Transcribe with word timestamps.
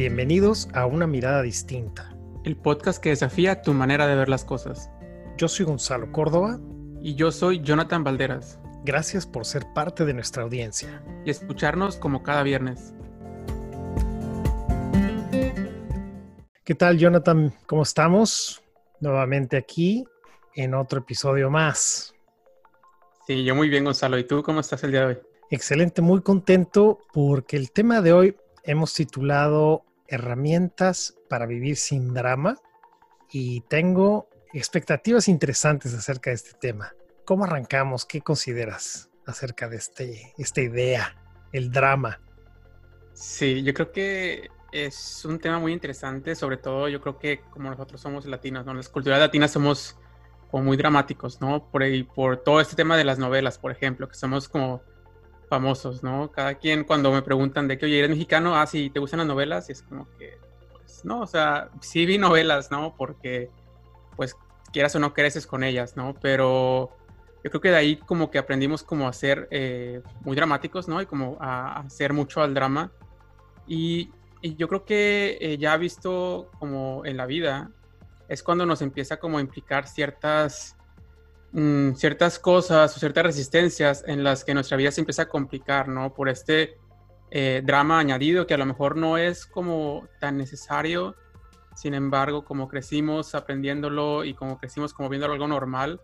Bienvenidos 0.00 0.66
a 0.72 0.86
Una 0.86 1.06
Mirada 1.06 1.42
Distinta. 1.42 2.16
El 2.42 2.56
podcast 2.56 3.02
que 3.02 3.10
desafía 3.10 3.60
tu 3.60 3.74
manera 3.74 4.06
de 4.06 4.14
ver 4.14 4.30
las 4.30 4.46
cosas. 4.46 4.90
Yo 5.36 5.46
soy 5.46 5.66
Gonzalo 5.66 6.10
Córdoba. 6.10 6.58
Y 7.02 7.16
yo 7.16 7.30
soy 7.30 7.60
Jonathan 7.60 8.02
Valderas. 8.02 8.58
Gracias 8.82 9.26
por 9.26 9.44
ser 9.44 9.66
parte 9.74 10.06
de 10.06 10.14
nuestra 10.14 10.42
audiencia. 10.42 11.04
Y 11.26 11.30
escucharnos 11.30 11.96
como 11.96 12.22
cada 12.22 12.42
viernes. 12.42 12.94
¿Qué 16.64 16.74
tal, 16.74 16.96
Jonathan? 16.96 17.52
¿Cómo 17.66 17.82
estamos? 17.82 18.62
Nuevamente 19.00 19.58
aquí 19.58 20.06
en 20.54 20.72
otro 20.72 21.00
episodio 21.00 21.50
más. 21.50 22.14
Sí, 23.26 23.44
yo 23.44 23.54
muy 23.54 23.68
bien, 23.68 23.84
Gonzalo. 23.84 24.16
¿Y 24.16 24.24
tú 24.24 24.42
cómo 24.42 24.60
estás 24.60 24.82
el 24.82 24.92
día 24.92 25.00
de 25.00 25.06
hoy? 25.06 25.18
Excelente, 25.50 26.00
muy 26.00 26.22
contento 26.22 27.00
porque 27.12 27.58
el 27.58 27.70
tema 27.70 28.00
de 28.00 28.14
hoy 28.14 28.36
hemos 28.64 28.94
titulado 28.94 29.84
Herramientas 30.10 31.16
para 31.28 31.46
vivir 31.46 31.76
sin 31.76 32.12
drama 32.12 32.58
y 33.30 33.62
tengo 33.62 34.28
expectativas 34.52 35.28
interesantes 35.28 35.94
acerca 35.94 36.30
de 36.30 36.36
este 36.36 36.52
tema. 36.58 36.92
¿Cómo 37.24 37.44
arrancamos? 37.44 38.04
¿Qué 38.04 38.20
consideras 38.20 39.10
acerca 39.26 39.68
de 39.68 39.76
este, 39.76 40.34
esta 40.36 40.60
idea, 40.60 41.16
el 41.52 41.70
drama? 41.70 42.20
Sí, 43.12 43.62
yo 43.62 43.72
creo 43.72 43.92
que 43.92 44.48
es 44.72 45.24
un 45.24 45.38
tema 45.38 45.58
muy 45.58 45.72
interesante, 45.72 46.34
sobre 46.34 46.56
todo 46.56 46.88
yo 46.88 47.00
creo 47.00 47.18
que 47.18 47.40
como 47.50 47.70
nosotros 47.70 48.00
somos 48.00 48.26
latinos, 48.26 48.66
¿no? 48.66 48.74
Las 48.74 48.88
culturas 48.88 49.20
latinas 49.20 49.52
somos 49.52 49.96
como 50.50 50.64
muy 50.64 50.76
dramáticos, 50.76 51.40
¿no? 51.40 51.70
Por, 51.70 51.82
por 52.14 52.38
todo 52.38 52.60
este 52.60 52.76
tema 52.76 52.96
de 52.96 53.04
las 53.04 53.18
novelas, 53.18 53.58
por 53.58 53.70
ejemplo, 53.70 54.08
que 54.08 54.14
somos 54.14 54.48
como 54.48 54.82
famosos, 55.50 56.04
¿no? 56.04 56.30
Cada 56.30 56.54
quien 56.54 56.84
cuando 56.84 57.10
me 57.10 57.22
preguntan 57.22 57.66
de 57.66 57.76
que, 57.76 57.84
oye, 57.84 57.98
¿eres 57.98 58.10
mexicano? 58.10 58.56
Ah, 58.56 58.66
sí, 58.66 58.88
¿te 58.88 59.00
gustan 59.00 59.18
las 59.18 59.26
novelas? 59.26 59.68
Y 59.68 59.72
es 59.72 59.82
como 59.82 60.06
que, 60.16 60.38
pues, 60.70 61.04
no, 61.04 61.20
o 61.20 61.26
sea, 61.26 61.70
sí 61.80 62.06
vi 62.06 62.18
novelas, 62.18 62.70
¿no? 62.70 62.94
Porque, 62.96 63.50
pues, 64.16 64.36
quieras 64.72 64.94
o 64.94 65.00
no 65.00 65.12
creces 65.12 65.48
con 65.48 65.64
ellas, 65.64 65.96
¿no? 65.96 66.14
Pero 66.22 66.96
yo 67.42 67.50
creo 67.50 67.60
que 67.60 67.70
de 67.70 67.76
ahí 67.76 67.96
como 67.96 68.30
que 68.30 68.38
aprendimos 68.38 68.84
como 68.84 69.08
a 69.08 69.12
ser 69.12 69.48
eh, 69.50 70.02
muy 70.20 70.36
dramáticos, 70.36 70.86
¿no? 70.86 71.02
Y 71.02 71.06
como 71.06 71.36
a, 71.40 71.80
hacer 71.80 72.12
mucho 72.12 72.42
al 72.42 72.54
drama. 72.54 72.92
Y, 73.66 74.10
yo 74.42 74.68
creo 74.68 74.86
que 74.86 75.36
eh, 75.38 75.58
ya 75.58 75.76
visto 75.76 76.50
como 76.58 77.04
en 77.04 77.18
la 77.18 77.26
vida, 77.26 77.70
es 78.26 78.42
cuando 78.42 78.64
nos 78.64 78.80
empieza 78.80 79.18
como 79.18 79.36
a 79.36 79.42
implicar 79.42 79.86
ciertas 79.86 80.76
Mm, 81.52 81.94
ciertas 81.94 82.38
cosas 82.38 82.96
o 82.96 83.00
ciertas 83.00 83.24
resistencias 83.24 84.04
en 84.06 84.22
las 84.22 84.44
que 84.44 84.54
nuestra 84.54 84.76
vida 84.76 84.92
se 84.92 85.00
empieza 85.00 85.22
a 85.22 85.28
complicar, 85.28 85.88
¿no? 85.88 86.14
Por 86.14 86.28
este 86.28 86.78
eh, 87.32 87.62
drama 87.64 87.98
añadido 87.98 88.46
que 88.46 88.54
a 88.54 88.58
lo 88.58 88.66
mejor 88.66 88.96
no 88.96 89.18
es 89.18 89.46
como 89.46 90.06
tan 90.20 90.36
necesario, 90.36 91.16
sin 91.74 91.94
embargo, 91.94 92.44
como 92.44 92.68
crecimos 92.68 93.34
aprendiéndolo 93.34 94.24
y 94.24 94.34
como 94.34 94.58
crecimos 94.58 94.94
como 94.94 95.08
viendo 95.08 95.26
algo 95.26 95.48
normal, 95.48 96.00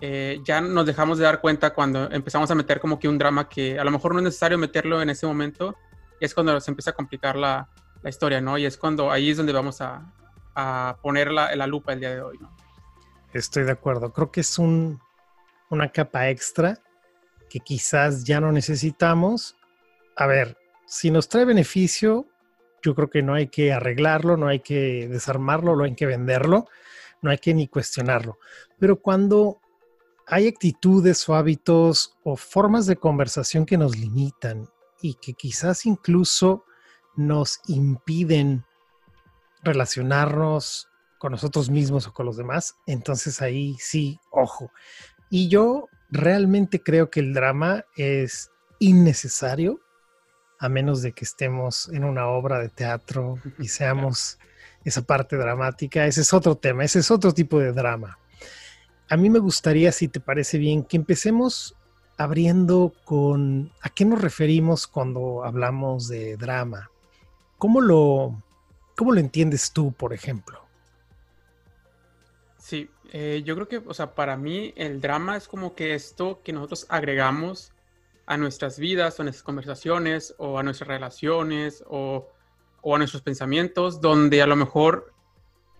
eh, 0.00 0.40
ya 0.44 0.60
nos 0.60 0.86
dejamos 0.86 1.18
de 1.18 1.24
dar 1.24 1.40
cuenta 1.40 1.70
cuando 1.74 2.08
empezamos 2.12 2.48
a 2.52 2.54
meter 2.54 2.78
como 2.78 3.00
que 3.00 3.08
un 3.08 3.18
drama 3.18 3.48
que 3.48 3.80
a 3.80 3.84
lo 3.84 3.90
mejor 3.90 4.12
no 4.12 4.20
es 4.20 4.24
necesario 4.24 4.58
meterlo 4.58 5.02
en 5.02 5.10
ese 5.10 5.26
momento, 5.26 5.74
y 6.20 6.24
es 6.24 6.34
cuando 6.34 6.60
se 6.60 6.70
empieza 6.70 6.90
a 6.90 6.94
complicar 6.94 7.34
la, 7.34 7.68
la 8.02 8.10
historia, 8.10 8.40
¿no? 8.40 8.56
Y 8.58 8.64
es 8.64 8.76
cuando 8.76 9.10
ahí 9.10 9.30
es 9.30 9.36
donde 9.36 9.52
vamos 9.52 9.80
a, 9.80 10.12
a 10.54 10.98
poner 11.02 11.32
la, 11.32 11.54
la 11.56 11.66
lupa 11.66 11.92
el 11.92 12.00
día 12.00 12.10
de 12.10 12.20
hoy, 12.20 12.38
¿no? 12.40 12.67
Estoy 13.32 13.64
de 13.64 13.72
acuerdo. 13.72 14.12
Creo 14.12 14.30
que 14.30 14.40
es 14.40 14.58
un, 14.58 15.00
una 15.70 15.90
capa 15.90 16.28
extra 16.30 16.80
que 17.50 17.60
quizás 17.60 18.24
ya 18.24 18.40
no 18.40 18.52
necesitamos. 18.52 19.56
A 20.16 20.26
ver, 20.26 20.56
si 20.86 21.10
nos 21.10 21.28
trae 21.28 21.44
beneficio, 21.44 22.26
yo 22.82 22.94
creo 22.94 23.10
que 23.10 23.22
no 23.22 23.34
hay 23.34 23.48
que 23.48 23.72
arreglarlo, 23.72 24.36
no 24.36 24.48
hay 24.48 24.60
que 24.60 25.08
desarmarlo, 25.08 25.76
no 25.76 25.84
hay 25.84 25.94
que 25.94 26.06
venderlo, 26.06 26.66
no 27.22 27.30
hay 27.30 27.38
que 27.38 27.54
ni 27.54 27.68
cuestionarlo. 27.68 28.38
Pero 28.78 29.00
cuando 29.00 29.60
hay 30.26 30.46
actitudes 30.46 31.28
o 31.28 31.34
hábitos 31.34 32.16
o 32.22 32.36
formas 32.36 32.86
de 32.86 32.96
conversación 32.96 33.66
que 33.66 33.78
nos 33.78 33.96
limitan 33.96 34.68
y 35.00 35.14
que 35.14 35.34
quizás 35.34 35.86
incluso 35.86 36.64
nos 37.16 37.60
impiden 37.66 38.64
relacionarnos 39.62 40.88
con 41.18 41.32
nosotros 41.32 41.68
mismos 41.70 42.06
o 42.06 42.12
con 42.12 42.26
los 42.26 42.36
demás, 42.36 42.76
entonces 42.86 43.42
ahí 43.42 43.76
sí, 43.80 44.18
ojo. 44.30 44.70
Y 45.30 45.48
yo 45.48 45.88
realmente 46.10 46.82
creo 46.82 47.10
que 47.10 47.20
el 47.20 47.34
drama 47.34 47.84
es 47.96 48.50
innecesario, 48.78 49.80
a 50.58 50.68
menos 50.68 51.02
de 51.02 51.12
que 51.12 51.24
estemos 51.24 51.88
en 51.90 52.04
una 52.04 52.28
obra 52.28 52.58
de 52.58 52.68
teatro 52.68 53.38
y 53.58 53.68
seamos 53.68 54.38
esa 54.84 55.02
parte 55.02 55.36
dramática. 55.36 56.06
Ese 56.06 56.22
es 56.22 56.32
otro 56.32 56.56
tema, 56.56 56.84
ese 56.84 57.00
es 57.00 57.10
otro 57.10 57.32
tipo 57.32 57.58
de 57.58 57.72
drama. 57.72 58.18
A 59.08 59.16
mí 59.16 59.30
me 59.30 59.38
gustaría, 59.38 59.92
si 59.92 60.08
te 60.08 60.20
parece 60.20 60.58
bien, 60.58 60.84
que 60.84 60.96
empecemos 60.96 61.74
abriendo 62.16 62.92
con 63.04 63.72
a 63.80 63.88
qué 63.88 64.04
nos 64.04 64.20
referimos 64.20 64.86
cuando 64.86 65.44
hablamos 65.44 66.08
de 66.08 66.36
drama. 66.36 66.90
¿Cómo 67.56 67.80
lo, 67.80 68.42
cómo 68.96 69.12
lo 69.12 69.20
entiendes 69.20 69.72
tú, 69.72 69.92
por 69.92 70.12
ejemplo? 70.12 70.67
Eh, 73.10 73.42
yo 73.44 73.54
creo 73.54 73.68
que, 73.68 73.78
o 73.78 73.94
sea, 73.94 74.14
para 74.14 74.36
mí 74.36 74.72
el 74.76 75.00
drama 75.00 75.36
es 75.36 75.48
como 75.48 75.74
que 75.74 75.94
esto 75.94 76.42
que 76.42 76.52
nosotros 76.52 76.86
agregamos 76.90 77.72
a 78.26 78.36
nuestras 78.36 78.78
vidas 78.78 79.18
o 79.18 79.22
a 79.22 79.24
nuestras 79.24 79.42
conversaciones 79.42 80.34
o 80.36 80.58
a 80.58 80.62
nuestras 80.62 80.88
relaciones 80.88 81.82
o, 81.86 82.28
o 82.82 82.94
a 82.94 82.98
nuestros 82.98 83.22
pensamientos, 83.22 84.00
donde 84.02 84.42
a 84.42 84.46
lo 84.46 84.56
mejor 84.56 85.14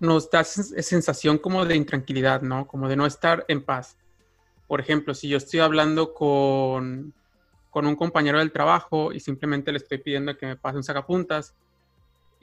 nos 0.01 0.31
da 0.31 0.45
sensación 0.45 1.37
como 1.39 1.67
de 1.67 1.77
intranquilidad, 1.77 2.41
¿no? 2.41 2.67
Como 2.67 2.89
de 2.89 2.97
no 2.97 3.05
estar 3.05 3.45
en 3.49 3.63
paz. 3.63 3.99
Por 4.67 4.81
ejemplo, 4.81 5.13
si 5.13 5.29
yo 5.29 5.37
estoy 5.37 5.61
hablando 5.61 6.15
con, 6.15 7.13
con 7.69 7.87
un 7.87 7.97
compañero 7.97 8.39
del 8.39 8.53
trabajo 8.53 9.13
y 9.13 9.21
simplemente 9.21 9.73
le 9.73 9.79
estoy 9.79 9.99
pidiendo 9.99 10.37
que 10.37 10.47
me 10.47 10.57
pase 10.57 10.77
un 10.77 10.85
sacapuntas, 10.85 11.55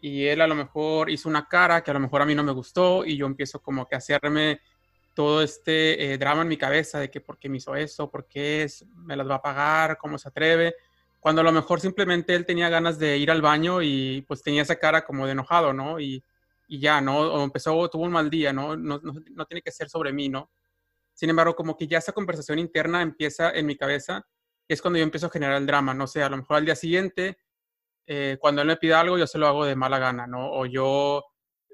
y 0.02 0.26
él 0.28 0.42
a 0.42 0.48
lo 0.48 0.54
mejor 0.54 1.10
hizo 1.10 1.28
una 1.28 1.48
cara 1.48 1.82
que 1.82 1.90
a 1.90 1.94
lo 1.96 2.00
mejor 2.00 2.22
a 2.22 2.26
mí 2.26 2.36
no 2.36 2.44
me 2.44 2.52
gustó 2.52 3.06
y 3.06 3.18
yo 3.18 3.26
empiezo 3.26 3.60
como 3.60 3.88
que 3.88 3.96
a 3.96 3.98
hacerme 3.98 4.60
todo 5.16 5.42
este 5.42 6.14
eh, 6.14 6.18
drama 6.20 6.44
en 6.44 6.50
mi 6.50 6.58
cabeza 6.58 7.00
de 7.00 7.10
que 7.10 7.22
por 7.22 7.40
qué 7.40 7.50
me 7.50 7.58
hizo 7.58 7.76
eso, 7.76 8.12
por 8.12 8.28
qué 8.28 8.64
es, 8.64 8.86
me 8.94 9.16
las 9.16 9.28
va 9.28 9.36
a 9.36 9.42
pagar, 9.42 9.98
cómo 9.98 10.20
se 10.20 10.30
atreve, 10.30 10.76
cuando 11.20 11.42
a 11.42 11.44
lo 11.44 11.52
mejor 11.52 11.82
simplemente 11.82 12.36
él 12.36 12.46
tenía 12.46 12.70
ganas 12.70 13.00
de 13.00 13.18
ir 13.18 13.32
al 13.32 13.42
baño 13.42 13.82
y 13.82 14.24
pues 14.28 14.44
tenía 14.44 14.62
esa 14.62 14.76
cara 14.76 15.04
como 15.04 15.26
de 15.26 15.32
enojado, 15.32 15.74
¿no? 15.74 16.00
Y, 16.00 16.24
y 16.68 16.80
ya, 16.80 17.02
¿no? 17.02 17.18
O 17.18 17.44
empezó, 17.44 17.90
tuvo 17.90 18.04
un 18.04 18.12
mal 18.12 18.30
día, 18.30 18.54
¿no? 18.54 18.78
¿no? 18.78 19.00
No, 19.00 19.14
no 19.32 19.46
tiene 19.46 19.64
que 19.64 19.72
ser 19.72 19.90
sobre 19.90 20.14
mí, 20.14 20.30
¿no? 20.30 20.52
Sin 21.14 21.30
embargo, 21.30 21.56
como 21.56 21.76
que 21.76 21.88
ya 21.88 21.98
esa 21.98 22.12
conversación 22.12 22.60
interna 22.60 23.02
empieza 23.02 23.52
en 23.52 23.66
mi 23.66 23.76
cabeza 23.76 24.28
y 24.68 24.74
es 24.74 24.82
cuando 24.82 25.00
yo 25.00 25.04
empiezo 25.04 25.28
a 25.28 25.32
generar 25.32 25.56
el 25.56 25.66
drama, 25.66 25.94
no 25.96 26.06
sé, 26.06 26.22
a 26.22 26.30
lo 26.30 26.38
mejor 26.38 26.58
al 26.58 26.66
día 26.66 26.76
siguiente 26.76 27.38
eh, 28.08 28.38
cuando 28.40 28.62
él 28.62 28.68
me 28.68 28.78
pide 28.78 28.94
algo, 28.94 29.18
yo 29.18 29.26
se 29.28 29.38
lo 29.38 29.48
hago 29.48 29.66
de 29.66 29.76
mala 29.76 29.98
gana, 30.00 30.28
¿no? 30.28 30.52
O 30.52 30.66
yo 30.66 31.24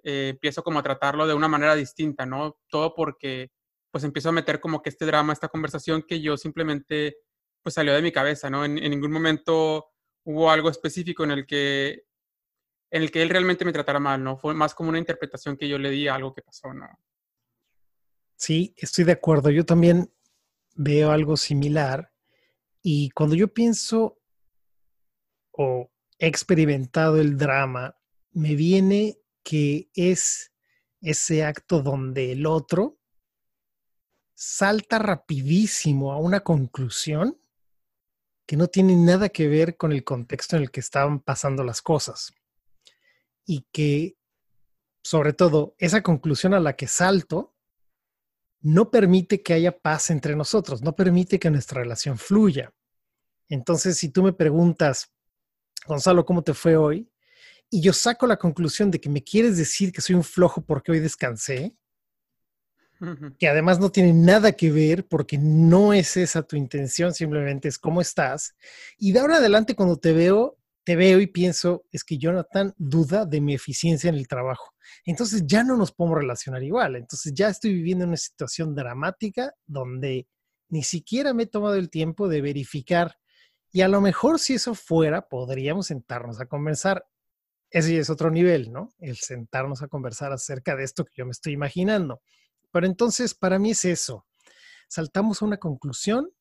eh, 0.04 0.30
empiezo 0.30 0.64
como 0.64 0.80
a 0.80 0.84
tratarlo 0.84 1.28
de 1.28 1.34
una 1.34 1.48
manera 1.48 1.76
distinta, 1.76 2.26
¿no? 2.26 2.58
Todo 2.70 2.94
porque 2.94 3.52
pues 3.92 4.04
empiezo 4.04 4.30
a 4.30 4.34
meter 4.34 4.60
como 4.60 4.82
que 4.82 4.90
este 4.90 5.06
drama, 5.06 5.34
esta 5.34 5.50
conversación 5.50 6.04
que 6.08 6.22
yo 6.22 6.38
simplemente 6.38 7.18
pues 7.62 7.76
salió 7.76 7.94
de 7.94 8.02
mi 8.02 8.12
cabeza, 8.12 8.50
¿no? 8.50 8.66
En, 8.66 8.78
en 8.78 8.90
ningún 8.92 9.12
momento 9.12 9.92
hubo 10.24 10.50
algo 10.50 10.70
específico 10.70 11.24
en 11.24 11.32
el 11.32 11.46
que 11.46 12.06
en 12.92 13.04
el 13.04 13.12
que 13.12 13.22
él 13.22 13.30
realmente 13.30 13.64
me 13.64 13.72
tratara 13.72 14.00
mal, 14.00 14.22
¿no? 14.22 14.38
Fue 14.38 14.54
más 14.54 14.76
como 14.76 14.90
una 14.90 15.00
interpretación 15.00 15.56
que 15.56 15.68
yo 15.68 15.78
le 15.78 15.90
di 15.90 16.08
a 16.08 16.16
algo 16.16 16.34
que 16.34 16.42
pasó, 16.42 16.74
¿no? 16.74 16.88
Sí, 18.36 18.74
estoy 18.78 19.06
de 19.06 19.14
acuerdo. 19.14 19.50
Yo 19.50 19.66
también 19.66 20.12
veo 20.76 21.12
algo 21.12 21.38
similar 21.38 22.12
y 22.82 23.10
cuando 23.12 23.36
yo 23.36 23.54
pienso 23.54 24.20
o 25.52 25.90
he 26.18 26.28
experimentado 26.28 27.20
el 27.20 27.38
drama, 27.38 27.98
me 28.32 28.56
viene 28.56 29.21
que 29.44 29.90
es 29.94 30.52
ese 31.02 31.44
acto 31.44 31.82
donde 31.82 32.32
el 32.32 32.46
otro 32.46 33.00
salta 34.36 35.00
rapidísimo 35.00 36.12
a 36.12 36.18
una 36.18 36.42
conclusión 36.42 37.40
que 38.46 38.58
no 38.58 38.68
tiene 38.68 38.96
nada 38.96 39.30
que 39.30 39.48
ver 39.48 39.78
con 39.78 39.92
el 39.92 40.04
contexto 40.04 40.56
en 40.56 40.64
el 40.64 40.72
que 40.72 40.80
estaban 40.80 41.20
pasando 41.20 41.64
las 41.64 41.82
cosas. 41.82 42.34
Y 43.46 43.66
que, 43.72 44.18
sobre 45.04 45.34
todo, 45.34 45.76
esa 45.78 46.02
conclusión 46.02 46.54
a 46.54 46.60
la 46.60 46.76
que 46.76 46.88
salto 46.88 47.56
no 48.62 48.92
permite 48.92 49.42
que 49.42 49.54
haya 49.54 49.78
paz 49.78 50.10
entre 50.10 50.36
nosotros, 50.36 50.82
no 50.82 50.96
permite 50.96 51.40
que 51.40 51.50
nuestra 51.50 51.82
relación 51.82 52.18
fluya. 52.18 52.74
Entonces, 53.48 53.98
si 53.98 54.10
tú 54.10 54.24
me 54.24 54.34
preguntas, 54.34 55.12
Gonzalo, 55.86 56.26
¿cómo 56.26 56.44
te 56.44 56.54
fue 56.54 56.78
hoy? 56.78 57.12
Y 57.72 57.82
yo 57.82 57.94
saco 57.94 58.28
la 58.28 58.38
conclusión 58.38 58.92
de 58.92 59.00
que 59.00 59.10
me 59.10 59.24
quieres 59.24 59.58
decir 59.58 59.94
que 59.94 60.02
soy 60.02 60.16
un 60.16 60.24
flojo 60.24 60.62
porque 60.64 60.92
hoy 60.92 61.00
descansé, 61.00 61.74
que 63.40 63.48
además 63.48 63.80
no 63.80 63.92
tiene 63.92 64.14
nada 64.14 64.52
que 64.52 64.72
ver 64.72 65.08
porque 65.08 65.38
no 65.40 65.94
es 65.94 66.18
esa 66.18 66.44
tu 66.44 66.56
intención, 66.56 67.14
simplemente 67.14 67.68
es 67.70 67.80
cómo 67.80 68.02
estás. 68.02 68.56
Y 68.98 69.14
de 69.14 69.20
ahora 69.20 69.38
adelante 69.38 69.74
cuando 69.74 69.98
te 69.98 70.12
veo, 70.12 70.58
te 70.84 70.96
veo 70.96 71.20
y 71.22 71.28
pienso, 71.28 71.86
es 71.92 72.04
que 72.04 72.18
Jonathan 72.18 72.74
duda 72.78 73.26
de 73.26 73.40
mi 73.40 73.54
eficiencia 73.54 74.10
en 74.10 74.16
el 74.16 74.28
trabajo. 74.28 74.74
Entonces 75.06 75.44
ya 75.46 75.64
no 75.64 75.78
nos 75.78 75.92
podemos 75.92 76.20
relacionar 76.20 76.62
igual. 76.62 76.96
Entonces 76.96 77.34
ya 77.34 77.50
estoy 77.50 77.74
viviendo 77.74 78.06
una 78.06 78.18
situación 78.18 78.76
dramática 78.76 79.54
donde 79.66 80.28
ni 80.70 80.84
siquiera 80.84 81.34
me 81.34 81.44
he 81.44 81.48
tomado 81.48 81.76
el 81.76 81.90
tiempo 81.90 82.28
de 82.28 82.42
verificar. 82.42 83.16
Y 83.72 83.82
a 83.82 83.88
lo 83.88 84.02
mejor 84.02 84.40
si 84.40 84.56
eso 84.56 84.76
fuera, 84.76 85.30
podríamos 85.30 85.88
sentarnos 85.88 86.40
a 86.42 86.46
conversar. 86.46 87.06
Ese 87.72 87.98
es 87.98 88.10
otro 88.10 88.30
nivel, 88.30 88.72
¿no? 88.72 88.94
El 89.00 89.18
sentarnos 89.18 89.82
a 89.82 89.88
conversar 89.88 90.32
acerca 90.32 90.76
de 90.76 90.84
esto 90.84 91.06
que 91.06 91.14
yo 91.16 91.26
me 91.26 91.32
estoy 91.32 91.54
imaginando. 91.54 92.22
Pero 92.72 92.86
entonces, 92.86 93.34
para 93.34 93.58
mí 93.58 93.72
es 93.72 93.86
eso. 93.86 94.28
Saltamos 94.88 95.42
a 95.42 95.46
una 95.46 95.58
conclusión 95.58 96.32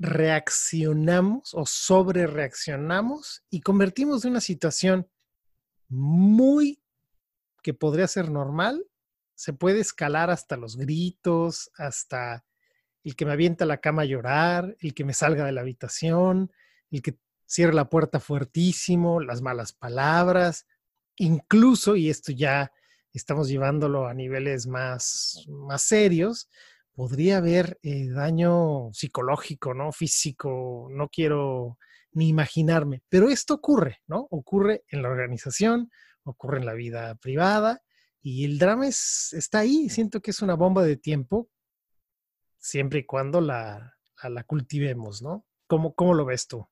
reaccionamos 0.00 1.52
o 1.52 1.66
sobre 1.66 2.26
reaccionamos 2.26 3.44
y 3.50 3.60
convertimos 3.60 4.22
de 4.22 4.28
una 4.28 4.40
situación 4.40 5.06
muy 5.88 6.82
que 7.62 7.74
podría 7.74 8.08
ser 8.08 8.30
normal, 8.30 8.86
se 9.34 9.52
puede 9.52 9.80
escalar 9.80 10.30
hasta 10.30 10.56
los 10.56 10.78
gritos, 10.78 11.70
hasta 11.76 12.46
el 13.04 13.14
que 13.14 13.26
me 13.26 13.32
avienta 13.32 13.64
a 13.64 13.66
la 13.66 13.76
cama 13.76 14.02
a 14.02 14.06
llorar, 14.06 14.74
el 14.80 14.94
que 14.94 15.04
me 15.04 15.12
salga 15.12 15.44
de 15.44 15.52
la 15.52 15.60
habitación, 15.60 16.50
el 16.90 17.02
que 17.02 17.18
cierre 17.50 17.74
la 17.74 17.88
puerta 17.88 18.20
fuertísimo, 18.20 19.20
las 19.20 19.42
malas 19.42 19.72
palabras, 19.72 20.68
incluso, 21.16 21.96
y 21.96 22.08
esto 22.08 22.30
ya 22.30 22.70
estamos 23.12 23.48
llevándolo 23.48 24.06
a 24.06 24.14
niveles 24.14 24.68
más, 24.68 25.44
más 25.48 25.82
serios, 25.82 26.48
podría 26.94 27.38
haber 27.38 27.76
eh, 27.82 28.08
daño 28.08 28.92
psicológico, 28.92 29.74
¿no? 29.74 29.90
Físico, 29.90 30.86
no 30.92 31.08
quiero 31.08 31.76
ni 32.12 32.28
imaginarme, 32.28 33.02
pero 33.08 33.28
esto 33.28 33.54
ocurre, 33.54 34.00
¿no? 34.06 34.28
Ocurre 34.30 34.84
en 34.88 35.02
la 35.02 35.08
organización, 35.08 35.90
ocurre 36.22 36.58
en 36.58 36.66
la 36.66 36.74
vida 36.74 37.16
privada 37.16 37.82
y 38.22 38.44
el 38.44 38.60
drama 38.60 38.86
está 38.86 39.58
ahí, 39.58 39.88
siento 39.88 40.20
que 40.20 40.30
es 40.30 40.40
una 40.40 40.54
bomba 40.54 40.84
de 40.84 40.96
tiempo, 40.96 41.48
siempre 42.58 43.00
y 43.00 43.06
cuando 43.06 43.40
la, 43.40 43.96
la, 44.22 44.44
cultivemos, 44.44 45.20
¿no? 45.20 45.44
¿Cómo, 45.66 45.96
¿Cómo 45.96 46.14
lo 46.14 46.24
ves 46.24 46.46
tú? 46.46 46.69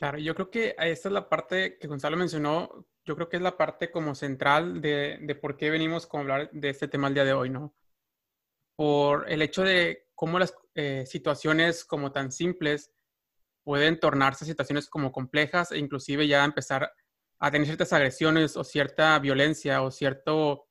Claro, 0.00 0.18
yo 0.18 0.34
creo 0.34 0.50
que 0.50 0.74
esta 0.78 1.08
es 1.08 1.12
la 1.12 1.28
parte 1.28 1.78
que 1.78 1.86
Gonzalo 1.86 2.16
mencionó, 2.16 2.86
yo 3.04 3.14
creo 3.14 3.28
que 3.28 3.36
es 3.36 3.42
la 3.42 3.56
parte 3.56 3.92
como 3.92 4.16
central 4.16 4.80
de, 4.80 5.18
de 5.20 5.34
por 5.36 5.56
qué 5.56 5.70
venimos 5.70 6.08
a 6.12 6.18
hablar 6.18 6.50
de 6.52 6.70
este 6.70 6.88
tema 6.88 7.06
el 7.06 7.14
día 7.14 7.24
de 7.24 7.34
hoy, 7.34 7.50
¿no? 7.50 7.74
por 8.80 9.30
el 9.30 9.42
hecho 9.42 9.62
de 9.62 10.06
cómo 10.14 10.38
las 10.38 10.54
eh, 10.74 11.04
situaciones 11.04 11.84
como 11.84 12.12
tan 12.12 12.32
simples 12.32 12.90
pueden 13.62 14.00
tornarse 14.00 14.46
situaciones 14.46 14.88
como 14.88 15.12
complejas 15.12 15.70
e 15.70 15.76
inclusive 15.76 16.26
ya 16.26 16.42
empezar 16.46 16.90
a 17.40 17.50
tener 17.50 17.66
ciertas 17.66 17.92
agresiones 17.92 18.56
o 18.56 18.64
cierta 18.64 19.18
violencia 19.18 19.82
o 19.82 19.90
cierto 19.90 20.66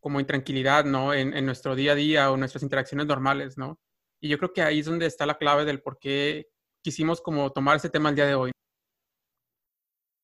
como 0.00 0.20
intranquilidad, 0.20 0.84
¿no? 0.84 1.14
En, 1.14 1.32
en, 1.32 1.46
nuestro 1.46 1.74
día 1.74 1.92
a 1.92 1.94
día 1.94 2.30
o 2.30 2.36
nuestras 2.36 2.62
interacciones 2.62 3.06
normales, 3.06 3.56
¿no? 3.56 3.80
Y 4.20 4.28
yo 4.28 4.36
creo 4.36 4.52
que 4.52 4.60
ahí 4.60 4.80
es 4.80 4.86
donde 4.86 5.06
está 5.06 5.24
la 5.24 5.38
clave 5.38 5.64
del 5.64 5.80
por 5.80 5.98
qué 5.98 6.48
quisimos 6.82 7.22
como 7.22 7.52
tomar 7.52 7.76
ese 7.76 7.88
tema 7.88 8.10
el 8.10 8.16
día 8.16 8.26
de 8.26 8.34
hoy. 8.34 8.55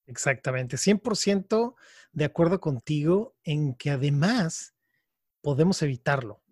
Exactamente, 0.07 0.77
100% 0.77 1.75
de 2.13 2.25
acuerdo 2.25 2.61
contigo 2.61 3.35
en 3.45 3.75
que 3.75 3.91
además 3.91 4.75
podemos 5.41 5.83
evitarlo 5.83 6.43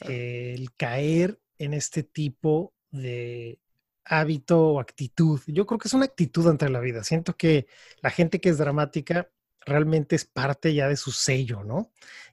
el 0.00 0.74
caer 0.76 1.40
en 1.58 1.72
este 1.72 2.02
tipo 2.02 2.74
de 2.90 3.58
hábito 4.04 4.60
o 4.60 4.80
actitud. 4.80 5.40
Yo 5.46 5.66
creo 5.66 5.78
que 5.78 5.88
es 5.88 5.94
una 5.94 6.04
actitud 6.04 6.46
ante 6.46 6.68
la 6.68 6.80
vida. 6.80 7.02
Siento 7.02 7.36
que 7.36 7.66
la 8.02 8.10
gente 8.10 8.40
que 8.40 8.50
es 8.50 8.58
dramática 8.58 9.30
realmente 9.60 10.14
es 10.14 10.24
parte 10.24 10.74
ya 10.74 10.88
de 10.88 10.96
su 10.96 11.12
sello, 11.12 11.64
¿no? 11.64 11.90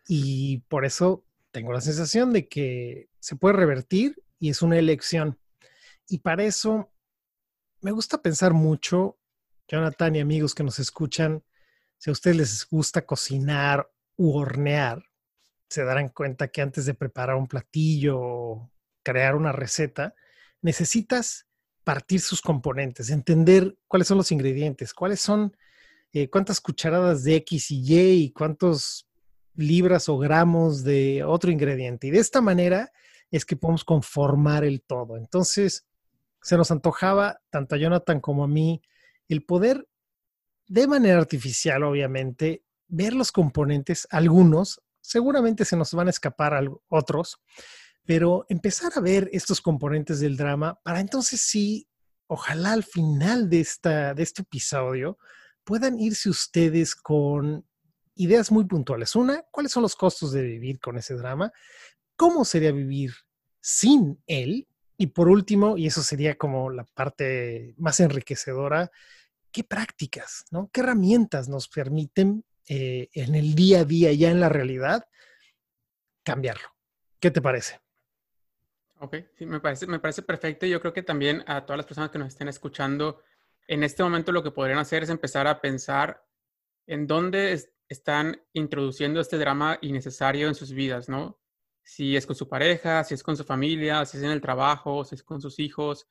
Y 0.07 0.59
por 0.67 0.85
eso 0.85 1.23
tengo 1.51 1.73
la 1.73 1.81
sensación 1.81 2.33
de 2.33 2.47
que 2.47 3.09
se 3.19 3.35
puede 3.35 3.55
revertir 3.55 4.21
y 4.39 4.49
es 4.49 4.61
una 4.61 4.77
elección. 4.77 5.39
Y 6.07 6.19
para 6.19 6.43
eso 6.43 6.91
me 7.81 7.91
gusta 7.91 8.21
pensar 8.21 8.53
mucho, 8.53 9.17
Jonathan 9.67 10.15
y 10.15 10.19
amigos 10.19 10.53
que 10.53 10.63
nos 10.63 10.79
escuchan, 10.79 11.43
si 11.97 12.09
a 12.09 12.13
ustedes 12.13 12.37
les 12.37 12.67
gusta 12.67 13.05
cocinar 13.05 13.89
u 14.17 14.37
hornear, 14.37 15.03
se 15.69 15.83
darán 15.83 16.09
cuenta 16.09 16.49
que 16.49 16.61
antes 16.61 16.85
de 16.85 16.93
preparar 16.93 17.35
un 17.35 17.47
platillo 17.47 18.19
o 18.19 18.71
crear 19.03 19.35
una 19.35 19.51
receta, 19.51 20.13
necesitas 20.61 21.47
partir 21.83 22.21
sus 22.21 22.41
componentes, 22.41 23.09
entender 23.09 23.75
cuáles 23.87 24.07
son 24.07 24.17
los 24.17 24.31
ingredientes, 24.31 24.93
cuáles 24.93 25.19
son, 25.19 25.55
eh, 26.13 26.29
cuántas 26.29 26.61
cucharadas 26.61 27.23
de 27.23 27.35
X 27.37 27.71
y 27.71 27.83
Y 27.85 28.23
y 28.23 28.31
cuántos 28.31 29.07
libras 29.55 30.09
o 30.09 30.17
gramos 30.17 30.83
de 30.83 31.23
otro 31.23 31.51
ingrediente. 31.51 32.07
Y 32.07 32.11
de 32.11 32.19
esta 32.19 32.41
manera 32.41 32.91
es 33.31 33.45
que 33.45 33.55
podemos 33.55 33.83
conformar 33.83 34.63
el 34.63 34.81
todo. 34.81 35.17
Entonces, 35.17 35.85
se 36.41 36.57
nos 36.57 36.71
antojaba, 36.71 37.41
tanto 37.49 37.75
a 37.75 37.77
Jonathan 37.77 38.19
como 38.19 38.43
a 38.43 38.47
mí, 38.47 38.81
el 39.33 39.43
poder, 39.43 39.87
de 40.67 40.87
manera 40.87 41.17
artificial, 41.17 41.83
obviamente, 41.83 42.63
ver 42.87 43.13
los 43.13 43.31
componentes, 43.31 44.07
algunos, 44.11 44.81
seguramente 45.01 45.65
se 45.65 45.75
nos 45.75 45.93
van 45.93 46.07
a 46.07 46.11
escapar 46.11 46.65
otros, 46.87 47.41
pero 48.05 48.45
empezar 48.49 48.91
a 48.95 49.01
ver 49.01 49.29
estos 49.33 49.61
componentes 49.61 50.19
del 50.19 50.37
drama 50.37 50.79
para 50.83 50.99
entonces 50.99 51.41
sí, 51.41 51.87
ojalá 52.27 52.73
al 52.73 52.83
final 52.83 53.49
de, 53.49 53.59
esta, 53.59 54.13
de 54.13 54.23
este 54.23 54.41
episodio 54.41 55.17
puedan 55.63 55.99
irse 55.99 56.29
ustedes 56.29 56.95
con 56.95 57.65
ideas 58.15 58.51
muy 58.51 58.65
puntuales. 58.65 59.15
Una, 59.15 59.43
¿cuáles 59.51 59.71
son 59.71 59.83
los 59.83 59.95
costos 59.95 60.31
de 60.31 60.43
vivir 60.43 60.79
con 60.79 60.97
ese 60.97 61.15
drama? 61.15 61.51
¿Cómo 62.15 62.45
sería 62.45 62.71
vivir 62.71 63.13
sin 63.61 64.21
él? 64.27 64.67
Y 64.97 65.07
por 65.07 65.29
último, 65.29 65.77
y 65.77 65.87
eso 65.87 66.03
sería 66.03 66.37
como 66.37 66.69
la 66.69 66.83
parte 66.83 67.73
más 67.77 67.99
enriquecedora, 67.99 68.91
¿qué 69.53 69.63
prácticas, 69.63 70.43
¿no? 70.51 70.69
¿Qué 70.73 70.81
herramientas 70.81 71.47
nos 71.47 71.69
permiten 71.69 72.43
eh, 72.67 73.09
en 73.13 73.35
el 73.35 73.55
día 73.55 73.81
a 73.81 73.85
día, 73.85 74.13
ya 74.13 74.31
en 74.31 74.39
la 74.39 74.47
realidad, 74.47 75.05
cambiarlo. 76.23 76.69
¿Qué 77.19 77.29
te 77.29 77.41
parece? 77.41 77.81
Ok, 78.99 79.17
me 79.39 79.59
parece, 79.59 79.85
me 79.85 79.99
parece 79.99 80.21
perfecto. 80.21 80.65
Yo 80.65 80.79
creo 80.79 80.93
que 80.93 81.03
también 81.03 81.43
a 81.45 81.65
todas 81.65 81.77
las 81.77 81.85
personas 81.85 82.09
que 82.09 82.19
nos 82.19 82.29
estén 82.29 82.47
escuchando, 82.47 83.21
en 83.67 83.83
este 83.83 84.01
momento 84.01 84.31
lo 84.31 84.43
que 84.43 84.51
podrían 84.51 84.79
hacer 84.79 85.03
es 85.03 85.09
empezar 85.09 85.45
a 85.45 85.59
pensar 85.59 86.25
en 86.87 87.05
dónde 87.05 87.61
están 87.89 88.41
introduciendo 88.53 89.19
este 89.19 89.37
drama 89.37 89.77
innecesario 89.81 90.47
en 90.47 90.55
sus 90.55 90.71
vidas, 90.71 91.09
¿no? 91.09 91.39
Si 91.83 92.15
es 92.15 92.25
con 92.25 92.37
su 92.37 92.47
pareja, 92.47 93.03
si 93.03 93.13
es 93.13 93.23
con 93.23 93.35
su 93.35 93.43
familia, 93.43 94.05
si 94.05 94.17
es 94.17 94.23
en 94.23 94.31
el 94.31 94.39
trabajo, 94.39 95.03
si 95.03 95.15
es 95.15 95.23
con 95.23 95.41
sus 95.41 95.59
hijos, 95.59 96.07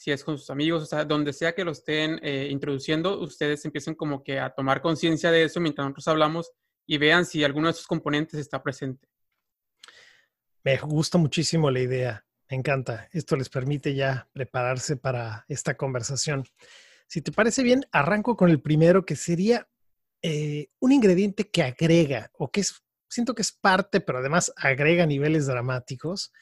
si 0.00 0.10
es 0.10 0.24
con 0.24 0.38
sus 0.38 0.48
amigos, 0.48 0.82
o 0.82 0.86
sea, 0.86 1.04
donde 1.04 1.34
sea 1.34 1.54
que 1.54 1.62
lo 1.62 1.72
estén 1.72 2.18
eh, 2.22 2.48
introduciendo, 2.50 3.20
ustedes 3.20 3.62
empiecen 3.66 3.94
como 3.94 4.24
que 4.24 4.40
a 4.40 4.48
tomar 4.48 4.80
conciencia 4.80 5.30
de 5.30 5.42
eso 5.42 5.60
mientras 5.60 5.84
nosotros 5.84 6.08
hablamos 6.08 6.52
y 6.86 6.96
vean 6.96 7.26
si 7.26 7.44
alguno 7.44 7.66
de 7.66 7.72
esos 7.72 7.86
componentes 7.86 8.40
está 8.40 8.62
presente. 8.62 9.06
Me 10.64 10.78
gusta 10.78 11.18
muchísimo 11.18 11.70
la 11.70 11.80
idea, 11.80 12.24
me 12.48 12.56
encanta. 12.56 13.10
Esto 13.12 13.36
les 13.36 13.50
permite 13.50 13.94
ya 13.94 14.26
prepararse 14.32 14.96
para 14.96 15.44
esta 15.48 15.76
conversación. 15.76 16.46
Si 17.06 17.20
te 17.20 17.30
parece 17.30 17.62
bien, 17.62 17.84
arranco 17.92 18.38
con 18.38 18.48
el 18.48 18.62
primero, 18.62 19.04
que 19.04 19.16
sería 19.16 19.68
eh, 20.22 20.68
un 20.78 20.92
ingrediente 20.92 21.50
que 21.50 21.62
agrega 21.62 22.30
o 22.38 22.50
que 22.50 22.62
es, 22.62 22.82
siento 23.10 23.34
que 23.34 23.42
es 23.42 23.52
parte, 23.52 24.00
pero 24.00 24.20
además 24.20 24.52
agrega 24.56 25.04
niveles 25.04 25.46
dramáticos 25.46 26.32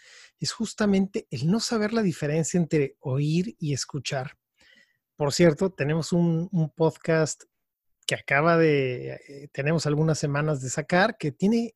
es 0.40 0.52
justamente 0.52 1.26
el 1.30 1.50
no 1.50 1.60
saber 1.60 1.92
la 1.92 2.02
diferencia 2.02 2.58
entre 2.58 2.96
oír 3.00 3.56
y 3.58 3.72
escuchar. 3.72 4.36
Por 5.16 5.32
cierto, 5.32 5.70
tenemos 5.70 6.12
un, 6.12 6.48
podcast 6.76 7.44
que 8.06 8.14
acaba 8.14 8.56
de, 8.56 9.14
eh, 9.28 9.48
tenemos 9.52 9.86
algunas 9.86 10.18
semanas 10.18 10.62
de 10.62 10.70
sacar, 10.70 11.16
que 11.18 11.32
tiene 11.32 11.74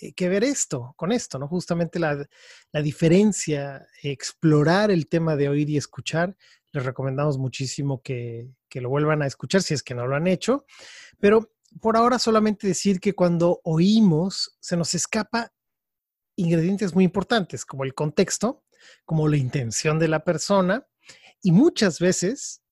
eh, 0.00 0.12
que 0.12 0.28
ver 0.28 0.44
esto, 0.44 0.94
con 0.96 1.10
esto, 1.10 1.38
¿no? 1.38 1.48
Justamente 1.48 1.98
la, 1.98 2.24
la, 2.72 2.82
diferencia, 2.82 3.86
explorar 4.02 4.90
el 4.90 5.08
tema 5.08 5.34
de 5.36 5.48
oír 5.48 5.68
y 5.70 5.76
escuchar. 5.76 6.36
Les 6.72 6.84
recomendamos 6.84 7.36
muchísimo 7.36 8.00
que, 8.00 8.48
que 8.68 8.80
lo 8.80 8.88
vuelvan 8.88 9.22
a 9.22 9.26
escuchar 9.26 9.62
si 9.62 9.74
es 9.74 9.82
que 9.82 9.94
no 9.94 10.06
lo 10.06 10.14
han 10.14 10.28
hecho. 10.28 10.64
Pero 11.18 11.53
por 11.80 11.96
ahora 11.96 12.18
solamente 12.18 12.66
decir 12.66 13.00
que 13.00 13.14
cuando 13.14 13.60
oímos 13.64 14.56
se 14.60 14.76
nos 14.76 14.94
escapa 14.94 15.52
ingredientes 16.36 16.94
muy 16.94 17.04
importantes, 17.04 17.64
como 17.64 17.84
el 17.84 17.94
contexto, 17.94 18.64
como 19.04 19.28
la 19.28 19.36
intención 19.36 19.98
de 19.98 20.08
la 20.08 20.24
persona, 20.24 20.86
y 21.42 21.52
muchas 21.52 21.98
veces, 21.98 22.62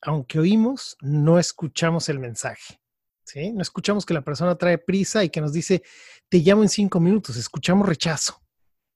aunque 0.00 0.38
oímos, 0.38 0.96
no 1.00 1.38
escuchamos 1.38 2.08
el 2.08 2.18
mensaje. 2.18 2.80
No 3.34 3.60
escuchamos 3.60 4.06
que 4.06 4.14
la 4.14 4.22
persona 4.22 4.56
trae 4.56 4.78
prisa 4.78 5.24
y 5.24 5.30
que 5.30 5.40
nos 5.40 5.52
dice, 5.52 5.82
te 6.28 6.38
llamo 6.38 6.62
en 6.62 6.68
cinco 6.68 7.00
minutos, 7.00 7.36
escuchamos 7.36 7.86
rechazo. 7.86 8.40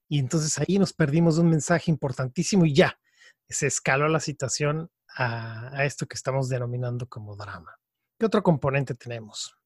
Y 0.09 0.19
entonces 0.19 0.57
ahí 0.59 0.79
nos 0.79 0.93
perdimos 0.93 1.39
un 1.39 1.51
mensaje 1.51 1.91
importantísimo 1.91 2.65
y 2.65 2.75
ya, 2.75 2.99
se 3.49 3.67
escaló 3.67 4.09
la 4.09 4.21
situación 4.21 4.91
a, 5.17 5.85
esto 5.85 6.07
que 6.07 6.15
estamos 6.15 6.49
denominando 6.49 7.09
como 7.09 7.37
drama. 7.37 7.77
¿Qué 8.21 8.27
otro 8.27 8.43
componente 8.43 8.95
tenemos? 8.95 9.57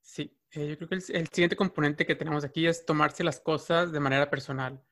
Sí, 0.00 0.34
eh, 0.52 0.68
yo 0.68 0.76
creo 0.78 0.88
que 0.88 0.94
el, 0.94 1.28
siguiente 1.28 1.54
componente 1.54 2.06
que 2.06 2.14
tenemos 2.14 2.42
aquí 2.42 2.66
es 2.66 2.86
tomarse 2.86 3.22
las 3.22 3.40
cosas 3.40 3.92
de 3.92 4.00
manera 4.00 4.30
personal. 4.30 4.82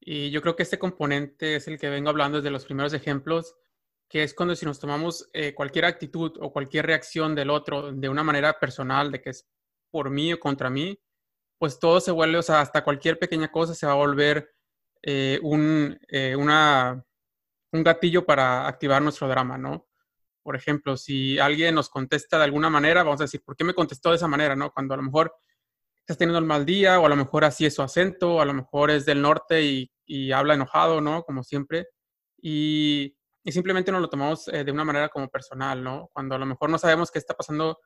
Y 0.00 0.30
yo 0.30 0.40
creo 0.40 0.56
que 0.56 0.62
este 0.62 0.78
componente 0.78 1.56
es 1.56 1.68
el 1.68 1.78
que 1.78 1.90
vengo 1.90 2.08
hablando 2.08 2.38
desde 2.38 2.50
los 2.50 2.64
primeros 2.64 2.94
ejemplos, 2.94 3.56
que 4.08 4.22
es 4.22 4.32
cuando 4.32 4.56
si 4.56 4.64
nos 4.64 4.80
tomamos 4.80 5.28
eh, 5.34 5.52
cualquier 5.52 5.84
actitud 5.84 6.32
o 6.40 6.50
cualquier 6.50 6.86
reacción 6.86 7.34
del 7.34 7.50
otro 7.50 7.92
de 7.92 8.08
una 8.08 8.24
manera 8.24 8.58
personal, 8.58 9.12
de 9.12 9.20
que 9.20 9.30
es 9.30 9.46
por 9.90 10.08
mí 10.08 10.32
o 10.32 10.40
contra 10.40 10.70
mí, 10.70 10.98
pues 11.58 11.78
todo 11.78 12.00
se 12.00 12.10
vuelve, 12.10 12.38
o 12.38 12.42
sea, 12.42 12.62
hasta 12.62 12.82
cualquier 12.82 13.18
pequeña 13.18 13.52
cosa 13.52 13.74
se 13.74 13.84
va 13.84 13.92
a 13.92 13.96
volver 13.96 14.50
eh, 15.02 15.38
un, 15.42 15.98
un 17.72 17.82
gatillo 17.84 18.24
para 18.24 18.66
activar 18.66 19.02
nuestro 19.02 19.28
drama, 19.28 19.58
¿no? 19.58 19.89
Por 20.42 20.56
ejemplo, 20.56 20.96
si 20.96 21.38
alguien 21.38 21.74
nos 21.74 21.90
contesta 21.90 22.38
de 22.38 22.44
alguna 22.44 22.70
manera, 22.70 23.02
vamos 23.02 23.20
a 23.20 23.24
decir, 23.24 23.42
¿por 23.44 23.56
qué 23.56 23.64
me 23.64 23.74
contestó 23.74 24.10
de 24.10 24.16
esa 24.16 24.28
manera, 24.28 24.56
no? 24.56 24.72
Cuando 24.72 24.94
a 24.94 24.96
lo 24.96 25.02
mejor 25.02 25.34
estás 25.98 26.18
teniendo 26.18 26.38
el 26.38 26.44
mal 26.44 26.64
día, 26.64 26.98
o 27.00 27.06
a 27.06 27.08
lo 27.08 27.16
mejor 27.16 27.44
así 27.44 27.66
es 27.66 27.74
su 27.74 27.82
acento, 27.82 28.36
o 28.36 28.40
a 28.40 28.44
lo 28.44 28.54
mejor 28.54 28.90
es 28.90 29.06
del 29.06 29.22
norte 29.22 29.62
y, 30.06 30.32
habla 30.32 30.54
enojado, 30.54 31.00
¿no? 31.00 31.22
Como 31.22 31.42
siempre. 31.44 31.88
Y, 32.42 33.16
simplemente 33.46 33.90
nos 33.92 34.00
lo 34.00 34.08
tomamos 34.08 34.48
eh, 34.48 34.64
de 34.64 34.72
una 34.72 34.84
manera 34.84 35.08
como 35.08 35.28
personal, 35.28 35.82
¿no? 35.82 36.08
Cuando 36.12 36.34
a 36.34 36.38
lo 36.38 36.46
mejor 36.46 36.70
no 36.70 36.78
sabemos 36.78 37.10
qué 37.10 37.18
está 37.18 37.34
pasando 37.34 37.78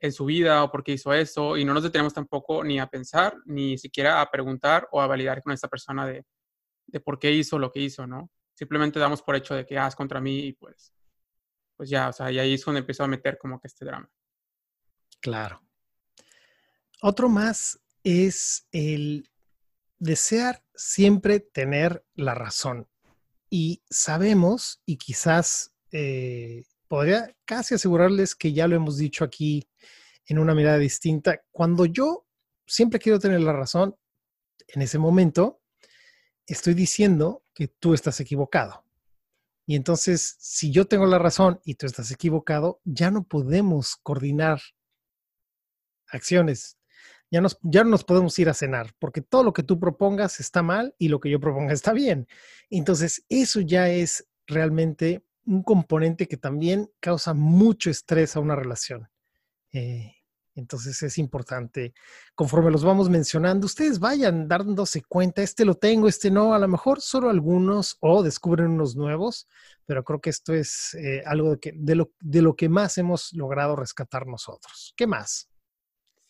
en 0.00 0.12
su 0.12 0.24
vida 0.26 0.62
o 0.64 0.70
por 0.70 0.82
qué 0.84 0.92
hizo 0.92 1.12
eso, 1.12 1.56
y 1.56 1.64
no 1.64 1.74
nos 1.74 1.82
detenemos 1.82 2.14
tampoco 2.14 2.64
ni 2.64 2.78
a 2.80 2.86
pensar, 2.86 3.36
ni 3.46 3.78
siquiera 3.78 4.20
a 4.20 4.30
preguntar 4.30 4.88
o 4.92 5.00
a 5.00 5.06
validar 5.06 5.42
con 5.42 5.52
esta 5.52 5.68
persona 5.68 6.06
de, 6.06 6.24
de 6.86 7.00
por 7.00 7.18
qué 7.18 7.32
hizo 7.32 7.58
lo 7.58 7.70
que 7.70 7.80
hizo, 7.80 8.06
¿no? 8.06 8.30
simplemente 8.54 8.98
damos 8.98 9.20
por 9.22 9.36
hecho 9.36 9.54
de 9.54 9.66
que 9.66 9.78
ah, 9.78 9.90
contra 9.96 10.20
mí 10.20 10.46
y 10.46 10.52
pues, 10.52 10.94
pues 11.76 11.90
ya, 11.90 12.08
o 12.08 12.12
sea, 12.12 12.30
y 12.30 12.38
ahí 12.38 12.54
es 12.54 12.64
cuando 12.64 12.80
empezó 12.80 13.04
a 13.04 13.08
meter 13.08 13.38
como 13.38 13.60
que 13.60 13.68
este 13.68 13.84
drama. 13.84 14.10
Claro. 15.20 15.62
Otro 17.02 17.28
más 17.28 17.80
es 18.02 18.66
el 18.72 19.28
desear 19.98 20.62
siempre 20.74 21.40
tener 21.40 22.04
la 22.14 22.34
razón. 22.34 22.88
Y 23.50 23.82
sabemos, 23.88 24.82
y 24.84 24.96
quizás 24.96 25.74
eh, 25.92 26.64
podría 26.88 27.34
casi 27.44 27.74
asegurarles 27.74 28.34
que 28.34 28.52
ya 28.52 28.66
lo 28.66 28.76
hemos 28.76 28.96
dicho 28.98 29.24
aquí 29.24 29.68
en 30.26 30.38
una 30.38 30.54
mirada 30.54 30.78
distinta, 30.78 31.42
cuando 31.50 31.86
yo 31.86 32.26
siempre 32.66 32.98
quiero 32.98 33.18
tener 33.18 33.40
la 33.40 33.52
razón, 33.52 33.96
en 34.68 34.82
ese 34.82 34.98
momento 34.98 35.60
estoy 36.46 36.74
diciendo 36.74 37.44
que 37.54 37.68
tú 37.68 37.94
estás 37.94 38.20
equivocado. 38.20 38.83
Y 39.66 39.76
entonces, 39.76 40.36
si 40.38 40.70
yo 40.70 40.86
tengo 40.86 41.06
la 41.06 41.18
razón 41.18 41.60
y 41.64 41.74
tú 41.74 41.86
estás 41.86 42.10
equivocado, 42.10 42.80
ya 42.84 43.10
no 43.10 43.24
podemos 43.24 43.96
coordinar 43.96 44.60
acciones. 46.08 46.78
Ya, 47.30 47.40
nos, 47.40 47.58
ya 47.62 47.82
no 47.82 47.90
nos 47.90 48.04
podemos 48.04 48.38
ir 48.38 48.48
a 48.48 48.54
cenar, 48.54 48.94
porque 48.98 49.20
todo 49.20 49.42
lo 49.42 49.52
que 49.52 49.62
tú 49.62 49.80
propongas 49.80 50.38
está 50.38 50.62
mal 50.62 50.94
y 50.98 51.08
lo 51.08 51.18
que 51.18 51.30
yo 51.30 51.40
proponga 51.40 51.72
está 51.72 51.92
bien. 51.92 52.28
Entonces, 52.70 53.24
eso 53.28 53.60
ya 53.60 53.88
es 53.88 54.28
realmente 54.46 55.24
un 55.46 55.62
componente 55.62 56.28
que 56.28 56.36
también 56.36 56.90
causa 57.00 57.34
mucho 57.34 57.90
estrés 57.90 58.36
a 58.36 58.40
una 58.40 58.56
relación. 58.56 59.08
Eh, 59.72 60.13
entonces 60.54 61.02
es 61.02 61.18
importante, 61.18 61.94
conforme 62.34 62.70
los 62.70 62.84
vamos 62.84 63.10
mencionando, 63.10 63.66
ustedes 63.66 63.98
vayan 63.98 64.46
dándose 64.46 65.02
cuenta, 65.02 65.42
este 65.42 65.64
lo 65.64 65.74
tengo, 65.74 66.08
este 66.08 66.30
no, 66.30 66.54
a 66.54 66.58
lo 66.58 66.68
mejor 66.68 67.00
solo 67.00 67.28
algunos 67.30 67.96
o 68.00 68.22
descubren 68.22 68.70
unos 68.70 68.96
nuevos, 68.96 69.48
pero 69.86 70.04
creo 70.04 70.20
que 70.20 70.30
esto 70.30 70.54
es 70.54 70.94
eh, 70.94 71.22
algo 71.26 71.56
de, 71.56 71.94
lo, 72.42 72.56
que 72.56 72.68
más 72.68 72.96
hemos 72.98 73.32
logrado 73.32 73.76
rescatar 73.76 74.26
nosotros. 74.26 74.94
¿Qué 74.96 75.06
más? 75.06 75.50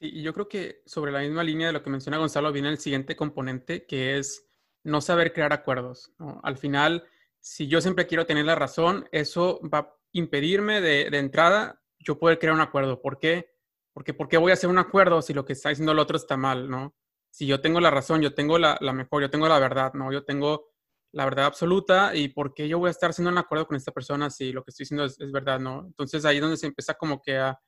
Sí, 0.01 0.23
yo 0.23 0.33
creo 0.33 0.49
que 0.49 0.83
sobre 0.87 1.13
la 1.13 1.21
misma 1.21 1.45
línea 1.45 1.69
de 1.69 1.73
lo 1.75 1.83
que 1.83 1.91
menciona 1.91 2.19
Gonzalo 2.19 2.53
viene 2.53 2.69
el 2.69 2.79
siguiente 2.79 3.17
componente, 3.17 3.87
que 3.87 4.19
es 4.19 4.47
no 4.83 5.01
saber 5.01 5.33
crear 5.33 5.53
acuerdos. 5.53 6.13
Al 6.43 6.59
final, 6.59 7.05
si 7.41 7.69
yo 7.69 7.81
siempre 7.81 8.07
quiero 8.07 8.27
tener 8.27 8.45
la 8.45 8.55
razón, 8.55 9.09
eso 9.13 9.61
va 9.73 9.79
a 9.79 9.95
impedirme 10.13 10.81
de, 10.81 11.11
de 11.11 11.19
entrada 11.19 11.81
yo 11.99 12.19
poder 12.19 12.39
crear 12.39 12.55
un 12.55 12.61
acuerdo. 12.61 13.01
¿Por 13.01 13.19
qué? 13.19 13.54
Porque 13.95 14.13
¿por 14.13 14.29
qué 14.29 14.37
voy 14.37 14.51
a 14.51 14.55
hacer 14.55 14.69
un 14.69 14.79
acuerdo 14.79 15.23
si 15.23 15.33
lo 15.33 15.45
que 15.45 15.55
está 15.55 15.69
diciendo 15.71 15.93
el 15.93 16.01
otro 16.01 16.17
está 16.17 16.37
mal, 16.37 16.69
no? 16.69 16.95
Si 17.31 17.47
yo 17.47 17.61
tengo 17.61 17.81
la 17.81 17.91
razón, 17.91 18.21
yo 18.21 18.35
tengo 18.35 18.59
la, 18.59 18.79
mejor, 18.93 19.23
yo 19.23 19.31
tengo 19.31 19.49
la 19.49 19.59
verdad, 19.59 19.95
¿no? 19.95 20.13
Yo 20.13 20.25
tengo 20.25 20.73
la 21.13 21.25
verdad 21.25 21.47
absoluta 21.47 22.15
y 22.15 22.29
¿por 22.29 22.55
qué 22.55 22.69
yo 22.69 22.81
voy 22.81 22.89
a 22.89 22.91
estar 22.91 23.11
haciendo 23.11 23.31
un 23.31 23.39
acuerdo 23.39 23.67
con 23.67 23.77
esta 23.77 23.93
persona 23.93 24.31
si 24.31 24.53
lo 24.53 24.65
que 24.65 24.71
estoy 24.71 24.85
diciendo 24.85 25.05
es, 25.05 25.33
verdad, 25.33 25.61
¿no? 25.61 25.87
Entonces 25.87 26.25
ahí 26.25 26.37
es 26.37 26.43
donde 26.43 26.57
se 26.57 26.67
empieza 26.67 26.95
como 26.95 27.23
que 27.23 27.39
a, 27.39 27.59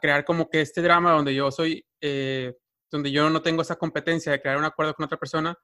crear 0.00 0.24
como 0.24 0.48
que 0.48 0.60
este 0.60 0.80
drama 0.80 1.12
donde 1.12 1.34
yo 1.34 1.50
soy, 1.50 1.84
eh, 2.00 2.54
donde 2.90 3.10
yo 3.10 3.28
no 3.30 3.42
tengo 3.42 3.62
esa 3.62 3.76
competencia 3.76 4.30
de 4.30 4.40
crear 4.40 4.58
un 4.58 4.64
acuerdo 4.64 4.94
con 4.94 5.04
otra 5.06 5.18
persona 5.18 5.56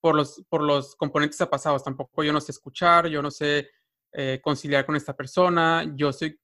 por 0.00 0.16
los, 0.16 0.42
por 0.48 0.62
los 0.62 0.96
componentes 0.96 1.38
pasados. 1.48 1.84
Tampoco 1.84 2.24
yo 2.24 2.32
no 2.32 2.40
sé 2.40 2.52
escuchar, 2.52 3.06
yo 3.06 3.22
no 3.22 3.30
sé 3.30 3.70
eh, 4.12 4.40
conciliar 4.42 4.84
con 4.86 4.96
esta 4.96 5.14
persona, 5.14 5.84
yo 5.94 6.12
soy 6.12 6.36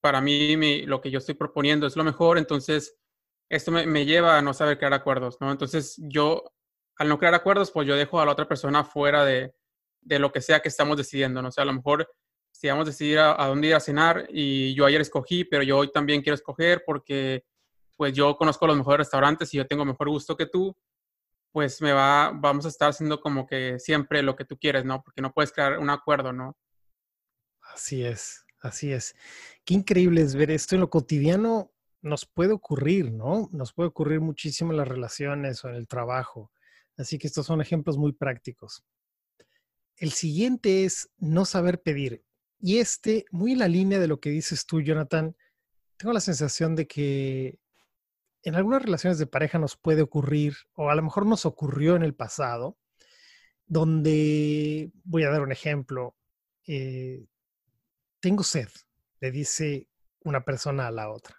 para 0.00 0.20
mí 0.20 0.82
lo 0.86 1.00
que 1.00 1.10
yo 1.10 1.18
estoy 1.18 1.34
proponiendo 1.34 1.86
es 1.86 1.96
lo 1.96 2.04
mejor, 2.04 2.38
entonces 2.38 2.96
esto 3.50 3.72
me, 3.72 4.06
lleva 4.06 4.38
a 4.38 4.42
no 4.42 4.54
saber 4.54 4.78
crear 4.78 4.94
acuerdos, 4.94 5.38
¿no? 5.40 5.50
Entonces 5.50 5.96
yo, 5.98 6.44
al 6.96 7.08
no 7.08 7.18
crear 7.18 7.34
acuerdos, 7.34 7.72
pues 7.72 7.86
yo 7.86 7.96
dejo 7.96 8.20
a 8.20 8.26
la 8.26 8.32
otra 8.32 8.46
persona 8.46 8.84
fuera 8.84 9.24
de, 9.24 9.52
lo 10.02 10.30
que 10.32 10.40
sea 10.40 10.60
que 10.60 10.68
estamos 10.68 10.96
decidiendo, 10.96 11.42
¿no? 11.42 11.48
O 11.48 11.52
sea, 11.52 11.62
a 11.62 11.66
lo 11.66 11.72
mejor 11.72 12.08
si 12.52 12.68
vamos 12.68 12.86
a 12.86 12.90
decidir 12.90 13.18
a, 13.18 13.46
dónde 13.46 13.68
ir 13.68 13.74
a 13.74 13.80
cenar 13.80 14.26
y 14.30 14.74
yo 14.74 14.86
ayer 14.86 15.00
escogí, 15.00 15.44
pero 15.44 15.62
yo 15.62 15.78
hoy 15.78 15.90
también 15.90 16.22
quiero 16.22 16.34
escoger 16.34 16.84
porque 16.86 17.44
pues 17.96 18.12
yo 18.14 18.36
conozco 18.36 18.66
los 18.66 18.76
mejores 18.76 18.98
restaurantes 18.98 19.52
y 19.52 19.56
yo 19.56 19.66
tengo 19.66 19.84
mejor 19.84 20.08
gusto 20.08 20.36
que 20.36 20.46
tú, 20.46 20.76
pues 21.52 21.82
me 21.82 21.92
va, 21.92 22.32
vamos 22.32 22.64
a 22.66 22.68
estar 22.68 22.90
haciendo 22.90 23.20
como 23.20 23.46
que 23.46 23.78
siempre 23.78 24.22
lo 24.22 24.36
que 24.36 24.44
tú 24.44 24.56
quieres, 24.56 24.84
¿no? 24.84 25.02
Porque 25.02 25.20
no 25.20 25.32
puedes 25.32 25.52
crear 25.52 25.78
un 25.78 25.90
acuerdo, 25.90 26.32
¿no? 26.32 26.56
Así 27.60 28.04
es. 28.04 28.44
Así 28.60 28.92
es. 28.92 29.14
Qué 29.64 29.74
increíble 29.74 30.20
es 30.20 30.34
ver 30.34 30.50
esto 30.50 30.74
en 30.74 30.82
lo 30.82 30.90
cotidiano. 30.90 31.72
Nos 32.02 32.26
puede 32.26 32.52
ocurrir, 32.52 33.10
¿no? 33.10 33.48
Nos 33.52 33.72
puede 33.72 33.88
ocurrir 33.88 34.20
muchísimo 34.20 34.70
en 34.72 34.78
las 34.78 34.88
relaciones 34.88 35.64
o 35.64 35.68
en 35.68 35.76
el 35.76 35.86
trabajo. 35.86 36.52
Así 36.96 37.18
que 37.18 37.26
estos 37.26 37.46
son 37.46 37.60
ejemplos 37.60 37.96
muy 37.96 38.12
prácticos. 38.12 38.84
El 39.96 40.12
siguiente 40.12 40.84
es 40.84 41.10
no 41.18 41.44
saber 41.44 41.80
pedir. 41.82 42.22
Y 42.58 42.78
este, 42.78 43.24
muy 43.30 43.52
en 43.52 43.60
la 43.60 43.68
línea 43.68 43.98
de 43.98 44.08
lo 44.08 44.20
que 44.20 44.30
dices 44.30 44.66
tú, 44.66 44.82
Jonathan, 44.82 45.34
tengo 45.96 46.12
la 46.12 46.20
sensación 46.20 46.76
de 46.76 46.86
que 46.86 47.58
en 48.42 48.54
algunas 48.54 48.82
relaciones 48.82 49.18
de 49.18 49.26
pareja 49.26 49.58
nos 49.58 49.76
puede 49.76 50.02
ocurrir, 50.02 50.54
o 50.74 50.90
a 50.90 50.94
lo 50.94 51.02
mejor 51.02 51.26
nos 51.26 51.46
ocurrió 51.46 51.96
en 51.96 52.02
el 52.02 52.14
pasado, 52.14 52.78
donde, 53.66 54.90
voy 55.04 55.24
a 55.24 55.30
dar 55.30 55.42
un 55.42 55.52
ejemplo, 55.52 56.16
eh, 56.66 57.26
tengo 58.20 58.42
sed, 58.42 58.68
le 59.20 59.30
dice 59.30 59.88
una 60.24 60.44
persona 60.44 60.86
a 60.86 60.90
la 60.90 61.10
otra. 61.10 61.36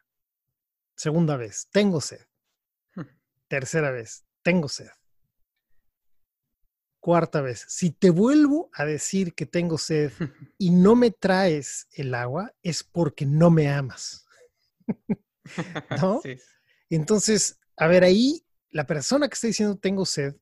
Segunda 0.96 1.38
vez, 1.38 1.68
tengo 1.72 2.02
sed. 2.02 2.26
Hmm. 2.96 3.08
Tercera 3.48 3.92
vez, 3.92 4.26
tengo 4.44 4.68
sed. 4.68 4.90
Cuarta 7.00 7.42
vez, 7.42 7.66
si 7.68 7.92
te 7.92 8.12
vuelvo 8.12 8.70
a 8.74 8.86
decir 8.86 9.34
que 9.34 9.46
tengo 9.46 9.78
sed 9.78 10.12
y 10.58 10.70
no 10.70 10.96
me 10.96 11.12
traes 11.12 11.88
el 11.94 12.14
agua, 12.14 12.54
es 12.62 12.84
porque 12.84 13.26
no 13.26 13.50
me 13.50 13.70
amas. 13.70 14.26
¿No? 16.02 16.22
Entonces, 16.90 17.60
a 17.78 17.88
ver, 17.88 18.04
ahí 18.04 18.46
la 18.70 18.86
persona 18.86 19.28
que 19.28 19.34
está 19.34 19.48
diciendo 19.48 19.78
tengo 19.78 20.06
sed 20.06 20.36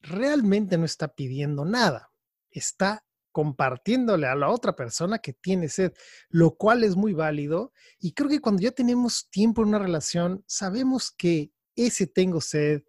realmente 0.00 0.76
no 0.76 0.84
está 0.84 1.08
pidiendo 1.08 1.64
nada, 1.64 2.12
está 2.50 3.05
compartiéndole 3.36 4.26
a 4.26 4.34
la 4.34 4.48
otra 4.48 4.74
persona 4.74 5.18
que 5.18 5.34
tiene 5.34 5.68
sed, 5.68 5.92
lo 6.30 6.56
cual 6.56 6.84
es 6.84 6.96
muy 6.96 7.12
válido. 7.12 7.70
Y 7.98 8.14
creo 8.14 8.30
que 8.30 8.40
cuando 8.40 8.62
ya 8.62 8.70
tenemos 8.70 9.28
tiempo 9.28 9.60
en 9.60 9.68
una 9.68 9.78
relación, 9.78 10.42
sabemos 10.46 11.10
que 11.10 11.52
ese 11.74 12.06
tengo 12.06 12.40
sed, 12.40 12.84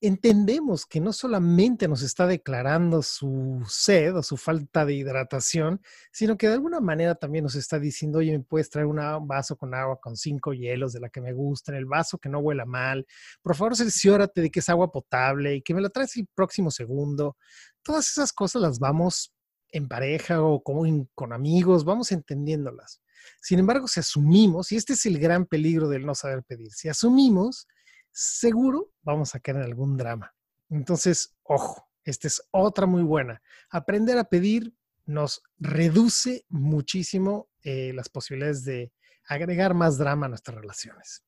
entendemos 0.00 0.86
que 0.86 0.98
no 0.98 1.12
solamente 1.12 1.88
nos 1.88 2.00
está 2.00 2.26
declarando 2.26 3.02
su 3.02 3.62
sed 3.68 4.16
o 4.16 4.22
su 4.22 4.38
falta 4.38 4.86
de 4.86 4.94
hidratación, 4.94 5.82
sino 6.10 6.38
que 6.38 6.48
de 6.48 6.54
alguna 6.54 6.80
manera 6.80 7.14
también 7.14 7.44
nos 7.44 7.54
está 7.54 7.78
diciendo, 7.78 8.20
oye, 8.20 8.32
me 8.32 8.42
puedes 8.42 8.70
traer 8.70 8.86
un 8.86 8.96
vaso 9.28 9.58
con 9.58 9.74
agua 9.74 10.00
con 10.00 10.16
cinco 10.16 10.54
hielos 10.54 10.94
de 10.94 11.00
la 11.00 11.10
que 11.10 11.20
me 11.20 11.34
gusta, 11.34 11.76
el 11.76 11.84
vaso 11.84 12.16
que 12.16 12.30
no 12.30 12.38
huela 12.38 12.64
mal, 12.64 13.06
por 13.42 13.56
favor 13.56 13.76
cerciórate 13.76 14.40
de 14.40 14.50
que 14.50 14.60
es 14.60 14.70
agua 14.70 14.90
potable 14.90 15.56
y 15.56 15.60
que 15.60 15.74
me 15.74 15.82
la 15.82 15.90
traes 15.90 16.16
el 16.16 16.26
próximo 16.34 16.70
segundo. 16.70 17.36
Todas 17.82 18.08
esas 18.08 18.32
cosas 18.32 18.62
las 18.62 18.78
vamos 18.78 19.34
en 19.72 19.88
pareja 19.88 20.42
o 20.42 20.62
con, 20.62 21.08
con 21.14 21.32
amigos, 21.32 21.84
vamos 21.84 22.12
entendiéndolas. 22.12 23.02
Sin 23.40 23.58
embargo, 23.58 23.88
si 23.88 24.00
asumimos, 24.00 24.70
y 24.72 24.76
este 24.76 24.92
es 24.92 25.06
el 25.06 25.18
gran 25.18 25.46
peligro 25.46 25.88
del 25.88 26.06
no 26.06 26.14
saber 26.14 26.44
pedir, 26.44 26.70
si 26.72 26.88
asumimos, 26.88 27.66
seguro 28.10 28.92
vamos 29.02 29.34
a 29.34 29.40
caer 29.40 29.58
en 29.58 29.64
algún 29.64 29.96
drama. 29.96 30.34
Entonces, 30.68 31.36
ojo, 31.42 31.88
esta 32.04 32.28
es 32.28 32.42
otra 32.50 32.86
muy 32.86 33.02
buena. 33.02 33.42
Aprender 33.70 34.18
a 34.18 34.24
pedir 34.24 34.74
nos 35.04 35.42
reduce 35.58 36.44
muchísimo 36.48 37.48
eh, 37.62 37.92
las 37.94 38.08
posibilidades 38.08 38.64
de 38.64 38.92
agregar 39.26 39.74
más 39.74 39.98
drama 39.98 40.26
a 40.26 40.28
nuestras 40.28 40.56
relaciones. 40.56 41.24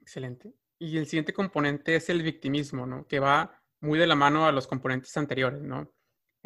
Excelente. 0.00 0.54
Y 0.78 0.96
el 0.96 1.06
siguiente 1.06 1.32
componente 1.32 1.96
es 1.96 2.08
el 2.08 2.22
victimismo, 2.22 2.86
¿no? 2.86 3.06
Que 3.06 3.20
va 3.20 3.62
muy 3.80 3.98
de 3.98 4.06
la 4.06 4.14
mano 4.14 4.46
a 4.46 4.52
los 4.52 4.66
componentes 4.66 5.16
anteriores, 5.16 5.62
¿no? 5.62 5.92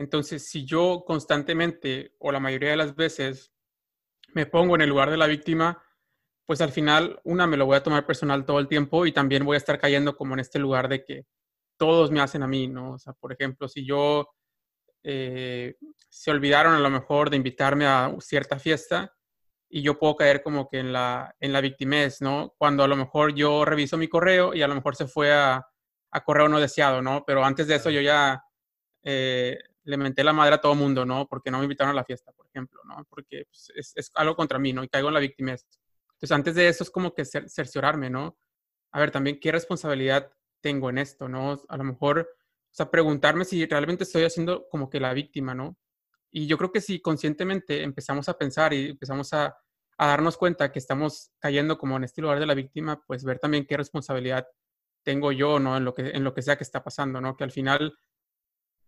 Entonces, 0.03 0.49
si 0.49 0.65
yo 0.65 1.05
constantemente 1.07 2.17
o 2.19 2.33
la 2.33 2.41
mayoría 2.41 2.71
de 2.71 2.77
las 2.77 2.97
veces 2.97 3.53
me 4.35 4.47
pongo 4.47 4.75
en 4.75 4.81
el 4.81 4.89
lugar 4.89 5.11
de 5.11 5.17
la 5.17 5.29
víctima, 5.29 5.81
pues 6.45 6.61
al 6.61 6.73
final, 6.73 7.21
una, 7.23 7.47
me 7.47 7.57
lo 7.57 7.67
voy 7.67 7.77
a 7.77 7.85
tomar 7.85 8.05
personal 8.05 8.45
todo 8.45 8.59
el 8.59 8.67
tiempo 8.67 9.07
y 9.07 9.13
también 9.13 9.45
voy 9.45 9.55
a 9.55 9.59
estar 9.59 9.79
cayendo 9.79 10.17
como 10.17 10.35
en 10.35 10.41
este 10.41 10.59
lugar 10.59 10.89
de 10.89 11.05
que 11.05 11.27
todos 11.79 12.11
me 12.11 12.21
hacen 12.21 12.43
a 12.43 12.49
mí, 12.49 12.67
¿no? 12.67 12.95
O 12.95 12.99
sea, 12.99 13.13
por 13.13 13.33
ejemplo, 13.33 13.69
si 13.69 13.87
yo 13.87 14.35
eh, 15.05 15.77
se 16.11 16.33
olvidaron 16.33 16.75
a 16.75 16.81
lo 16.81 16.91
mejor 16.91 17.31
de 17.31 17.37
invitarme 17.37 17.87
a 17.87 18.13
cierta 18.19 18.59
fiesta 18.59 19.15
y 19.69 19.83
yo 19.83 20.01
puedo 20.01 20.17
caer 20.17 20.43
como 20.43 20.69
que 20.69 20.81
en 20.81 20.93
la, 20.93 21.33
en 21.39 21.53
la 21.53 21.61
victimez, 21.61 22.21
¿no? 22.21 22.55
Cuando 22.59 22.83
a 22.83 22.89
lo 22.89 22.97
mejor 22.97 23.37
yo 23.37 23.65
reviso 23.65 23.97
mi 23.97 24.09
correo 24.09 24.53
y 24.53 24.63
a 24.63 24.69
lo 24.69 24.75
mejor 24.75 24.97
se 24.97 25.07
fue 25.07 25.33
a, 25.33 25.65
a 26.11 26.25
correo 26.25 26.49
no 26.49 26.59
deseado, 26.59 27.03
¿no? 27.03 27.23
Pero 27.25 27.45
antes 27.45 27.69
de 27.69 27.77
eso 27.77 27.89
yo 27.89 28.01
ya 28.01 28.43
eh, 29.05 29.59
le 29.85 29.97
menté 29.97 30.25
la 30.25 30.33
madre 30.33 30.55
a 30.55 30.61
todo 30.61 30.75
mundo, 30.75 31.05
¿no? 31.05 31.27
Porque 31.27 31.51
no 31.51 31.59
me 31.59 31.65
invitaron 31.65 31.93
a 31.93 31.97
la 31.97 32.05
fiesta, 32.05 32.33
por 32.33 32.47
ejemplo, 32.47 32.81
¿no? 32.85 33.05
Porque 33.09 33.47
pues, 33.47 33.73
es, 33.75 33.93
es, 33.97 34.11
algo 34.15 34.37
contra 34.37 34.59
mí, 34.59 34.73
¿no? 34.73 34.85
Y 34.85 34.89
caigo 34.89 35.09
en 35.09 35.15
la 35.15 35.21
victimez. 35.21 35.67
Entonces, 36.15 36.33
antes 36.33 36.55
de 36.55 36.69
eso 36.69 36.85
es 36.85 36.91
como 36.91 37.15
que 37.15 37.25
cerciorarme, 37.25 38.11
¿no? 38.11 38.39
A 38.93 39.01
ver, 39.01 39.11
también, 39.11 39.41
¿qué 39.41 39.51
responsabilidad 39.51 40.31
tengo 40.61 40.91
en 40.91 40.99
esto, 40.99 41.29
¿no? 41.29 41.61
A 41.69 41.77
lo 41.77 41.85
mejor, 41.85 42.21
o 42.21 42.75
sea, 42.75 42.91
preguntarme 42.91 43.45
si 43.45 43.67
realmente 43.67 44.05
estoy 44.05 44.25
haciendo 44.25 44.69
como 44.69 44.89
que 44.89 45.01
la 45.01 45.13
víctima, 45.15 45.55
¿no? 45.55 45.77
Y 46.31 46.47
yo 46.47 46.57
creo 46.59 46.73
que 46.73 46.81
si 46.81 47.01
conscientemente 47.01 47.83
empezamos 47.83 48.29
a 48.29 48.39
pensar 48.39 48.73
y 48.73 48.91
empezamos 48.91 49.33
a, 49.33 49.57
a 49.99 50.07
darnos 50.07 50.37
cuenta 50.37 50.73
que 50.73 50.79
estamos 50.79 51.33
cayendo 51.39 51.77
como 51.77 51.97
en 51.97 52.05
este 52.05 52.23
lugar 52.23 52.39
de 52.41 52.47
la 52.47 52.55
víctima, 52.55 53.03
pues 53.07 53.25
ver 53.25 53.39
también 53.39 53.67
qué 53.67 53.77
responsabilidad 53.77 54.47
tengo 55.03 55.33
yo, 55.33 55.59
¿no? 55.59 55.77
En 55.77 55.85
lo 55.85 55.93
que, 55.93 56.11
en 56.11 56.25
lo 56.25 56.33
que 56.33 56.43
sea 56.43 56.57
que 56.57 56.65
está 56.65 56.83
pasando, 56.85 57.21
¿no? 57.21 57.37
Que 57.37 57.45
al 57.45 57.51
final 57.51 57.95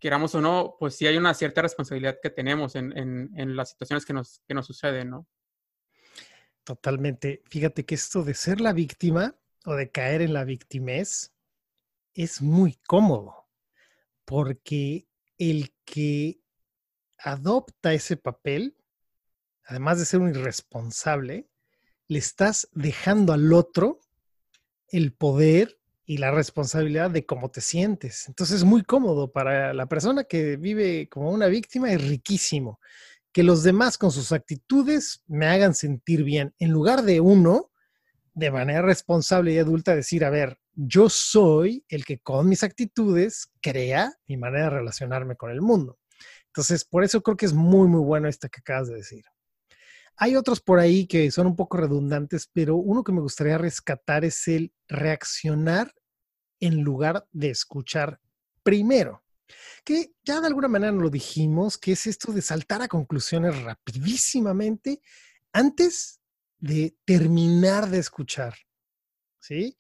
queramos 0.05 0.35
o 0.35 0.43
no, 0.43 0.77
pues 0.79 0.97
sí 0.97 1.07
hay 1.07 1.17
una 1.17 1.33
cierta 1.33 1.63
responsabilidad 1.63 2.19
que 2.23 2.29
tenemos 2.29 2.75
en, 2.75 3.57
las 3.57 3.71
situaciones 3.71 4.05
que 4.05 4.13
nos, 4.13 4.43
que 4.47 4.53
nos 4.53 4.67
suceden, 4.67 5.09
¿no? 5.09 5.27
Totalmente. 6.63 7.43
Fíjate 7.47 7.87
que 7.87 7.95
esto 7.95 8.23
de 8.23 8.35
ser 8.35 8.61
la 8.61 8.75
víctima 8.75 9.35
o 9.65 9.73
de 9.73 9.91
caer 9.91 10.21
en 10.21 10.35
la 10.35 10.45
victimez 10.45 11.33
es 12.13 12.43
muy 12.43 12.75
cómodo, 12.87 13.49
porque 14.27 15.09
el 15.39 15.75
que 15.87 16.39
adopta 17.17 17.95
ese 17.95 18.19
papel, 18.19 18.77
además 19.65 19.99
de 19.99 20.05
ser 20.05 20.21
un 20.21 20.29
irresponsable, 20.29 21.49
le 22.09 22.19
estás 22.19 22.69
dejando 22.73 23.33
al 23.33 23.51
otro 23.55 24.01
el 24.89 25.15
poder 25.15 25.81
y 26.07 26.19
la 26.19 26.31
responsabilidad 26.31 27.11
de 27.11 27.25
cómo 27.25 27.51
te 27.51 27.61
sientes. 27.61 28.29
Entonces 28.29 28.59
es 28.59 28.65
muy 28.65 28.83
cómodo 28.83 29.33
para 29.33 29.73
la 29.73 29.87
persona 29.87 30.25
que 30.25 30.57
vive 30.57 31.09
como 31.09 31.31
una 31.31 31.47
víctima, 31.47 31.91
es 31.93 32.07
riquísimo. 32.07 32.81
Que 33.33 33.43
los 33.43 33.63
demás 33.63 33.99
con 33.99 34.11
sus 34.11 34.33
actitudes 34.33 35.23
me 35.27 35.47
hagan 35.47 35.75
sentir 35.75 36.23
bien, 36.23 36.55
en 36.59 36.71
lugar 36.71 37.03
de 37.03 37.21
uno, 37.21 37.71
de 38.35 38.51
manera 38.51 38.83
responsable 38.83 39.53
y 39.53 39.59
adulta, 39.59 39.95
decir, 39.95 40.25
a 40.25 40.31
ver, 40.31 40.59
yo 40.75 41.09
soy 41.09 41.85
el 41.89 42.05
que 42.05 42.19
con 42.19 42.49
mis 42.49 42.63
actitudes 42.63 43.49
crea 43.61 44.13
mi 44.27 44.37
manera 44.37 44.65
de 44.65 44.71
relacionarme 44.71 45.37
con 45.37 45.51
el 45.51 45.63
mundo. 45.63 45.99
Entonces, 46.47 46.85
por 46.85 47.03
eso 47.03 47.23
creo 47.23 47.37
que 47.37 47.47
es 47.47 47.53
muy, 47.53 47.89
muy 47.89 48.01
bueno 48.01 48.29
esto 48.29 48.49
que 48.49 48.61
acabas 48.61 48.89
de 48.89 48.97
decir. 48.97 49.25
Hay 50.17 50.37
otros 50.37 50.61
por 50.61 50.79
ahí 50.79 51.07
que 51.07 51.31
son 51.31 51.47
un 51.49 51.57
poco 51.57 51.77
redundantes, 51.77 52.49
pero 52.53 52.77
uno 52.77 53.03
que 53.03 53.13
me 53.13 53.21
gustaría 53.21 53.59
rescatar 53.59 54.25
es 54.25 54.47
el 54.49 54.73
reaccionar 54.89 55.95
en 56.61 56.83
lugar 56.83 57.27
de 57.33 57.51
escuchar 57.51 58.21
primero. 58.63 59.23
Que 59.85 60.13
ya 60.25 60.41
de 60.41 60.47
alguna 60.47 60.69
manera 60.69 60.93
nos 60.93 61.03
lo 61.03 61.11
dijimos, 61.11 61.79
que 61.79 61.93
es 61.93 62.07
esto 62.07 62.33
de 62.33 62.43
saltar 62.43 62.83
a 62.83 62.89
conclusiones 62.89 63.61
rapidísimamente 63.63 65.01
antes 65.53 66.21
de 66.59 66.97
terminar 67.05 67.91
de 67.91 67.99
escuchar. 67.99 68.55
¿Sí? 69.41 69.77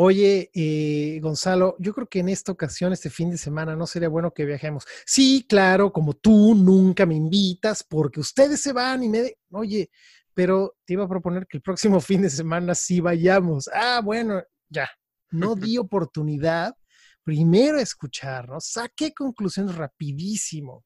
Oye, 0.00 0.48
eh, 0.54 1.18
Gonzalo, 1.20 1.74
yo 1.80 1.92
creo 1.92 2.08
que 2.08 2.20
en 2.20 2.28
esta 2.28 2.52
ocasión, 2.52 2.92
este 2.92 3.10
fin 3.10 3.30
de 3.32 3.36
semana, 3.36 3.74
no 3.74 3.84
sería 3.84 4.08
bueno 4.08 4.32
que 4.32 4.44
viajemos. 4.44 4.86
Sí, 5.04 5.44
claro, 5.48 5.92
como 5.92 6.14
tú 6.14 6.54
nunca 6.54 7.04
me 7.04 7.16
invitas 7.16 7.82
porque 7.82 8.20
ustedes 8.20 8.60
se 8.60 8.72
van 8.72 9.02
y 9.02 9.08
me... 9.08 9.34
Oye, 9.50 9.90
pero 10.32 10.76
te 10.84 10.92
iba 10.92 11.02
a 11.02 11.08
proponer 11.08 11.48
que 11.48 11.56
el 11.56 11.64
próximo 11.64 12.00
fin 12.00 12.22
de 12.22 12.30
semana 12.30 12.76
sí 12.76 13.00
vayamos. 13.00 13.68
Ah, 13.74 14.00
bueno, 14.00 14.40
ya. 14.68 14.88
No 15.32 15.56
di 15.56 15.78
oportunidad 15.78 16.76
primero 17.24 17.78
a 17.78 17.82
escuchar, 17.82 18.48
¿no? 18.48 18.60
Saqué 18.60 19.12
conclusiones 19.12 19.74
rapidísimo. 19.74 20.84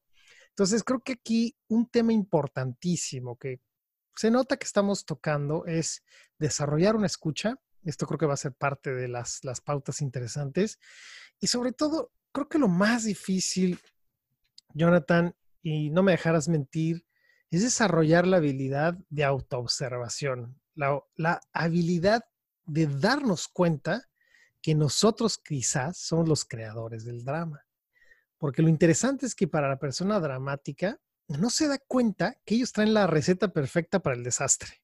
Entonces, 0.49 0.83
creo 0.83 1.01
que 1.01 1.13
aquí 1.13 1.55
un 1.67 1.87
tema 1.87 2.13
importantísimo 2.13 3.37
que 3.37 3.61
se 4.15 4.31
nota 4.31 4.57
que 4.57 4.65
estamos 4.65 5.05
tocando 5.05 5.67
es 5.67 6.01
desarrollar 6.39 6.95
una 6.95 7.05
escucha 7.05 7.59
esto 7.83 8.05
creo 8.05 8.17
que 8.17 8.25
va 8.25 8.33
a 8.33 8.37
ser 8.37 8.53
parte 8.53 8.93
de 8.93 9.07
las, 9.07 9.41
pautas 9.63 10.01
interesantes. 10.01 10.79
Y 11.39 11.47
sobre 11.47 11.71
todo, 11.71 12.11
creo 12.31 12.47
que 12.47 12.59
lo 12.59 12.67
más 12.67 13.03
difícil, 13.03 13.79
Jonathan, 14.73 15.35
y 15.61 15.89
no 15.89 16.03
me 16.03 16.13
dejarás 16.13 16.47
mentir, 16.47 17.05
es 17.51 17.61
desarrollar 17.61 18.25
la 18.25 18.37
habilidad 18.37 18.97
de 19.09 19.23
autoobservación, 19.23 20.59
la, 20.75 21.01
la 21.15 21.41
habilidad 21.51 22.23
de 22.65 22.87
darnos 22.87 23.47
cuenta 23.47 24.09
que 24.61 24.75
nosotros 24.75 25.37
quizás 25.37 25.97
somos 25.97 26.27
los 26.27 26.45
creadores 26.45 27.03
del 27.03 27.23
drama. 27.23 27.65
Porque 28.37 28.61
lo 28.61 28.69
interesante 28.69 29.25
es 29.25 29.35
que 29.35 29.47
para 29.47 29.67
la 29.67 29.77
persona 29.77 30.19
dramática 30.19 30.99
no 31.27 31.49
se 31.49 31.67
da 31.67 31.77
cuenta 31.77 32.37
que 32.45 32.55
ellos 32.55 32.71
traen 32.71 32.93
la 32.93 33.07
receta 33.07 33.53
perfecta 33.53 33.99
para 33.99 34.15
el 34.15 34.23
desastre 34.23 34.82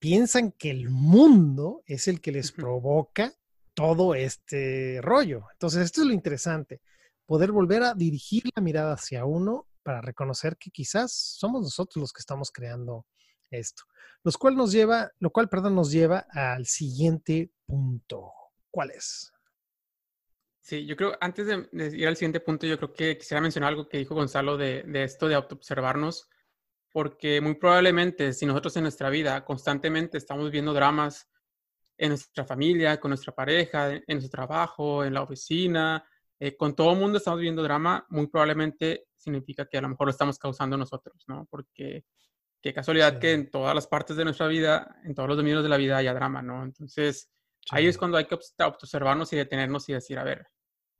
piensan 0.00 0.52
que 0.52 0.70
el 0.70 0.88
mundo 0.88 1.82
es 1.86 2.08
el 2.08 2.20
que 2.20 2.32
les 2.32 2.50
provoca 2.50 3.32
todo 3.74 4.14
este 4.14 4.98
rollo. 5.02 5.44
Entonces, 5.52 5.84
esto 5.84 6.00
es 6.00 6.08
lo 6.08 6.14
interesante, 6.14 6.80
poder 7.26 7.52
volver 7.52 7.82
a 7.84 7.94
dirigir 7.94 8.44
la 8.56 8.62
mirada 8.62 8.94
hacia 8.94 9.24
uno 9.24 9.68
para 9.82 10.00
reconocer 10.00 10.56
que 10.56 10.70
quizás 10.70 11.12
somos 11.12 11.62
nosotros 11.62 12.00
los 12.00 12.12
que 12.12 12.20
estamos 12.20 12.50
creando 12.50 13.06
esto. 13.50 13.84
Lo 14.24 14.32
cual 14.32 14.56
nos 14.56 14.72
lleva, 14.72 15.10
lo 15.18 15.30
cual, 15.30 15.48
perdón, 15.48 15.74
nos 15.74 15.92
lleva 15.92 16.26
al 16.30 16.66
siguiente 16.66 17.52
punto. 17.66 18.32
¿Cuál 18.70 18.90
es? 18.90 19.32
Sí, 20.60 20.86
yo 20.86 20.96
creo, 20.96 21.16
antes 21.20 21.46
de, 21.46 21.68
ir 21.96 22.06
al 22.06 22.16
siguiente 22.16 22.40
punto, 22.40 22.66
yo 22.66 22.76
creo 22.76 22.92
que 22.92 23.18
quisiera 23.18 23.40
mencionar 23.40 23.70
algo 23.70 23.88
que 23.88 23.98
dijo 23.98 24.14
Gonzalo 24.14 24.56
de, 24.56 24.82
de 24.84 25.04
esto 25.04 25.26
de 25.28 25.34
autoobservarnos 25.34 26.28
porque 26.92 27.40
muy 27.40 27.54
probablemente 27.54 28.32
si 28.32 28.46
nosotros 28.46 28.76
en 28.76 28.82
nuestra 28.82 29.10
vida 29.10 29.44
constantemente 29.44 30.18
estamos 30.18 30.50
viendo 30.50 30.72
dramas 30.72 31.28
en 31.96 32.10
nuestra 32.10 32.44
familia, 32.44 32.98
con 32.98 33.10
nuestra 33.10 33.34
pareja, 33.34 33.92
en 33.92 34.02
nuestro 34.08 34.30
trabajo, 34.30 35.04
en 35.04 35.14
la 35.14 35.22
oficina, 35.22 36.04
eh, 36.38 36.56
con 36.56 36.74
todo 36.74 36.92
el 36.92 36.98
mundo 36.98 37.18
estamos 37.18 37.40
viendo 37.40 37.62
drama, 37.62 38.06
muy 38.08 38.26
probablemente 38.26 39.08
significa 39.14 39.66
que 39.66 39.76
a 39.76 39.82
lo 39.82 39.90
mejor 39.90 40.06
lo 40.06 40.10
estamos 40.10 40.38
causando 40.38 40.76
nosotros, 40.78 41.22
¿no? 41.28 41.46
Porque 41.50 42.04
qué 42.62 42.72
casualidad 42.72 43.18
que 43.18 43.32
en 43.34 43.50
todas 43.50 43.74
las 43.74 43.86
partes 43.86 44.16
de 44.16 44.24
nuestra 44.24 44.46
vida, 44.46 44.96
en 45.04 45.14
todos 45.14 45.28
los 45.28 45.36
dominios 45.36 45.62
de 45.62 45.68
la 45.68 45.76
vida 45.76 45.98
haya 45.98 46.14
drama, 46.14 46.40
¿no? 46.40 46.62
Entonces, 46.64 47.30
ahí 47.70 47.86
es 47.86 47.98
cuando 47.98 48.16
hay 48.16 48.24
que 48.24 48.34
observarnos 48.34 49.32
y 49.32 49.36
detenernos 49.36 49.86
y 49.90 49.92
decir, 49.92 50.18
a 50.18 50.24
ver, 50.24 50.46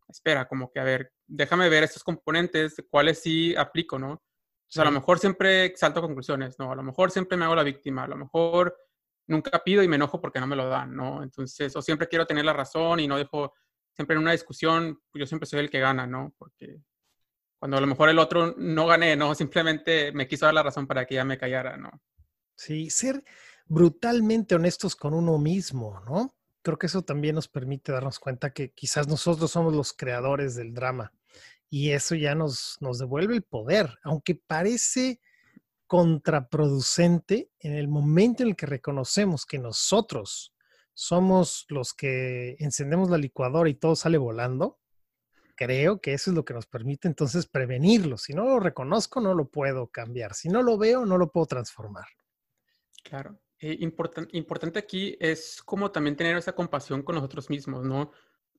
espera, 0.09 0.47
como 0.47 0.71
que, 0.71 0.81
a 0.81 0.85
ver, 0.85 1.13
déjame 1.27 1.71
ver 1.71 1.85
estos 1.85 2.05
componentes, 2.05 2.77
cuáles 2.91 3.21
sí 3.23 3.57
aplico, 3.57 3.99
¿no? 3.99 4.23
O 4.71 4.73
sea, 4.73 4.83
a 4.83 4.87
lo 4.87 4.93
mejor 4.93 5.19
siempre 5.19 5.73
salto 5.75 6.01
conclusiones, 6.01 6.57
¿no? 6.61 6.71
A 6.71 6.77
lo 6.77 6.85
mejor 6.85 7.11
siempre 7.11 7.37
me 7.37 7.45
hago 7.45 7.57
la 7.57 7.65
víctima, 7.65 8.05
a 8.05 8.07
lo 8.07 8.17
mejor 8.17 8.79
nunca 9.27 9.61
pido 9.65 9.83
y 9.83 9.89
me 9.89 9.97
enojo 9.97 10.21
porque 10.21 10.39
no 10.39 10.47
me 10.47 10.55
lo 10.55 10.69
dan, 10.69 10.95
¿no? 10.95 11.25
Entonces, 11.25 11.75
o 11.75 11.83
siempre 11.83 12.07
quiero 12.07 12.25
tener 12.25 12.45
la 12.45 12.53
razón 12.53 13.01
y 13.01 13.09
no 13.09 13.17
dejo, 13.17 13.53
siempre 13.93 14.15
en 14.15 14.23
una 14.23 14.31
discusión, 14.31 15.01
yo 15.13 15.27
siempre 15.27 15.49
soy 15.49 15.59
el 15.59 15.71
que 15.71 15.81
gana, 15.81 16.07
¿no? 16.07 16.33
Porque 16.39 16.81
cuando 17.59 17.79
a 17.79 17.81
lo 17.81 17.89
mejor 17.89 18.11
el 18.11 18.21
otro 18.21 18.55
no 18.59 18.87
gané, 18.87 19.17
¿no? 19.17 19.35
Simplemente 19.35 20.13
me 20.13 20.29
quiso 20.29 20.47
dar 20.47 20.55
la 20.55 20.63
razón 20.63 20.87
para 20.87 21.05
que 21.05 21.17
ya 21.17 21.25
me 21.25 21.37
callara, 21.37 21.77
¿no? 21.77 21.91
Sí, 22.55 22.91
ser 22.91 23.25
brutalmente 23.67 24.55
honestos 24.55 24.95
con 24.95 25.15
uno 25.15 25.37
mismo, 25.39 26.01
¿no? 26.07 26.33
Creo 26.63 26.79
que 26.79 26.87
eso 26.87 27.03
también 27.03 27.35
nos 27.35 27.49
permite 27.49 27.91
darnos 27.91 28.21
cuenta 28.21 28.53
que 28.53 28.71
quizás 28.71 29.09
nosotros 29.09 29.51
somos 29.51 29.75
los 29.75 29.93
creadores 29.93 30.55
del 30.55 30.75
drama 30.75 31.13
y 31.71 31.93
eso 31.93 32.17
ya 32.17 32.35
nos, 32.35 32.77
nos 32.81 32.99
devuelve 32.99 33.35
el 33.35 33.43
poder, 33.43 33.99
aunque 34.03 34.35
parece 34.35 35.21
contraproducente 35.87 37.51
en 37.61 37.73
el 37.73 37.89
momento 37.89 38.43
en 38.43 38.51
el 38.51 38.57
que 38.57 38.67
reconocemos 38.67 39.47
que 39.47 39.59
nosotros 39.59 40.55
somos 40.93 41.65
los 41.69 41.95
que 41.95 42.57
encendemos 42.59 43.09
la 43.09 43.19
licuadora 43.19 43.71
y 43.71 43.75
todo 43.75 43.97
sale 43.97 44.19
volando, 44.19 44.79
creo 45.55 46.01
que 46.01 46.13
eso 46.13 46.31
es 46.31 46.35
lo 46.37 46.45
que 46.45 46.55
nos 46.55 46.67
permite 46.67 47.07
entonces 47.07 47.47
prevenirlo. 47.47 48.19
Si 48.19 48.33
no 48.33 48.45
lo 48.45 48.61
reconozco, 48.61 49.21
no 49.21 49.35
lo 49.35 49.49
puedo 49.49 49.89
cambiar. 49.89 50.35
Si 50.35 50.49
no 50.49 50.63
lo 50.63 50.77
veo, 50.79 51.05
no 51.05 51.19
lo 51.19 51.31
puedo 51.31 51.47
transformar. 51.47 52.07
Claro. 53.03 53.39
Eh, 53.59 53.77
importante 53.79 54.79
aquí 54.79 55.17
es 55.21 55.63
como 55.63 55.91
también 55.91 56.17
tener 56.17 56.37
esa 56.37 56.55
compasión 56.55 57.03
con 57.03 57.17
nosotros 57.17 57.51
mismos, 57.51 57.85
¿no? 57.85 58.11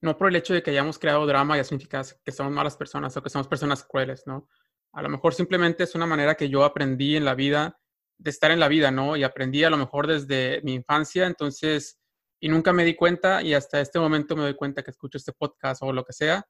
No 0.02 0.18
por 0.18 0.30
el 0.30 0.36
hecho 0.36 0.54
de 0.54 0.64
que 0.64 0.72
hayamos 0.72 0.98
creado 0.98 1.26
drama 1.26 1.58
ya 1.58 1.64
significa 1.64 2.02
que 2.24 2.32
somos 2.32 2.52
malas 2.52 2.76
personas 2.76 3.16
o 3.16 3.22
que 3.22 3.30
somos 3.30 3.48
personas 3.48 3.84
crueles, 3.84 4.24
¿no? 4.26 4.48
A 4.94 5.02
lo 5.02 5.10
mejor 5.10 5.34
simplemente 5.34 5.84
es 5.84 5.96
una 5.96 6.06
manera 6.06 6.36
que 6.36 6.50
yo 6.50 6.64
aprendí 6.64 7.16
en 7.16 7.24
la 7.24 7.36
vida 7.36 7.80
de 8.18 8.30
estar 8.30 8.52
en 8.52 8.60
la 8.60 8.68
vida, 8.68 8.92
¿no? 8.92 9.16
Y 9.16 9.24
aprendí 9.24 9.64
a 9.64 9.70
lo 9.70 9.78
mejor 9.78 10.08
desde 10.08 10.62
mi 10.64 10.74
infancia, 10.74 11.26
entonces, 11.28 12.00
y 12.40 12.50
nunca 12.50 12.74
me 12.74 12.84
di 12.84 12.96
cuenta 12.96 13.42
y 13.42 13.54
hasta 13.54 13.80
este 13.80 14.00
momento 14.00 14.36
me 14.36 14.44
doy 14.44 14.56
cuenta 14.56 14.84
que 14.84 14.92
escucho 14.92 15.18
este 15.18 15.34
podcast 15.34 15.82
o 15.84 15.94
lo 15.94 16.04
que 16.04 16.14
sea. 16.14 16.46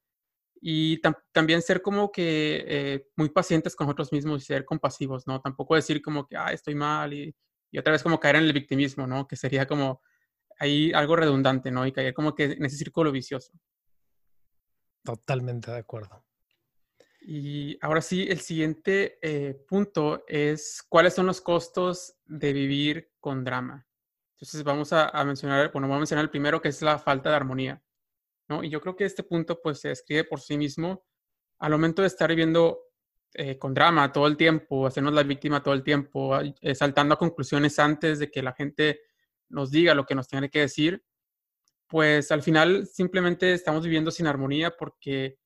Y 0.62 1.02
también 1.34 1.62
ser 1.62 1.82
como 1.82 2.12
que 2.12 2.64
eh, 2.68 3.08
muy 3.16 3.30
pacientes 3.30 3.76
con 3.76 3.88
nosotros 3.88 4.12
mismos 4.12 4.44
y 4.44 4.46
ser 4.46 4.66
compasivos, 4.66 5.26
¿no? 5.28 5.42
Tampoco 5.42 5.76
decir 5.76 6.02
como 6.02 6.28
que, 6.28 6.38
ah, 6.38 6.54
estoy 6.54 6.76
mal 6.76 7.14
y, 7.14 7.36
y 7.72 7.78
otra 7.78 7.94
vez 7.94 8.04
como 8.04 8.20
caer 8.20 8.38
en 8.38 8.44
el 8.44 8.54
victimismo, 8.54 9.08
¿no? 9.08 9.28
Que 9.28 9.36
sería 9.36 9.66
como 9.66 10.02
ahí 10.62 10.94
algo 10.94 11.16
redundante, 11.16 11.72
¿no? 11.72 11.88
Y 11.88 11.92
caer 11.92 12.14
como 12.14 12.36
que 12.36 12.44
en 12.44 12.64
ese 12.64 12.78
círculo 12.78 13.12
vicioso. 13.12 13.52
Totalmente 15.04 15.72
de 15.72 15.78
acuerdo. 15.78 16.24
Y 17.22 17.80
ahora 17.82 18.02
sí, 18.02 18.28
el 18.30 18.40
siguiente 18.40 19.18
eh, 19.24 19.56
punto 19.68 20.24
es 20.28 20.84
cuáles 20.88 21.16
son 21.16 21.26
los 21.26 21.42
costos 21.42 22.16
de 22.26 22.54
vivir 22.54 23.12
con 23.20 23.44
drama. 23.44 23.88
Entonces 24.36 24.64
vamos 24.64 24.94
a, 24.94 25.12
mencionar, 25.24 25.72
bueno, 25.72 25.88
vamos 25.88 25.98
a 25.98 26.02
mencionar 26.02 26.26
el 26.26 26.32
primero 26.32 26.62
que 26.62 26.70
es 26.70 26.82
la 26.84 27.00
falta 27.00 27.30
de 27.30 27.36
armonía, 27.36 27.84
¿no? 28.48 28.64
Y 28.64 28.70
yo 28.70 28.82
creo 28.82 28.96
que 28.96 29.06
este 29.06 29.24
punto 29.24 29.60
pues 29.62 29.80
se 29.80 29.90
describe 29.90 30.26
por 30.26 30.42
sí 30.42 30.58
mismo 30.58 31.06
al 31.60 31.72
momento 31.72 32.04
de 32.04 32.08
estar 32.08 32.30
viviendo 32.30 32.80
eh, 33.34 33.58
con 33.58 33.74
drama 33.74 34.12
todo 34.12 34.28
el 34.28 34.38
tiempo, 34.38 34.86
hacernos 34.86 35.14
la 35.14 35.24
víctima 35.24 35.64
todo 35.64 35.74
el 35.74 35.84
tiempo, 35.84 36.40
eh, 36.40 36.76
saltando 36.76 37.16
a 37.16 37.20
conclusiones 37.20 37.78
antes 37.80 38.20
de 38.20 38.30
que 38.30 38.44
la 38.44 38.54
gente 38.54 39.02
nos 39.52 39.72
diga 39.72 39.94
lo 39.94 40.06
que 40.06 40.16
nos 40.16 40.28
tiene 40.28 40.50
que 40.50 40.62
decir, 40.62 41.04
pues 41.88 42.32
al 42.32 42.42
final 42.42 42.88
simplemente 42.88 43.54
estamos 43.54 43.84
viviendo 43.84 44.12
sin 44.12 44.28
armonía 44.28 44.76
porque 44.78 45.38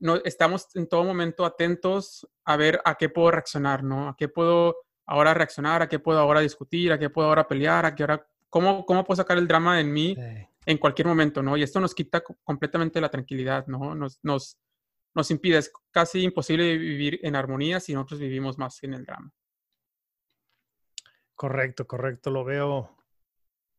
no, 0.00 0.16
estamos 0.24 0.74
en 0.74 0.88
todo 0.88 1.04
momento 1.04 1.44
atentos 1.44 2.26
a 2.44 2.56
ver 2.56 2.80
a 2.84 2.96
qué 2.96 3.08
puedo 3.08 3.30
reaccionar, 3.30 3.84
¿no? 3.84 4.08
A 4.08 4.16
qué 4.16 4.28
puedo 4.28 4.76
ahora 5.06 5.34
reaccionar, 5.34 5.82
a 5.82 5.88
qué 5.88 5.98
puedo 5.98 6.18
ahora 6.18 6.40
discutir, 6.40 6.92
a 6.92 6.98
qué 6.98 7.10
puedo 7.10 7.28
ahora 7.28 7.46
pelear, 7.46 7.86
a 7.86 7.94
qué 7.94 8.02
ahora, 8.02 8.26
cómo, 8.48 8.84
cómo 8.84 9.04
puedo 9.04 9.16
sacar 9.16 9.38
el 9.38 9.46
drama 9.46 9.80
en 9.80 9.92
mí 9.92 10.16
en 10.66 10.78
cualquier 10.78 11.06
momento, 11.06 11.42
¿no? 11.42 11.56
Y 11.56 11.62
esto 11.62 11.78
nos 11.78 11.94
quita 11.94 12.22
completamente 12.42 13.00
la 13.00 13.10
tranquilidad, 13.10 13.66
¿no? 13.66 13.94
Nos, 13.94 14.18
nos, 14.22 14.58
nos 15.14 15.30
impide, 15.30 15.58
es 15.58 15.72
casi 15.90 16.22
imposible 16.22 16.76
vivir 16.76 17.20
en 17.22 17.36
armonía 17.36 17.80
si 17.80 17.94
nosotros 17.94 18.20
vivimos 18.20 18.58
más 18.58 18.82
en 18.82 18.94
el 18.94 19.04
drama. 19.04 19.32
Correcto, 21.34 21.86
correcto, 21.86 22.30
lo 22.30 22.44
veo 22.44 22.96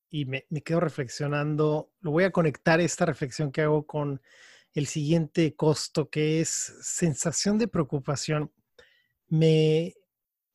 y 0.09 0.25
me, 0.25 0.45
quedo 0.63 0.79
reflexionando, 0.79 1.91
lo 2.01 2.11
voy 2.11 2.23
a 2.23 2.31
conectar 2.31 2.79
esta 2.79 3.05
reflexión 3.05 3.51
que 3.51 3.61
hago 3.61 3.85
con 3.85 4.21
el 4.73 4.87
siguiente 4.87 5.55
costo, 5.55 6.09
que 6.09 6.41
es 6.41 6.49
sensación 6.81 7.57
de 7.57 7.67
preocupación. 7.67 8.51
Me 9.27 9.95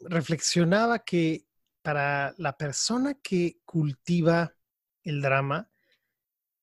reflexionaba 0.00 1.00
que 1.00 1.46
para 1.82 2.34
la 2.38 2.56
persona 2.56 3.14
que 3.14 3.58
cultiva 3.64 4.54
el 5.02 5.20
drama, 5.20 5.70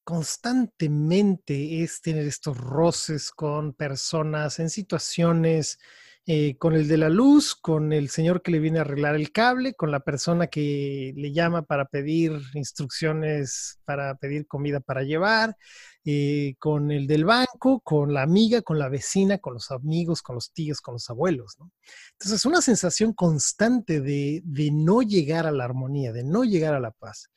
constantemente 0.04 1.84
es 1.84 2.02
tener 2.02 2.26
estos 2.26 2.58
roces 2.58 3.30
con 3.30 3.74
personas 3.74 4.60
en 4.60 4.70
situaciones 4.70 5.80
eh, 6.32 6.58
con 6.60 6.76
el 6.76 6.88
de 6.88 6.98
la 6.98 7.10
luz, 7.10 7.56
con 7.56 7.92
el 7.92 8.10
señor 8.10 8.44
que 8.44 8.52
le 8.52 8.60
viene 8.60 8.78
a 8.78 8.82
arreglar 8.82 9.16
el 9.16 9.32
cable, 9.32 9.74
con 9.74 9.90
la 9.90 10.02
persona 10.02 10.46
que 10.46 11.12
le 11.16 11.32
llama 11.34 11.64
para 11.64 11.86
pedir 11.86 12.40
instrucciones, 12.54 13.80
para 13.84 14.14
pedir 14.14 14.46
comida 14.46 14.80
para 14.80 15.02
llevar, 15.02 15.58
eh, 16.06 16.54
con 16.60 16.92
el 16.92 17.08
del 17.08 17.26
banco, 17.26 17.80
con 17.80 18.14
la 18.14 18.22
amiga, 18.22 18.62
con 18.62 18.78
la 18.78 18.90
vecina, 18.90 19.40
con 19.40 19.56
los 19.56 19.72
amigos, 19.72 20.22
con 20.22 20.36
los 20.36 20.54
tíos, 20.54 20.82
con 20.82 20.94
los 20.94 21.10
abuelos. 21.10 21.56
¿no? 21.58 21.72
Entonces, 22.12 22.46
una 22.46 22.62
sensación 22.62 23.14
constante 23.14 24.00
de, 24.00 24.44
no 24.72 25.02
llegar 25.02 25.48
a 25.48 25.52
la 25.52 25.66
armonía, 25.66 26.14
de 26.14 26.24
no 26.24 26.44
llegar 26.44 26.76
a 26.76 26.80
la 26.80 26.92
paz. 26.92 27.32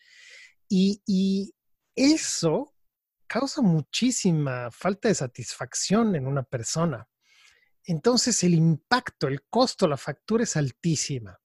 Y, 0.68 1.00
y 1.06 1.54
eso 1.96 2.74
causa 3.26 3.62
muchísima 3.62 4.70
falta 4.70 5.08
de 5.08 5.14
satisfacción 5.14 6.14
en 6.14 6.26
una 6.26 6.42
persona 6.42 7.08
entonces 7.84 8.42
el 8.44 8.54
impacto, 8.54 9.28
el 9.28 9.42
costo, 9.42 9.88
la 9.88 9.96
factura 9.96 10.44
es 10.44 10.56
altísima. 10.56 11.40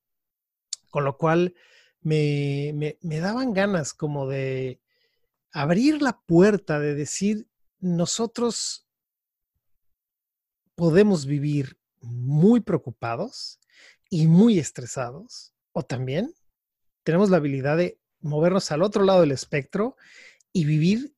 Con 0.90 1.04
lo 1.04 1.18
cual 1.18 1.56
me, 2.02 2.98
daban 3.02 3.54
ganas 3.54 3.94
como 3.94 4.28
de 4.28 4.82
abrir 5.52 6.02
la 6.02 6.20
puerta, 6.22 6.80
de 6.80 6.96
decir, 6.96 7.48
nosotros 7.80 8.88
podemos 10.76 11.26
vivir 11.26 11.78
muy 12.02 12.62
preocupados 12.62 13.60
y 14.10 14.28
muy 14.28 14.60
estresados, 14.60 15.54
o 15.74 15.84
también 15.84 16.34
tenemos 17.04 17.30
la 17.30 17.38
habilidad 17.38 17.78
de 17.78 18.00
movernos 18.22 18.72
al 18.72 18.84
otro 18.84 19.04
lado 19.04 19.22
del 19.22 19.32
espectro 19.32 19.96
y 20.54 20.66
vivir 20.66 21.16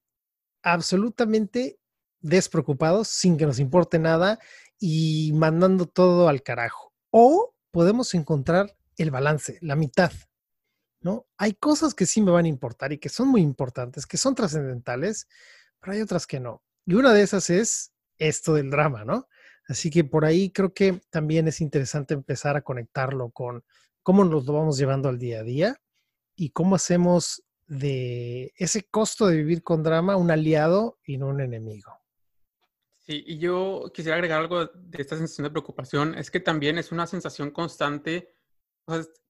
absolutamente 0.61 1.79
despreocupados 2.21 3.07
sin 3.07 3.37
que 3.37 3.45
nos 3.45 3.59
importe 3.59 3.99
nada 3.99 4.39
y 4.79 5.31
mandando 5.33 5.85
todo 5.85 6.29
al 6.29 6.41
carajo. 6.41 6.93
O 7.11 7.53
podemos 7.71 8.13
encontrar 8.13 8.75
el 8.97 9.11
balance, 9.11 9.57
la 9.61 9.75
mitad, 9.75 10.11
¿no? 11.01 11.27
Hay 11.37 11.53
cosas 11.53 11.93
que 11.93 12.05
sí 12.05 12.21
me 12.21 12.31
van 12.31 12.45
a 12.45 12.49
importar 12.49 12.91
y 12.93 12.97
que 12.97 13.09
son 13.09 13.27
muy 13.27 13.41
importantes, 13.41 14.05
que 14.05 14.17
son 14.17 14.35
trascendentales, 14.35 15.27
pero 15.79 15.93
hay 15.93 16.01
otras 16.01 16.27
que 16.27 16.39
no. 16.39 16.63
Y 16.85 16.95
una 16.95 17.13
de 17.13 17.21
esas 17.21 17.49
es 17.49 17.91
esto 18.17 18.53
del 18.53 18.69
drama, 18.69 19.05
¿no? 19.05 19.27
Así 19.67 19.89
que 19.89 20.03
por 20.03 20.25
ahí 20.25 20.51
creo 20.51 20.73
que 20.73 21.01
también 21.09 21.47
es 21.47 21.61
interesante 21.61 22.13
empezar 22.13 22.57
a 22.57 22.61
conectarlo 22.61 23.29
con 23.29 23.63
cómo 24.01 24.25
nos 24.25 24.45
lo 24.45 24.53
vamos 24.53 24.77
llevando 24.77 25.09
al 25.09 25.19
día 25.19 25.41
a 25.41 25.43
día 25.43 25.81
y 26.35 26.49
cómo 26.49 26.75
hacemos 26.75 27.43
de 27.67 28.51
ese 28.57 28.83
costo 28.83 29.27
de 29.27 29.37
vivir 29.37 29.61
con 29.61 29.83
drama 29.83 30.15
un 30.15 30.31
aliado 30.31 30.97
y 31.05 31.17
no 31.17 31.27
un 31.27 31.41
enemigo. 31.41 31.99
Sí, 33.09 33.23
y 33.25 33.39
yo 33.39 33.91
quisiera 33.91 34.17
agregar 34.17 34.39
algo 34.39 34.67
de 34.67 35.01
esta 35.01 35.17
sensación 35.17 35.45
de 35.45 35.49
preocupación, 35.49 36.13
es 36.13 36.29
que 36.29 36.39
también 36.39 36.77
es 36.77 36.91
una 36.91 37.07
sensación 37.07 37.49
constante, 37.49 38.35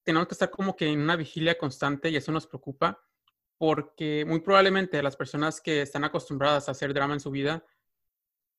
tenemos 0.04 0.28
que 0.28 0.34
estar 0.34 0.50
como 0.50 0.76
que 0.76 0.86
en 0.92 1.00
una 1.00 1.16
vigilia 1.16 1.56
constante 1.56 2.10
y 2.10 2.16
eso 2.16 2.30
nos 2.30 2.46
preocupa, 2.46 3.02
porque 3.56 4.26
muy 4.26 4.40
probablemente 4.40 5.02
las 5.02 5.16
personas 5.16 5.62
que 5.62 5.80
están 5.80 6.04
acostumbradas 6.04 6.68
a 6.68 6.72
hacer 6.72 6.92
drama 6.92 7.14
en 7.14 7.20
su 7.20 7.30
vida, 7.30 7.64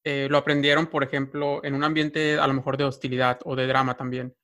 eh, 0.03 0.27
lo 0.27 0.39
aprendieron, 0.39 0.87
por 0.87 1.03
ejemplo, 1.03 1.63
en 1.63 1.75
un 1.75 1.83
ambiente 1.83 2.39
a 2.39 2.47
lo 2.47 2.55
mejor 2.55 2.75
de 2.75 2.85
hostilidad 2.85 3.41
o 3.45 3.55
de 3.55 3.67
drama 3.67 3.95
también. 3.95 4.35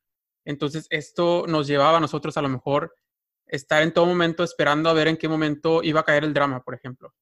Entonces, 0.46 0.86
esto 0.92 1.46
nos 1.48 1.66
llevaba 1.66 1.98
a 1.98 2.02
nosotros 2.02 2.38
a 2.38 2.44
lo 2.44 2.50
mejor 2.50 2.96
estar 3.48 3.82
en 3.82 3.94
todo 3.94 4.06
momento 4.06 4.44
esperando 4.44 4.92
a 4.92 4.94
ver 4.94 5.08
en 5.08 5.18
qué 5.18 5.28
momento 5.28 5.82
iba 5.82 6.02
a 6.02 6.06
caer 6.06 6.24
el 6.24 6.36
drama, 6.36 6.62
por 6.62 6.76
ejemplo. 6.76 7.16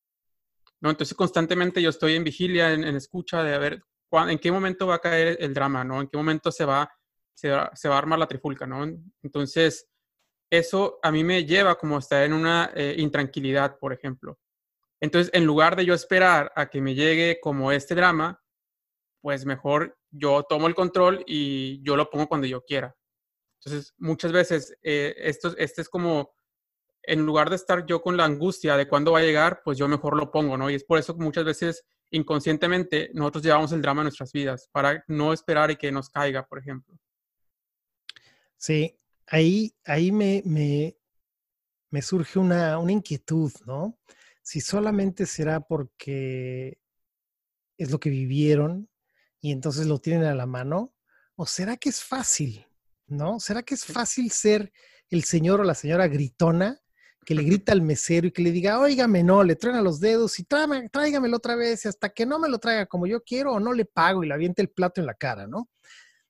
¿No? 0.82 0.90
Entonces 0.90 1.16
constantemente 1.16 1.82
yo 1.82 1.90
estoy 1.90 2.16
en 2.16 2.24
vigilia, 2.24 2.72
en, 2.74 2.84
escucha 2.84 3.44
de 3.44 3.56
a 3.56 3.60
ver 3.60 3.84
en 4.12 4.40
qué 4.40 4.52
momento 4.52 4.88
va 4.88 4.96
a 4.96 5.00
caer 5.00 5.38
el 5.40 5.54
drama, 5.54 5.84
¿no? 5.84 6.02
En 6.02 6.08
qué 6.08 6.18
momento 6.18 6.52
se 6.52 6.64
va, 6.64 6.90
se 7.34 7.50
va, 7.50 7.70
a 7.70 7.98
armar 7.98 8.20
la 8.20 8.28
trifulca, 8.28 8.66
¿no? 8.66 8.86
Entonces, 9.24 9.90
eso 10.50 11.00
a 11.04 11.12
mí 11.12 11.24
me 11.24 11.44
lleva 11.46 11.76
como 11.76 11.98
a 11.98 12.00
estar 12.00 12.24
en 12.24 12.34
una 12.34 12.72
eh, 12.76 12.96
intranquilidad, 12.98 13.78
por 13.78 13.92
ejemplo. 13.92 14.40
Entonces, 15.02 15.32
en 15.34 15.46
lugar 15.46 15.76
de 15.76 15.86
yo 15.86 15.94
esperar 15.94 16.52
a 16.56 16.70
que 16.70 16.82
me 16.82 16.96
llegue 16.96 17.40
como 17.42 17.72
este 17.72 17.96
drama, 17.96 18.42
pues 19.22 19.46
mejor 19.46 19.98
yo 20.12 20.44
tomo 20.44 20.68
el 20.68 20.76
control 20.76 21.24
y 21.28 21.84
yo 21.84 21.96
lo 21.96 22.10
pongo 22.10 22.28
cuando 22.28 22.48
yo 22.48 22.64
quiera. 22.64 22.96
Entonces, 23.60 23.94
muchas 23.98 24.32
veces 24.32 24.78
eh, 24.84 25.16
esto, 25.18 25.56
este 25.58 25.82
es 25.82 25.90
como 25.90 26.35
en 27.08 27.26
lugar 27.26 27.50
de 27.50 27.56
estar 27.56 27.86
yo 27.86 28.02
con 28.02 28.18
la 28.18 28.26
angustia 28.26 28.78
de 28.78 28.88
cuándo 28.88 29.12
va 29.12 29.20
a 29.20 29.24
llegar, 29.24 29.62
pues 29.64 29.78
yo 29.78 29.88
mejor 29.88 30.18
lo 30.18 30.32
pongo, 30.32 30.58
¿no? 30.58 30.70
Y 30.70 30.76
es 30.76 30.84
por 30.84 31.00
eso 31.00 31.16
que 31.16 31.24
muchas 31.24 31.46
veces 31.46 31.86
inconscientemente 32.12 33.10
nosotros 33.14 33.44
llevamos 33.44 33.72
el 33.72 33.82
drama 33.82 34.02
en 34.02 34.06
nuestras 34.06 34.32
vidas, 34.32 34.70
para 34.72 35.04
no 35.08 35.34
esperar 35.34 35.72
y 35.72 35.76
que 35.76 35.92
nos 35.92 36.10
caiga, 36.10 36.46
por 36.46 36.60
ejemplo. 36.60 36.98
Sí, 38.58 38.98
ahí, 39.28 39.76
ahí 39.86 40.12
me, 40.12 40.42
me, 40.46 40.98
me 41.90 42.02
surge 42.02 42.40
una, 42.40 42.78
una 42.80 42.92
inquietud, 42.92 43.52
¿no? 43.66 43.98
Si 44.42 44.62
solamente 44.62 45.26
será 45.26 45.60
porque 45.60 46.80
es 47.78 47.92
lo 47.92 48.00
que 48.00 48.10
vivieron 48.10 48.90
y 49.42 49.52
entonces 49.52 49.88
lo 49.88 50.00
tienen 50.00 50.24
a 50.24 50.36
la 50.36 50.46
mano, 50.46 50.94
o 51.36 51.46
será 51.46 51.78
que 51.78 51.90
es 51.90 52.04
fácil, 52.04 52.66
¿no? 53.08 53.40
¿Será 53.40 53.64
que 53.64 53.76
es 53.76 53.86
fácil 53.86 54.32
ser 54.32 54.72
el 55.10 55.24
señor 55.24 55.62
o 55.62 55.64
la 55.64 55.76
señora 55.76 56.08
gritona 56.08 56.82
que 57.26 57.36
le 57.36 57.44
grita 57.44 57.72
al 57.72 57.82
mesero 57.82 58.28
y 58.28 58.32
que 58.32 58.44
le 58.44 58.52
diga, 58.52 58.80
óigame, 58.80 59.24
no, 59.24 59.44
le 59.44 59.56
truena 59.56 59.82
los 59.82 60.00
dedos 60.00 60.40
y 60.40 60.44
tráigame, 60.44 60.90
tráigamelo 60.90 61.38
otra 61.38 61.56
vez 61.56 61.84
y 61.84 61.88
hasta 61.88 62.10
que 62.10 62.26
no 62.26 62.38
me 62.38 62.48
lo 62.48 62.60
traiga 62.60 62.86
como 62.86 63.08
yo 63.08 63.24
quiero 63.24 63.54
o 63.54 63.60
no 63.60 63.74
le 63.74 63.86
pago 63.86 64.24
y 64.24 64.28
le 64.28 64.34
aviente 64.36 64.62
el 64.62 64.70
plato 64.70 65.02
en 65.02 65.08
la 65.08 65.16
cara, 65.16 65.48
¿no? 65.48 65.70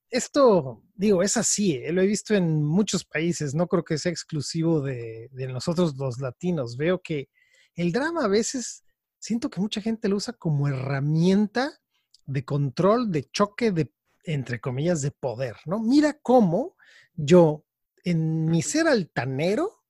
Esto, 0.10 0.82
digo, 0.94 1.22
es 1.22 1.36
así, 1.36 1.74
¿eh? 1.74 1.92
lo 1.92 2.02
he 2.02 2.08
visto 2.08 2.34
en 2.34 2.64
muchos 2.64 3.04
países, 3.04 3.54
no 3.54 3.68
creo 3.68 3.84
que 3.84 3.98
sea 3.98 4.12
exclusivo 4.12 4.80
de, 4.82 5.28
de 5.32 5.48
nosotros 5.48 5.98
los 5.98 6.20
latinos. 6.20 6.78
Veo 6.78 7.02
que 7.02 7.28
el 7.76 7.92
drama 7.92 8.24
a 8.24 8.30
veces, 8.30 8.86
siento 9.20 9.50
que 9.50 9.60
mucha 9.60 9.82
gente 9.82 10.08
lo 10.08 10.16
usa 10.16 10.34
como 10.34 10.70
herramienta 10.70 11.74
de 12.26 12.46
control, 12.46 13.12
de 13.12 13.24
choque, 13.30 13.72
de, 13.72 13.92
entre 14.24 14.62
comillas, 14.62 15.02
de 15.02 15.12
poder, 15.12 15.58
¿no? 15.66 15.80
Mira 15.80 16.18
cómo 16.22 16.78
yo, 17.16 17.66
en 18.06 18.46
mi 18.46 18.62
ser 18.62 18.88
altanero, 18.88 19.85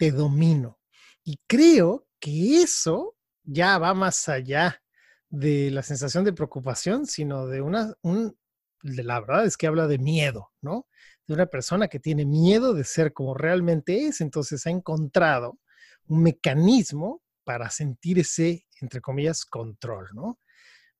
te 0.00 0.12
domino. 0.12 0.80
Y 1.22 1.38
creo 1.46 2.06
que 2.18 2.62
eso 2.62 3.16
ya 3.42 3.76
va 3.76 3.92
más 3.92 4.30
allá 4.30 4.82
de 5.28 5.70
la 5.70 5.82
sensación 5.82 6.24
de 6.24 6.32
preocupación, 6.32 7.04
sino 7.04 7.46
de 7.46 7.60
una, 7.60 7.92
un, 8.00 8.34
de 8.82 9.04
la 9.04 9.20
verdad 9.20 9.44
es 9.44 9.58
que 9.58 9.66
habla 9.66 9.86
de 9.86 9.98
miedo, 9.98 10.52
¿no? 10.62 10.86
De 11.26 11.34
una 11.34 11.44
persona 11.44 11.88
que 11.88 12.00
tiene 12.00 12.24
miedo 12.24 12.72
de 12.72 12.84
ser 12.84 13.12
como 13.12 13.34
realmente 13.34 14.06
es, 14.06 14.22
entonces 14.22 14.66
ha 14.66 14.70
encontrado 14.70 15.58
un 16.06 16.22
mecanismo 16.22 17.20
para 17.44 17.68
sentir 17.68 18.20
ese, 18.20 18.66
entre 18.80 19.02
comillas, 19.02 19.44
control, 19.44 20.08
¿no? 20.14 20.38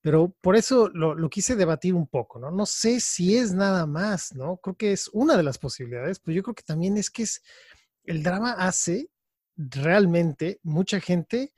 Pero 0.01 0.35
por 0.41 0.55
eso 0.55 0.89
lo, 0.89 1.15
lo, 1.15 1.29
quise 1.29 1.55
debatir 1.55 1.95
un 1.95 2.07
poco, 2.07 2.39
¿no? 2.39 2.51
No 2.51 2.67
sé 2.67 2.99
si 2.99 3.35
es 3.35 3.51
nada 3.51 3.87
más, 3.87 4.35
¿no? 4.35 4.57
Creo 4.57 4.75
que 4.75 4.91
es 4.91 5.09
una 5.11 5.37
de 5.37 5.43
las 5.43 5.57
posibilidades, 5.57 6.19
pero 6.19 6.35
yo 6.35 6.43
creo 6.43 6.55
que 6.55 6.63
también 6.63 6.97
es 6.97 7.09
que 7.09 7.23
es, 7.23 7.41
el 8.03 8.23
drama 8.23 8.53
hace 8.53 9.09
realmente 9.55 10.59
mucha 10.63 10.99
gente 10.99 11.53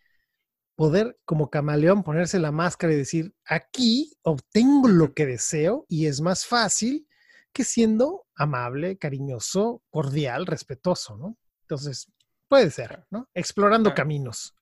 poder 0.75 1.17
como 1.25 1.49
camaleón 1.49 2.03
ponerse 2.03 2.39
la 2.39 2.51
máscara 2.51 2.93
y 2.93 2.97
decir, 2.97 3.34
aquí 3.45 4.13
obtengo 4.23 4.88
lo 4.88 5.13
que 5.13 5.25
deseo 5.25 5.86
y 5.88 6.08
es 6.08 6.21
más 6.21 6.45
fácil 6.45 7.08
que 7.53 7.63
siendo 7.63 8.25
amable, 8.36 8.97
cariñoso, 8.97 9.84
cordial, 9.89 10.47
respetuoso, 10.47 11.15
¿no? 11.17 11.38
Entonces, 11.62 12.12
puede 12.47 12.71
ser, 12.71 13.06
¿no? 13.12 13.29
Explorando 13.34 13.93
caminos. 13.93 14.56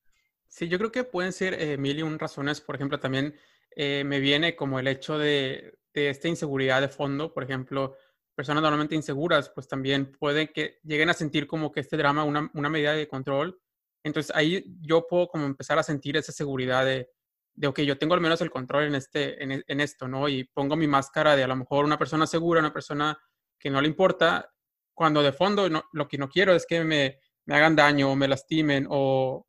Sí, 0.48 0.68
yo 0.68 0.78
creo 0.78 0.92
que 0.92 1.04
pueden 1.04 1.32
ser 1.32 1.54
eh, 1.54 1.78
mil 1.78 1.98
y 1.98 2.02
un 2.02 2.18
razones. 2.18 2.60
Por 2.60 2.74
ejemplo, 2.74 3.00
también 3.00 3.34
eh, 3.74 4.04
me 4.04 4.20
viene 4.20 4.54
como 4.54 4.78
el 4.78 4.86
hecho 4.86 5.16
de, 5.16 5.78
de, 5.94 6.10
esta 6.10 6.28
inseguridad 6.28 6.82
de 6.82 6.88
fondo. 6.88 7.32
Por 7.32 7.44
ejemplo, 7.44 7.96
personas 8.42 8.62
normalmente 8.62 8.94
inseguras, 8.94 9.50
pues 9.54 9.68
también 9.68 10.12
pueden 10.18 10.48
que 10.48 10.78
lleguen 10.82 11.10
a 11.10 11.14
sentir 11.14 11.46
como 11.46 11.72
que 11.72 11.80
este 11.80 11.96
drama 11.96 12.24
una, 12.24 12.50
una 12.54 12.68
medida 12.68 12.92
de 12.92 13.08
control 13.08 13.58
entonces 14.04 14.34
ahí 14.34 14.64
yo 14.80 15.06
puedo 15.06 15.28
como 15.28 15.46
empezar 15.46 15.78
a 15.78 15.82
sentir 15.82 16.16
esa 16.16 16.32
seguridad 16.32 16.84
de, 16.84 17.10
de 17.54 17.66
ok, 17.66 17.80
yo 17.80 17.98
tengo 17.98 18.14
al 18.14 18.20
menos 18.20 18.40
el 18.40 18.50
control 18.50 18.84
en, 18.84 18.94
este, 18.94 19.42
en, 19.42 19.64
en, 19.66 19.80
esto, 19.80 20.08
¿no? 20.08 20.28
Y 20.28 20.44
pongo 20.44 20.76
mi 20.76 20.86
máscara 20.86 21.36
de 21.36 21.44
a 21.44 21.48
lo 21.48 21.56
mejor 21.56 21.84
una 21.84 21.98
persona 21.98 22.26
segura, 22.26 22.60
una 22.60 22.72
persona 22.72 23.16
que 23.58 23.70
no 23.70 23.80
le 23.80 23.88
importa, 23.88 24.50
cuando 24.92 25.22
de 25.22 25.32
fondo 25.32 25.68
no, 25.70 25.84
lo 25.92 26.08
que 26.08 26.18
no 26.18 26.28
quiero 26.28 26.54
es 26.54 26.66
que 26.66 26.82
me, 26.84 27.20
me 27.44 27.54
hagan 27.54 27.76
daño 27.76 28.10
o 28.10 28.16
me 28.16 28.28
lastimen 28.28 28.86
o, 28.90 29.46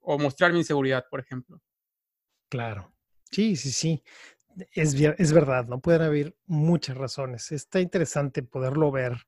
o, 0.00 0.18
mostrar 0.18 0.52
mi 0.52 0.58
inseguridad, 0.58 1.04
por 1.08 1.20
ejemplo. 1.20 1.60
Claro, 2.48 2.92
sí, 3.30 3.54
sí, 3.56 3.70
sí. 3.70 4.02
Es, 4.72 4.94
es 4.94 5.32
verdad, 5.32 5.66
no 5.66 5.80
pueden 5.80 6.02
haber 6.02 6.34
muchas 6.46 6.96
razones. 6.96 7.52
Está 7.52 7.80
interesante 7.80 8.42
poderlo 8.42 8.90
ver 8.90 9.26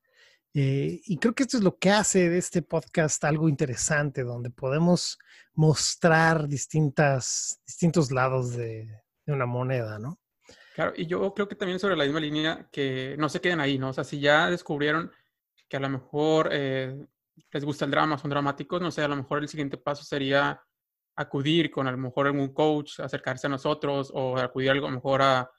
eh, 0.57 1.01
y 1.03 1.17
creo 1.17 1.35
que 1.35 1.43
esto 1.43 1.57
es 1.57 1.63
lo 1.63 1.77
que 1.77 1.89
hace 1.89 2.29
de 2.29 2.37
este 2.37 2.61
podcast 2.61 3.21
algo 3.25 3.49
interesante, 3.49 4.23
donde 4.23 4.49
podemos 4.49 5.19
mostrar 5.53 6.47
distintas, 6.47 7.61
distintos 7.67 8.09
lados 8.09 8.55
de, 8.55 8.87
una 9.27 9.45
moneda, 9.45 9.99
¿no? 9.99 10.17
Claro, 10.73 10.93
y 10.95 11.07
yo 11.07 11.33
creo 11.33 11.49
que 11.49 11.55
también 11.55 11.77
sobre 11.77 11.97
la 11.97 12.05
misma 12.05 12.21
línea, 12.21 12.69
que 12.71 13.17
no 13.19 13.27
se 13.27 13.41
queden 13.41 13.59
ahí, 13.59 13.77
¿no? 13.77 13.89
O 13.89 13.93
sea, 13.93 14.05
si 14.05 14.21
ya 14.21 14.49
descubrieron 14.49 15.11
que 15.67 15.75
a 15.75 15.81
lo 15.81 15.89
mejor 15.89 16.47
eh, 16.53 17.05
les 17.51 17.65
gusta 17.65 17.83
el 17.83 17.91
drama, 17.91 18.17
son 18.17 18.29
dramáticos, 18.29 18.79
no 18.79 18.91
sé, 18.91 19.01
a 19.01 19.09
lo 19.09 19.17
mejor 19.17 19.39
el 19.39 19.49
siguiente 19.49 19.75
paso 19.75 20.05
sería 20.05 20.63
acudir 21.15 21.71
con 21.71 21.87
a 21.87 21.91
lo 21.91 21.97
mejor 21.97 22.27
algún 22.27 22.53
coach, 22.53 22.99
acercarse 22.99 23.47
a 23.47 23.49
nosotros 23.49 24.11
o 24.13 24.37
acudir 24.37 24.71
a 24.71 24.75
lo 24.75 24.89
mejor 24.89 25.21
a 25.21 25.49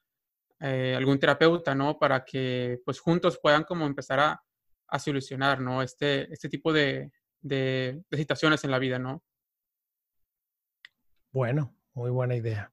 eh, 0.61 0.95
algún 0.97 1.19
terapeuta, 1.19 1.75
¿no? 1.75 1.99
Para 1.99 2.25
que 2.25 2.81
pues 2.85 3.01
juntos 3.01 3.39
puedan 3.43 3.65
como 3.65 3.87
empezar 3.87 4.21
a 4.21 4.43
a 4.89 4.99
solucionar, 4.99 5.61
¿no? 5.61 5.83
Este, 5.83 6.33
este 6.33 6.49
tipo 6.49 6.73
de, 6.73 7.13
de, 7.41 8.03
situaciones 8.13 8.65
en 8.65 8.71
la 8.71 8.79
vida, 8.79 8.99
¿no? 8.99 9.23
Bueno, 11.33 11.75
muy 11.95 12.11
buena 12.11 12.37
idea. 12.37 12.73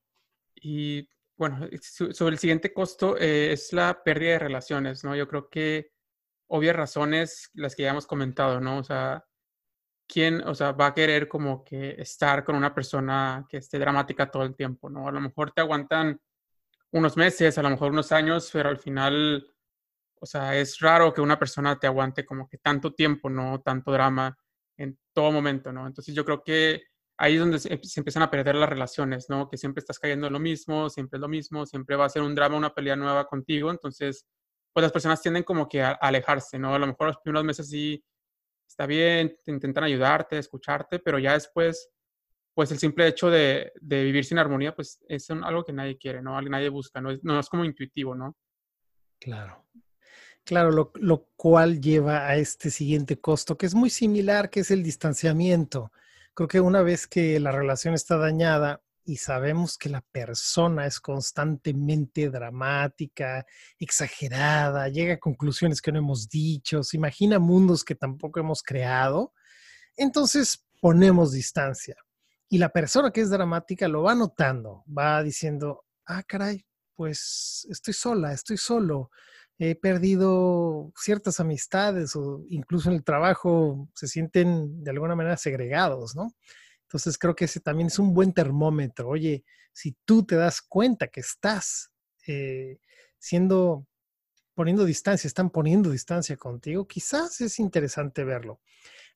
Y 0.56 1.10
bueno, 1.36 1.68
sobre 1.82 2.34
el 2.34 2.40
siguiente 2.40 2.74
costo 2.74 3.18
eh, 3.18 3.52
es 3.52 3.74
la 3.74 4.04
pérdida 4.04 4.34
de 4.34 4.40
relaciones, 4.40 5.04
¿no? 5.04 5.16
Yo 5.16 5.28
creo 5.28 5.50
que 5.50 5.92
obvias 6.48 6.76
razones, 6.76 7.50
las 7.54 7.76
que 7.76 7.84
ya 7.84 7.90
hemos 7.90 8.08
comentado, 8.08 8.62
¿no? 8.62 8.78
O 8.78 8.84
sea, 8.84 9.26
¿quién, 10.14 10.42
o 10.48 10.54
sea, 10.54 10.74
va 10.74 10.88
a 10.88 10.94
querer 10.94 11.28
como 11.28 11.64
que 11.64 11.96
estar 12.00 12.44
con 12.44 12.56
una 12.56 12.74
persona 12.74 13.46
que 13.50 13.58
esté 13.58 13.80
dramática 13.80 14.30
todo 14.30 14.44
el 14.44 14.56
tiempo, 14.56 14.90
¿no? 14.90 15.08
A 15.08 15.12
lo 15.12 15.20
mejor 15.20 15.52
te 15.52 15.62
aguantan 15.62 16.20
unos 16.92 17.18
meses, 17.18 17.58
a 17.58 17.64
lo 17.64 17.72
mejor 17.72 17.92
unos 17.92 18.12
años, 18.12 18.50
pero 18.54 18.70
al 18.70 18.78
final 18.78 19.54
o 20.24 20.26
sea, 20.26 20.56
es 20.58 20.80
raro 20.80 21.14
que 21.14 21.20
una 21.20 21.38
persona 21.38 21.78
te 21.78 21.86
aguante 21.86 22.26
como 22.26 22.48
que 22.48 22.58
tanto 22.58 22.94
tiempo, 22.94 23.30
¿no? 23.30 23.60
Tanto 23.60 23.92
drama 23.92 24.38
en 24.78 24.98
todo 25.12 25.34
momento, 25.34 25.74
¿no? 25.74 25.86
Entonces 25.86 26.16
yo 26.16 26.24
creo 26.24 26.42
que 26.42 26.82
ahí 27.18 27.34
es 27.34 27.42
donde 27.42 27.60
se, 27.60 27.74
empiezan 27.74 28.24
a 28.24 28.32
perder 28.32 28.56
las 28.56 28.70
relaciones, 28.70 29.30
¿no? 29.30 29.50
Que 29.50 29.58
siempre 29.58 29.82
estás 29.82 30.00
cayendo 30.00 30.28
en 30.28 30.34
lo 30.34 30.40
mismo, 30.40 30.90
siempre 30.90 31.18
es 31.18 31.22
lo 31.22 31.28
mismo, 31.28 31.66
siempre 31.66 31.98
va 31.98 32.06
a 32.06 32.10
ser 32.10 32.22
un 32.22 32.36
drama, 32.36 32.56
una 32.56 32.74
pelea 32.74 32.96
nueva 32.96 33.28
contigo. 33.28 33.70
Entonces, 33.70 34.26
pues 34.72 34.84
las 34.84 34.94
personas 34.94 35.22
tienden 35.22 35.44
como 35.44 35.68
que 35.68 35.82
a, 35.84 35.92
alejarse, 35.92 36.58
¿no? 36.58 36.74
A 36.74 36.80
lo 36.80 36.88
mejor 36.88 37.08
los 37.08 37.18
primeros 37.18 37.44
meses 37.44 37.70
sí 37.70 38.02
está 38.74 38.88
bien, 38.88 39.38
te 39.44 39.52
intentan 39.52 39.84
ayudarte, 39.84 40.40
escucharte, 40.40 40.98
pero 40.98 41.20
ya 41.20 41.34
después, 41.34 41.92
pues 42.56 42.72
el 42.72 42.80
simple 42.80 43.08
hecho 43.08 43.30
de, 43.30 43.72
de 43.80 44.04
vivir 44.04 44.26
sin 44.26 44.40
armonía, 44.40 44.76
pues 44.76 45.00
es 45.08 45.30
algo 45.30 45.64
que 45.64 45.74
nadie 45.74 45.98
quiere, 45.98 46.24
¿no? 46.24 46.42
Nadie 46.42 46.70
busca, 46.70 47.00
no 47.00 47.12
es, 47.12 47.24
no 47.24 47.40
es 47.40 47.48
como 47.50 47.66
intuitivo, 47.66 48.16
¿no? 48.16 48.36
Claro. 49.20 49.64
Claro, 50.44 50.72
lo, 50.72 50.92
lo, 50.96 51.28
cual 51.38 51.80
lleva 51.80 52.28
a 52.28 52.36
este 52.36 52.70
siguiente 52.70 53.22
costo, 53.22 53.58
que 53.58 53.66
es 53.68 53.76
muy 53.76 53.90
similar, 53.90 54.50
que 54.50 54.62
es 54.62 54.72
el 54.72 54.84
distanciamiento. 54.84 55.92
Creo 56.34 56.50
que 56.50 56.60
una 56.60 56.82
vez 56.82 57.08
que 57.08 57.40
la 57.40 57.52
relación 57.52 57.94
está 57.94 58.18
dañada 58.18 58.83
y 59.06 59.18
sabemos 59.18 59.78
que 59.78 59.90
la 59.90 60.02
persona 60.02 60.86
es 60.86 61.00
constantemente 61.00 62.30
dramática, 62.30 63.46
exagerada, 63.80 64.88
llega 64.90 65.16
a 65.16 65.20
conclusiones 65.20 65.82
que 65.82 65.92
no 65.92 66.00
hemos 66.00 66.30
dicho, 66.30 66.84
se 66.84 66.98
imagina 66.98 67.40
mundos 67.40 67.84
que 67.84 67.96
tampoco 67.96 68.40
hemos 68.40 68.64
creado, 68.64 69.34
entonces 69.98 70.66
ponemos 70.82 71.32
distancia. 71.32 71.96
Y 72.50 72.58
la 72.58 72.70
persona 72.70 73.12
que 73.12 73.22
es 73.22 73.30
dramática 73.30 73.88
lo 73.88 74.04
va 74.04 74.16
notando, 74.16 74.84
va 74.86 75.24
diciendo, 75.24 75.86
ah, 76.06 76.24
caray, 76.24 76.66
pues 76.96 77.68
estoy 77.70 77.94
sola, 77.94 78.34
estoy 78.34 78.58
solo 78.58 79.10
he 79.60 79.76
perdido 79.76 80.92
ciertas 80.96 81.40
amistades 81.40 82.16
o 82.16 82.44
incluso 82.50 82.90
en 82.90 82.96
el 82.96 83.04
trabajo 83.04 83.88
se 83.94 84.08
sienten 84.08 84.84
de 84.84 84.92
alguna 84.92 85.16
manera 85.16 85.38
segregados, 85.38 86.16
¿no? 86.16 86.34
Entonces 86.94 87.18
creo 87.18 87.36
que 87.36 87.46
ese 87.46 87.60
también 87.60 87.88
es 87.88 87.98
un 87.98 88.14
buen 88.14 88.34
termómetro. 88.34 89.10
Oye, 89.10 89.44
si 89.72 89.98
tú 90.06 90.24
te 90.24 90.36
das 90.36 90.62
cuenta 90.62 91.08
que 91.08 91.22
estás 91.22 91.92
eh, 92.28 92.78
siendo, 93.18 93.88
poniendo 94.54 94.86
distancia, 94.86 95.28
están 95.28 95.50
poniendo 95.50 95.90
distancia 95.90 96.38
contigo, 96.38 96.88
quizás 96.88 97.42
es 97.42 97.58
interesante 97.58 98.24
verlo. 98.24 98.62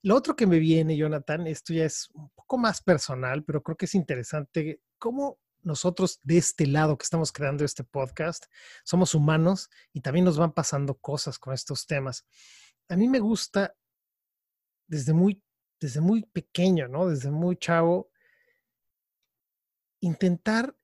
Lo 0.01 0.15
otro 0.15 0.35
que 0.35 0.47
me 0.47 0.57
viene, 0.57 0.97
Jonathan, 0.97 1.45
esto 1.45 1.71
ya 1.71 1.85
es 1.85 2.09
un 2.15 2.31
poco 2.31 2.57
más 2.57 2.81
personal, 2.81 3.43
pero 3.43 3.61
creo 3.61 3.77
que 3.77 3.85
es 3.85 3.93
interesante 3.93 4.81
cómo 4.97 5.37
nosotros 5.61 6.19
de 6.23 6.39
este 6.39 6.65
lado 6.65 6.97
que 6.97 7.03
estamos 7.03 7.31
creando 7.31 7.63
este 7.63 7.83
podcast 7.83 8.45
somos 8.85 9.13
humanos 9.13 9.69
y 9.93 10.01
también 10.01 10.25
nos 10.25 10.39
van 10.39 10.51
pasando 10.51 10.95
cosas 10.95 11.37
con 11.37 11.53
estos 11.53 11.85
temas. 11.85 12.25
A 12.89 12.95
mí 12.95 13.07
me 13.07 13.19
gusta 13.19 13.75
desde 14.87 15.13
muy, 15.13 15.43
desde 15.79 16.01
muy 16.01 16.23
pequeño, 16.23 16.87
¿no? 16.87 17.07
Desde 17.07 17.31
muy 17.31 17.57
chavo, 17.57 18.09
intentar 19.99 20.75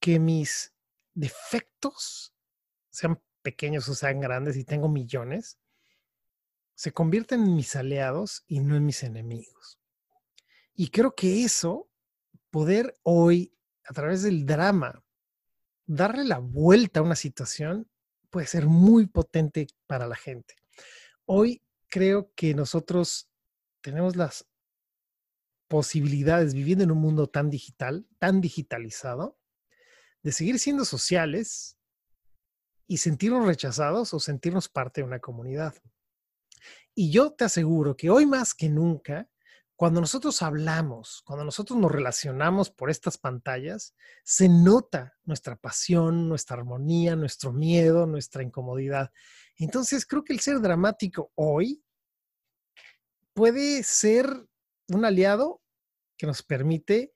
que 0.00 0.18
mis 0.18 0.74
defectos, 1.14 2.34
sean 2.90 3.20
pequeños 3.42 3.88
o 3.88 3.94
sean 3.94 4.20
grandes, 4.20 4.56
y 4.56 4.64
tengo 4.64 4.88
millones, 4.88 5.58
se 6.74 6.92
convierten 6.92 7.42
en 7.42 7.56
mis 7.56 7.74
aliados 7.74 8.44
y 8.46 8.60
no 8.60 8.76
en 8.76 8.84
mis 8.84 9.02
enemigos. 9.02 9.78
Y 10.74 10.90
creo 10.90 11.14
que 11.14 11.44
eso, 11.44 11.88
poder 12.50 12.98
hoy 13.02 13.56
a 13.88 13.94
través 13.94 14.22
del 14.22 14.44
drama, 14.44 15.02
darle 15.86 16.24
la 16.24 16.38
vuelta 16.38 17.00
a 17.00 17.02
una 17.02 17.16
situación 17.16 17.88
puede 18.30 18.46
ser 18.46 18.66
muy 18.66 19.06
potente 19.06 19.68
para 19.86 20.06
la 20.06 20.16
gente. 20.16 20.56
Hoy 21.24 21.62
creo 21.88 22.32
que 22.34 22.54
nosotros 22.54 23.30
tenemos 23.80 24.16
las 24.16 24.46
posibilidades 25.68 26.54
viviendo 26.54 26.84
en 26.84 26.92
un 26.92 26.98
mundo 26.98 27.28
tan 27.28 27.50
digital, 27.50 28.06
tan 28.18 28.40
digitalizado, 28.40 29.38
de 30.22 30.32
seguir 30.32 30.58
siendo 30.58 30.84
sociales 30.84 31.78
y 32.86 32.98
sentirnos 32.98 33.46
rechazados 33.46 34.14
o 34.14 34.20
sentirnos 34.20 34.68
parte 34.68 35.00
de 35.00 35.06
una 35.06 35.20
comunidad. 35.20 35.74
Y 36.94 37.10
yo 37.10 37.32
te 37.32 37.44
aseguro 37.44 37.96
que 37.96 38.10
hoy 38.10 38.26
más 38.26 38.54
que 38.54 38.68
nunca, 38.68 39.28
cuando 39.76 40.00
nosotros 40.00 40.40
hablamos, 40.40 41.22
cuando 41.24 41.44
nosotros 41.44 41.78
nos 41.78 41.92
relacionamos 41.92 42.70
por 42.70 42.90
estas 42.90 43.18
pantallas, 43.18 43.94
se 44.24 44.48
nota 44.48 45.14
nuestra 45.24 45.56
pasión, 45.56 46.28
nuestra 46.28 46.56
armonía, 46.56 47.14
nuestro 47.14 47.52
miedo, 47.52 48.06
nuestra 48.06 48.42
incomodidad. 48.42 49.12
Entonces, 49.56 50.06
creo 50.06 50.24
que 50.24 50.32
el 50.32 50.40
ser 50.40 50.60
dramático 50.60 51.30
hoy 51.34 51.84
puede 53.36 53.82
ser 53.82 54.26
un 54.88 55.04
aliado 55.04 55.60
que 56.16 56.26
nos 56.26 56.42
permite 56.42 57.12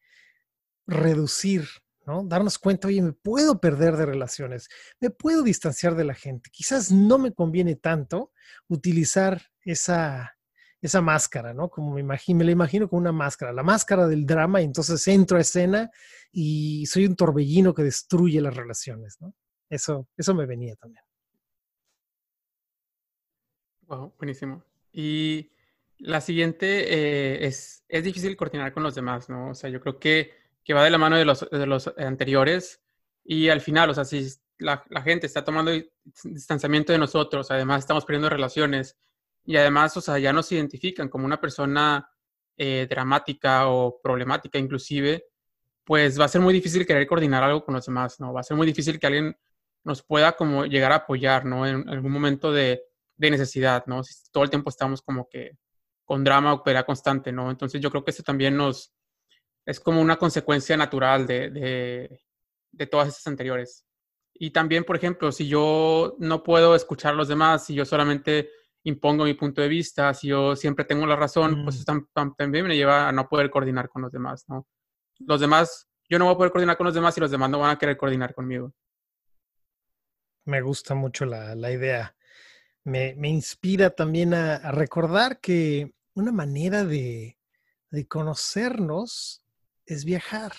reducir, 0.86 1.64
¿no? 2.06 2.22
Darnos 2.24 2.58
cuenta, 2.58 2.88
oye, 2.88 3.00
me 3.00 3.14
puedo 3.14 3.58
perder 3.58 3.96
de 3.96 4.04
relaciones, 4.04 4.68
me 5.00 5.08
puedo 5.08 5.42
distanciar 5.42 5.94
de 5.94 6.04
la 6.04 6.14
gente. 6.14 6.50
Quizás 6.52 6.92
no 6.92 7.16
me 7.16 7.32
conviene 7.32 7.74
tanto 7.74 8.32
utilizar 8.68 9.40
esa, 9.62 10.36
esa 10.82 11.00
máscara, 11.00 11.54
¿no? 11.54 11.70
Como 11.70 11.94
me 11.94 12.02
imagino, 12.02 12.40
me 12.40 12.44
la 12.44 12.50
imagino 12.50 12.86
como 12.86 13.00
una 13.00 13.12
máscara, 13.12 13.54
la 13.54 13.62
máscara 13.62 14.06
del 14.06 14.26
drama, 14.26 14.60
y 14.60 14.64
entonces 14.64 15.08
entro 15.08 15.38
a 15.38 15.40
escena 15.40 15.90
y 16.30 16.84
soy 16.84 17.06
un 17.06 17.16
torbellino 17.16 17.72
que 17.72 17.84
destruye 17.84 18.42
las 18.42 18.54
relaciones, 18.54 19.16
¿no? 19.20 19.34
Eso, 19.70 20.06
eso 20.18 20.34
me 20.34 20.44
venía 20.44 20.76
también. 20.76 21.02
Wow, 23.86 24.12
buenísimo. 24.18 24.62
Y 24.92 25.50
la 26.00 26.20
siguiente 26.20 26.94
eh, 26.94 27.46
es, 27.46 27.84
es 27.88 28.04
difícil 28.04 28.36
coordinar 28.36 28.72
con 28.72 28.82
los 28.82 28.94
demás, 28.94 29.28
¿no? 29.28 29.50
O 29.50 29.54
sea, 29.54 29.70
yo 29.70 29.80
creo 29.80 29.98
que, 29.98 30.32
que 30.64 30.74
va 30.74 30.84
de 30.84 30.90
la 30.90 30.98
mano 30.98 31.16
de 31.16 31.24
los, 31.24 31.48
de 31.50 31.66
los 31.66 31.92
anteriores 31.98 32.82
y 33.24 33.48
al 33.48 33.60
final, 33.60 33.90
o 33.90 33.94
sea, 33.94 34.04
si 34.04 34.26
la, 34.58 34.84
la 34.88 35.02
gente 35.02 35.26
está 35.26 35.44
tomando 35.44 35.72
distanciamiento 36.24 36.92
de 36.92 36.98
nosotros, 36.98 37.50
además 37.50 37.80
estamos 37.80 38.04
perdiendo 38.04 38.28
relaciones, 38.28 38.96
y 39.44 39.56
además, 39.56 39.96
o 39.96 40.00
sea, 40.00 40.18
ya 40.18 40.32
nos 40.32 40.50
identifican 40.52 41.08
como 41.08 41.24
una 41.24 41.40
persona 41.40 42.10
eh, 42.56 42.86
dramática 42.88 43.68
o 43.68 44.00
problemática 44.02 44.58
inclusive, 44.58 45.24
pues 45.84 46.20
va 46.20 46.26
a 46.26 46.28
ser 46.28 46.40
muy 46.40 46.54
difícil 46.54 46.86
querer 46.86 47.06
coordinar 47.06 47.42
algo 47.42 47.64
con 47.64 47.74
los 47.74 47.86
demás, 47.86 48.20
¿no? 48.20 48.32
Va 48.32 48.40
a 48.40 48.44
ser 48.44 48.56
muy 48.56 48.66
difícil 48.66 49.00
que 49.00 49.06
alguien 49.06 49.36
nos 49.82 50.02
pueda 50.02 50.32
como 50.32 50.66
llegar 50.66 50.92
a 50.92 50.96
apoyar, 50.96 51.46
¿no? 51.46 51.66
En 51.66 51.88
algún 51.88 52.12
momento 52.12 52.52
de, 52.52 52.82
de 53.16 53.30
necesidad, 53.30 53.84
¿no? 53.86 54.04
Si 54.04 54.30
todo 54.30 54.44
el 54.44 54.50
tiempo 54.50 54.70
estamos 54.70 55.02
como 55.02 55.28
que 55.28 55.56
con 56.10 56.24
drama 56.24 56.54
o 56.54 56.64
pelea 56.64 56.84
constante, 56.84 57.30
¿no? 57.30 57.52
Entonces 57.52 57.80
yo 57.80 57.88
creo 57.88 58.04
que 58.04 58.10
esto 58.10 58.24
también 58.24 58.56
nos, 58.56 58.92
es 59.64 59.78
como 59.78 60.00
una 60.00 60.16
consecuencia 60.16 60.76
natural 60.76 61.24
de, 61.24 61.50
de, 61.50 62.20
de 62.72 62.86
todas 62.88 63.06
estas 63.06 63.28
anteriores. 63.28 63.86
Y 64.34 64.50
también, 64.50 64.82
por 64.82 64.96
ejemplo, 64.96 65.30
si 65.30 65.46
yo 65.46 66.16
no 66.18 66.42
puedo 66.42 66.74
escuchar 66.74 67.12
a 67.12 67.16
los 67.16 67.28
demás, 67.28 67.64
si 67.64 67.74
yo 67.74 67.84
solamente 67.84 68.50
impongo 68.82 69.22
mi 69.22 69.34
punto 69.34 69.62
de 69.62 69.68
vista, 69.68 70.12
si 70.12 70.26
yo 70.26 70.56
siempre 70.56 70.84
tengo 70.84 71.06
la 71.06 71.14
razón, 71.14 71.62
pues 71.62 71.86
mm. 71.86 72.34
también 72.36 72.66
me 72.66 72.74
lleva 72.74 73.08
a 73.08 73.12
no 73.12 73.28
poder 73.28 73.48
coordinar 73.48 73.88
con 73.88 74.02
los 74.02 74.10
demás, 74.10 74.46
¿no? 74.48 74.66
Los 75.20 75.40
demás, 75.40 75.88
yo 76.08 76.18
no 76.18 76.24
voy 76.24 76.34
a 76.34 76.38
poder 76.38 76.50
coordinar 76.50 76.76
con 76.76 76.86
los 76.86 76.94
demás 76.94 77.16
y 77.16 77.20
los 77.20 77.30
demás 77.30 77.50
no 77.50 77.60
van 77.60 77.70
a 77.70 77.78
querer 77.78 77.96
coordinar 77.96 78.34
conmigo. 78.34 78.74
Me 80.44 80.60
gusta 80.60 80.96
mucho 80.96 81.24
la, 81.24 81.70
idea. 81.70 82.16
Me, 82.82 83.14
inspira 83.28 83.90
también 83.90 84.34
a, 84.34 84.72
recordar 84.72 85.38
que 85.38 85.94
una 86.14 86.32
manera 86.32 86.84
de, 86.84 87.38
de 87.90 88.06
conocernos 88.06 89.42
es 89.86 90.04
viajar. 90.04 90.52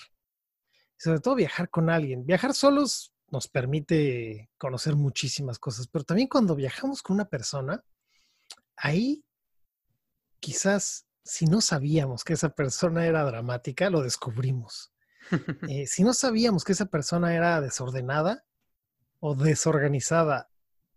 Sobre 0.96 1.20
todo 1.20 1.34
viajar 1.34 1.68
con 1.70 1.90
alguien. 1.90 2.24
Viajar 2.24 2.54
solos 2.54 3.12
nos 3.30 3.48
permite 3.48 4.50
conocer 4.58 4.94
muchísimas 4.94 5.58
cosas, 5.58 5.88
pero 5.88 6.04
también 6.04 6.28
cuando 6.28 6.54
viajamos 6.54 7.02
con 7.02 7.14
una 7.14 7.24
persona, 7.24 7.82
ahí 8.76 9.24
quizás 10.38 11.06
si 11.24 11.46
no 11.46 11.60
sabíamos 11.60 12.24
que 12.24 12.34
esa 12.34 12.50
persona 12.50 13.06
era 13.06 13.24
dramática, 13.24 13.90
lo 13.90 14.02
descubrimos. 14.02 14.90
Eh, 15.68 15.86
si 15.86 16.02
no 16.02 16.14
sabíamos 16.14 16.64
que 16.64 16.72
esa 16.72 16.86
persona 16.86 17.32
era 17.32 17.60
desordenada 17.60 18.44
o 19.20 19.36
desorganizada 19.36 20.50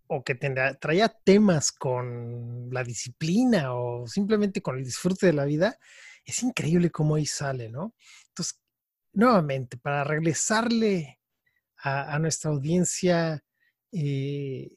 o 0.07 0.23
que 0.23 0.35
traía 0.35 1.09
temas 1.09 1.71
con 1.71 2.69
la 2.71 2.83
disciplina 2.83 3.73
o 3.73 4.07
simplemente 4.07 4.61
con 4.61 4.77
el 4.77 4.83
disfrute 4.83 5.27
de 5.27 5.33
la 5.33 5.45
vida, 5.45 5.79
es 6.23 6.43
increíble 6.43 6.91
cómo 6.91 7.15
ahí 7.15 7.25
sale, 7.25 7.69
¿no? 7.69 7.95
Entonces, 8.29 8.59
nuevamente, 9.13 9.77
para 9.77 10.03
regresarle 10.03 11.19
a, 11.77 12.17
nuestra 12.19 12.49
audiencia 12.49 13.43
eh, 13.91 14.71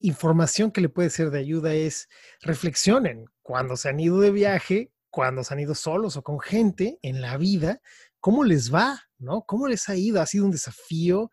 información 0.00 0.70
que 0.70 0.80
le 0.80 0.88
puede 0.88 1.10
ser 1.10 1.30
de 1.30 1.40
ayuda 1.40 1.74
es 1.74 2.08
reflexionen 2.40 3.26
cuando 3.42 3.76
se 3.76 3.88
han 3.88 4.00
ido 4.00 4.20
de 4.20 4.30
viaje, 4.30 4.92
cuando 5.10 5.44
se 5.44 5.54
han 5.54 5.60
ido 5.60 5.74
solos 5.74 6.16
o 6.16 6.22
con 6.22 6.40
gente 6.40 6.98
en 7.02 7.20
la 7.20 7.36
vida, 7.36 7.80
¿cómo 8.20 8.44
les 8.44 8.72
va? 8.72 9.07
¿No? 9.18 9.42
¿Cómo 9.42 9.66
les 9.66 9.88
ha 9.88 9.96
ido? 9.96 10.20
¿Ha 10.20 10.26
sido 10.26 10.44
un 10.44 10.52
desafío? 10.52 11.30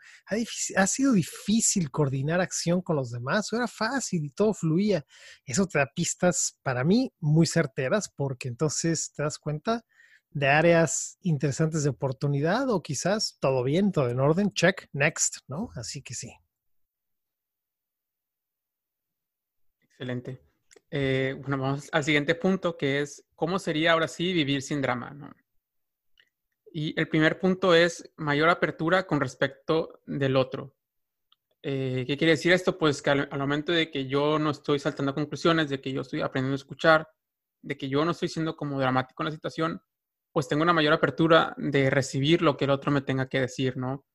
¿Ha, 0.76 0.88
sido 0.88 1.14
difícil 1.14 1.92
coordinar 1.92 2.42
acción 2.42 2.82
con 2.82 2.96
los 2.96 3.12
demás? 3.12 3.54
¿O 3.54 3.58
era 3.58 3.68
fácil 3.68 4.26
y 4.26 4.32
todo 4.32 4.54
fluía? 4.54 5.06
Eso 5.46 5.68
te 5.68 5.78
da 5.78 5.88
pistas 5.94 6.58
para 6.64 6.84
mí 6.84 7.14
muy 7.20 7.46
certeras 7.46 8.10
porque 8.10 8.48
entonces 8.48 9.14
te 9.14 9.22
das 9.22 9.38
cuenta 9.38 9.86
de 10.32 10.48
áreas 10.48 11.18
interesantes 11.22 11.84
de 11.84 11.92
oportunidad 11.92 12.70
o 12.70 12.82
quizás 12.82 13.38
todo 13.40 13.64
bien, 13.64 13.92
todo 13.92 14.10
en 14.10 14.20
orden, 14.20 14.52
check, 14.52 14.88
next, 14.92 15.38
¿no? 15.48 15.70
Así 15.76 16.02
que 16.02 16.16
sí. 16.16 16.34
Excelente. 19.82 20.42
Eh, 20.92 21.36
bueno, 21.40 21.58
vamos 21.58 21.90
al 21.92 22.04
siguiente 22.04 22.36
punto, 22.36 22.76
que 22.78 23.02
es 23.02 23.24
cómo 23.36 23.60
sería 23.60 23.94
ahora 23.94 24.08
sí 24.08 24.34
vivir 24.34 24.62
sin 24.62 24.82
drama. 24.82 25.36
Y 26.78 26.94
el 27.00 27.08
primer 27.08 27.40
punto 27.40 27.74
es 27.74 28.12
mayor 28.18 28.50
apertura 28.50 29.08
con 29.08 29.22
respecto 29.22 30.02
del 30.06 30.36
otro. 30.36 30.76
Eh, 31.62 32.04
¿Qué 32.06 32.18
quiere 32.18 32.32
decir 32.32 32.52
esto? 32.52 32.78
Pues 32.78 33.02
que 33.02 33.12
al, 33.12 33.30
momento 33.40 33.72
de 33.72 33.90
que 33.90 34.08
yo 34.08 34.38
no 34.40 34.50
estoy 34.50 34.80
saltando 34.80 35.16
conclusiones, 35.16 35.70
de 35.70 35.80
que 35.80 35.94
yo 35.94 36.02
estoy 36.02 36.20
aprendiendo 36.20 36.56
a 36.56 36.58
escuchar, 36.58 37.08
de 37.62 37.78
que 37.78 37.88
yo 37.88 38.04
no 38.04 38.12
estoy 38.12 38.28
siendo 38.28 38.58
como 38.58 38.78
dramático 38.78 39.24
en 39.24 39.28
la 39.28 39.32
situación, 39.32 39.82
pues 40.34 40.50
tengo 40.50 40.64
una 40.64 40.74
mayor 40.74 40.92
apertura 40.92 41.54
de 41.56 41.90
recibir 41.90 42.42
lo 42.42 42.58
que 42.58 42.66
el 42.66 42.72
otro 42.72 42.92
me 42.92 43.00
tenga 43.00 43.30
que 43.30 43.40
decir, 43.40 43.78
¿no? 43.78 44.06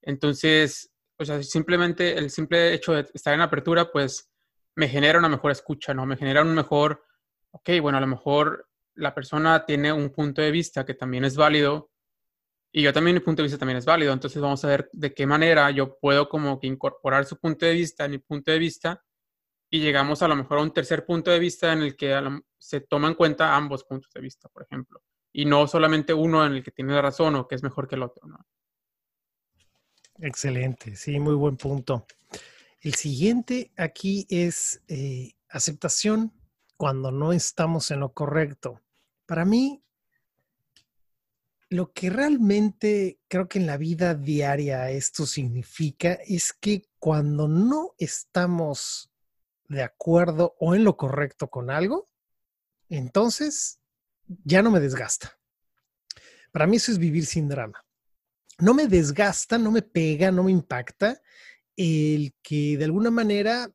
Entonces, 0.00 0.92
o 1.18 1.24
sea, 1.24 1.42
simplemente 1.42 2.16
el 2.16 2.30
simple 2.30 2.72
hecho 2.72 2.92
de 2.92 3.04
estar 3.14 3.34
en 3.34 3.40
apertura, 3.40 3.90
pues 3.90 4.30
me 4.76 4.86
genera 4.86 5.18
una 5.18 5.28
mejor 5.28 5.50
escucha, 5.50 5.92
¿no? 5.92 6.06
Me 6.06 6.16
genera 6.16 6.42
un 6.42 6.54
mejor, 6.54 7.02
ok, 7.50 7.68
bueno, 7.82 7.98
a 7.98 8.00
lo 8.00 8.06
mejor 8.06 8.68
la 8.94 9.12
persona 9.12 9.66
tiene 9.66 9.92
un 9.92 10.10
punto 10.10 10.40
de 10.40 10.52
vista 10.52 10.86
que 10.86 10.94
también 10.94 11.24
es 11.24 11.34
válido 11.34 11.90
y 12.76 12.82
yo 12.82 12.92
también 12.92 13.14
mi 13.14 13.20
punto 13.20 13.40
de 13.40 13.44
vista 13.44 13.56
también 13.56 13.78
es 13.78 13.86
válido, 13.86 14.12
entonces 14.12 14.38
vamos 14.42 14.62
a 14.62 14.68
ver 14.68 14.90
de 14.92 15.14
qué 15.14 15.26
manera 15.26 15.70
yo 15.70 15.96
puedo 15.98 16.28
como 16.28 16.60
que 16.60 16.66
incorporar 16.66 17.24
su 17.24 17.38
punto 17.38 17.64
de 17.64 17.72
vista 17.72 18.04
en 18.04 18.10
mi 18.10 18.18
punto 18.18 18.50
de 18.50 18.58
vista 18.58 19.02
y 19.70 19.80
llegamos 19.80 20.20
a 20.20 20.28
lo 20.28 20.36
mejor 20.36 20.58
a 20.58 20.60
un 20.60 20.74
tercer 20.74 21.06
punto 21.06 21.30
de 21.30 21.38
vista 21.38 21.72
en 21.72 21.80
el 21.80 21.96
que 21.96 22.14
se 22.58 22.82
toman 22.82 23.12
en 23.12 23.16
cuenta 23.16 23.56
ambos 23.56 23.84
puntos 23.84 24.12
de 24.12 24.20
vista, 24.20 24.50
por 24.50 24.64
ejemplo, 24.64 25.00
y 25.32 25.46
no 25.46 25.66
solamente 25.66 26.12
uno 26.12 26.44
en 26.44 26.52
el 26.52 26.62
que 26.62 26.70
tiene 26.70 27.00
razón 27.00 27.36
o 27.36 27.48
que 27.48 27.54
es 27.54 27.62
mejor 27.62 27.88
que 27.88 27.94
el 27.94 28.02
otro. 28.02 28.28
Excelente, 30.18 30.96
sí, 30.96 31.18
muy 31.18 31.34
buen 31.34 31.56
punto. 31.56 32.06
El 32.82 32.92
siguiente 32.92 33.72
aquí 33.78 34.26
es 34.28 34.82
eh, 34.88 35.32
aceptación 35.48 36.30
cuando 36.76 37.10
no 37.10 37.32
estamos 37.32 37.90
en 37.90 38.00
lo 38.00 38.12
correcto. 38.12 38.82
Para 39.24 39.46
mí, 39.46 39.82
lo 41.68 41.92
que 41.92 42.10
realmente 42.10 43.18
creo 43.28 43.48
que 43.48 43.58
en 43.58 43.66
la 43.66 43.76
vida 43.76 44.14
diaria 44.14 44.90
esto 44.90 45.26
significa 45.26 46.12
es 46.26 46.52
que 46.52 46.88
cuando 46.98 47.48
no 47.48 47.94
estamos 47.98 49.10
de 49.68 49.82
acuerdo 49.82 50.54
o 50.60 50.74
en 50.74 50.84
lo 50.84 50.96
correcto 50.96 51.48
con 51.48 51.70
algo, 51.70 52.08
entonces 52.88 53.80
ya 54.44 54.62
no 54.62 54.70
me 54.70 54.80
desgasta. 54.80 55.38
Para 56.52 56.66
mí 56.66 56.76
eso 56.76 56.92
es 56.92 56.98
vivir 56.98 57.26
sin 57.26 57.48
drama. 57.48 57.84
No 58.58 58.72
me 58.72 58.86
desgasta, 58.86 59.58
no 59.58 59.70
me 59.70 59.82
pega, 59.82 60.30
no 60.30 60.44
me 60.44 60.52
impacta 60.52 61.20
el 61.76 62.32
que 62.42 62.78
de 62.78 62.84
alguna 62.84 63.10
manera, 63.10 63.70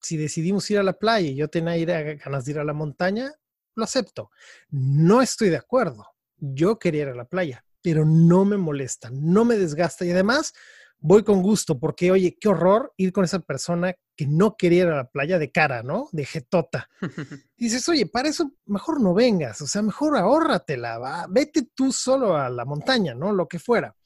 si 0.00 0.16
decidimos 0.16 0.70
ir 0.70 0.78
a 0.78 0.82
la 0.82 0.98
playa 0.98 1.28
y 1.28 1.36
yo 1.36 1.48
tenía 1.48 1.76
ganas 2.14 2.44
de 2.44 2.52
ir 2.52 2.58
a 2.58 2.64
la 2.64 2.74
montaña, 2.74 3.32
lo 3.74 3.84
acepto. 3.84 4.30
No 4.68 5.22
estoy 5.22 5.48
de 5.48 5.56
acuerdo. 5.56 6.06
Yo 6.40 6.78
quería 6.78 7.02
ir 7.02 7.08
a 7.08 7.14
la 7.14 7.26
playa, 7.26 7.64
pero 7.82 8.04
no 8.04 8.44
me 8.44 8.56
molesta, 8.56 9.10
no 9.12 9.44
me 9.44 9.56
desgasta 9.56 10.04
y 10.04 10.10
además 10.10 10.52
voy 11.00 11.24
con 11.24 11.42
gusto 11.42 11.78
porque, 11.78 12.10
oye, 12.10 12.36
qué 12.38 12.48
horror 12.48 12.92
ir 12.96 13.12
con 13.12 13.24
esa 13.24 13.40
persona 13.40 13.94
que 14.16 14.26
no 14.26 14.56
quería 14.56 14.82
ir 14.82 14.88
a 14.88 14.96
la 14.96 15.10
playa 15.10 15.38
de 15.38 15.50
cara, 15.50 15.82
¿no? 15.82 16.08
De 16.12 16.26
jetota. 16.26 16.88
dices, 17.56 17.88
oye, 17.88 18.06
para 18.06 18.28
eso 18.28 18.52
mejor 18.66 19.00
no 19.00 19.14
vengas, 19.14 19.60
o 19.62 19.66
sea, 19.66 19.82
mejor 19.82 20.16
ahórratela, 20.16 20.98
va, 20.98 21.26
vete 21.28 21.70
tú 21.74 21.92
solo 21.92 22.36
a 22.36 22.50
la 22.50 22.64
montaña, 22.64 23.14
¿no? 23.14 23.32
Lo 23.32 23.48
que 23.48 23.58
fuera. 23.58 23.96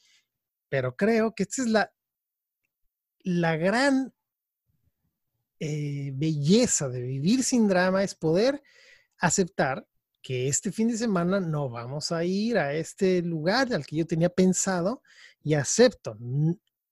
Pero 0.69 0.97
creo 0.97 1.35
que 1.35 1.43
esta 1.43 1.63
es 1.63 1.69
la, 1.69 1.93
la 3.21 3.57
gran 3.57 4.15
eh, 5.61 6.13
belleza 6.15 6.89
de 6.89 7.03
vivir 7.03 7.43
sin 7.43 7.69
drama, 7.69 8.05
es 8.05 8.15
poder 8.15 8.63
aceptar 9.19 9.87
que 10.25 10.49
este 10.49 10.73
fin 10.73 10.89
de 10.89 10.97
semana 10.97 11.39
no 11.39 11.69
vamos 11.69 12.11
a 12.11 12.25
ir 12.25 12.57
a 12.57 12.73
este 12.73 13.21
lugar 13.21 13.75
al 13.75 13.85
que 13.85 13.97
yo 13.97 14.07
tenía 14.07 14.31
pensado 14.31 15.03
y 15.43 15.53
acepto. 15.53 16.17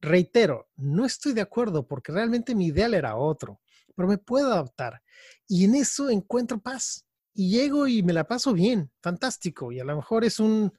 Reitero, 0.03 0.68
no 0.76 1.07
estoy 1.07 1.33
de 1.33 1.41
acuerdo 1.41 1.89
porque 1.89 2.12
realmente 2.12 2.55
mi 2.55 2.66
ideal 2.66 2.93
era 2.93 3.16
otro, 3.16 3.62
pero 3.97 4.07
me 4.07 4.18
puedo 4.18 4.53
adaptar 4.53 5.03
y 5.49 5.64
en 5.64 5.76
eso 5.76 6.11
encuentro 6.11 6.61
paz 6.61 7.07
y 7.33 7.49
llego 7.49 7.87
y 7.87 8.03
me 8.03 8.12
la 8.12 8.24
paso 8.24 8.53
bien, 8.53 8.93
fantástico 9.01 9.72
y 9.72 9.80
a 9.80 9.85
lo 9.85 9.97
mejor 9.97 10.24
es 10.26 10.39
un, 10.39 10.70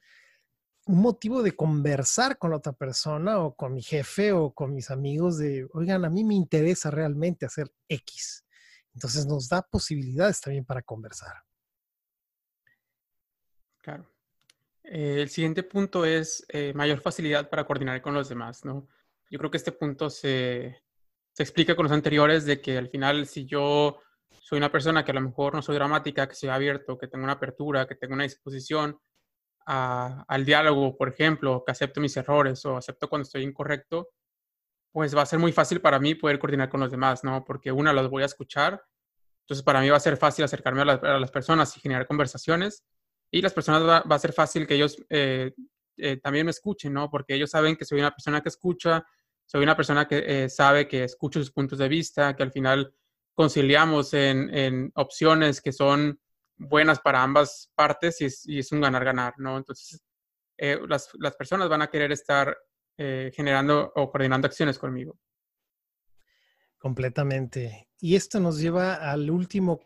motivo 0.86 1.42
de 1.42 1.56
conversar 1.56 2.38
con 2.38 2.50
la 2.50 2.58
otra 2.58 2.74
persona 2.74 3.40
o 3.40 3.56
con 3.56 3.72
mi 3.72 3.82
jefe 3.82 4.32
o 4.32 4.52
con 4.52 4.74
mis 4.74 4.90
amigos 4.90 5.38
de, 5.38 5.66
oigan, 5.72 6.04
a 6.04 6.10
mí 6.10 6.24
me 6.24 6.34
interesa 6.34 6.90
realmente 6.90 7.46
hacer 7.46 7.72
X. 7.88 8.44
Entonces 8.92 9.24
nos 9.24 9.48
da 9.48 9.62
posibilidades 9.62 10.42
también 10.42 10.66
para 10.66 10.82
conversar. 10.82 11.32
Claro. 13.84 14.06
Eh, 14.82 15.18
el 15.20 15.28
siguiente 15.28 15.62
punto 15.62 16.06
es 16.06 16.46
eh, 16.48 16.72
mayor 16.74 17.00
facilidad 17.00 17.50
para 17.50 17.66
coordinar 17.66 18.00
con 18.00 18.14
los 18.14 18.30
demás, 18.30 18.64
¿no? 18.64 18.88
Yo 19.30 19.38
creo 19.38 19.50
que 19.50 19.58
este 19.58 19.72
punto 19.72 20.08
se, 20.08 20.82
se, 21.32 21.42
explica 21.42 21.76
con 21.76 21.84
los 21.84 21.92
anteriores 21.92 22.46
de 22.46 22.62
que 22.62 22.78
al 22.78 22.88
final 22.88 23.26
si 23.26 23.44
yo 23.44 24.00
soy 24.40 24.56
una 24.56 24.72
persona 24.72 25.04
que 25.04 25.10
a 25.10 25.14
lo 25.14 25.20
mejor 25.20 25.54
no 25.54 25.60
soy 25.60 25.74
dramática, 25.74 26.26
que 26.26 26.34
soy 26.34 26.48
abierto, 26.48 26.96
que 26.96 27.08
tengo 27.08 27.24
una 27.24 27.34
apertura, 27.34 27.86
que 27.86 27.94
tengo 27.94 28.14
una 28.14 28.22
disposición 28.22 28.98
al 29.66 30.44
diálogo, 30.46 30.96
por 30.96 31.10
ejemplo, 31.10 31.62
que 31.64 31.72
acepto 31.72 32.00
mis 32.00 32.16
errores 32.16 32.64
o 32.64 32.78
acepto 32.78 33.08
cuando 33.08 33.24
estoy 33.24 33.42
incorrecto, 33.42 34.10
pues 34.92 35.14
va 35.14 35.22
a 35.22 35.26
ser 35.26 35.38
muy 35.38 35.52
fácil 35.52 35.82
para 35.82 35.98
mí 35.98 36.14
poder 36.14 36.38
coordinar 36.38 36.70
con 36.70 36.80
los 36.80 36.90
demás, 36.90 37.22
¿no? 37.22 37.44
Porque 37.44 37.70
una, 37.70 37.92
los 37.92 38.08
voy 38.08 38.22
a 38.22 38.26
escuchar, 38.26 38.82
entonces 39.40 39.62
para 39.62 39.80
mí 39.82 39.90
va 39.90 39.98
a 39.98 40.00
ser 40.00 40.16
fácil 40.16 40.44
acercarme 40.44 40.82
a, 40.82 40.94
a 40.94 41.18
las 41.20 41.30
personas 41.30 41.76
y 41.76 41.80
generar 41.80 42.06
conversaciones 42.06 42.84
y 43.34 43.42
las 43.42 43.52
personas 43.52 43.82
va, 43.82 44.14
a 44.14 44.18
ser 44.20 44.32
fácil 44.32 44.64
que 44.64 44.76
ellos 44.76 44.96
eh, 45.10 45.52
eh, 45.96 46.18
también 46.18 46.46
me 46.46 46.52
escuchen, 46.52 46.92
¿no? 46.92 47.10
Porque 47.10 47.34
ellos 47.34 47.50
saben 47.50 47.74
que 47.74 47.84
soy 47.84 47.98
una 47.98 48.12
persona 48.12 48.40
que 48.40 48.48
escucha, 48.48 49.04
soy 49.44 49.64
una 49.64 49.76
persona 49.76 50.06
que 50.06 50.44
eh, 50.44 50.48
sabe 50.48 50.86
que 50.86 51.02
escucho 51.02 51.40
sus 51.40 51.50
puntos 51.50 51.80
de 51.80 51.88
vista, 51.88 52.36
que 52.36 52.44
al 52.44 52.52
final 52.52 52.94
conciliamos 53.34 54.14
en, 54.14 54.92
opciones 54.94 55.60
que 55.60 55.72
son 55.72 56.20
buenas 56.56 57.00
para 57.00 57.24
ambas 57.24 57.72
partes 57.74 58.20
y 58.20 58.26
es, 58.26 58.46
y 58.46 58.60
es 58.60 58.70
un 58.70 58.80
ganar-ganar, 58.80 59.34
¿no? 59.38 59.58
Entonces, 59.58 60.00
las, 60.56 61.10
las, 61.14 61.34
personas 61.34 61.68
van 61.68 61.82
a 61.82 61.90
querer 61.90 62.12
estar 62.12 62.56
generando 62.96 63.92
o 63.96 64.12
coordinando 64.12 64.46
acciones 64.46 64.78
conmigo. 64.78 65.18
Completamente. 66.78 67.88
Y 67.98 68.14
esto 68.14 68.38
nos 68.38 68.60
lleva 68.60 68.94
al 68.94 69.28
último 69.28 69.80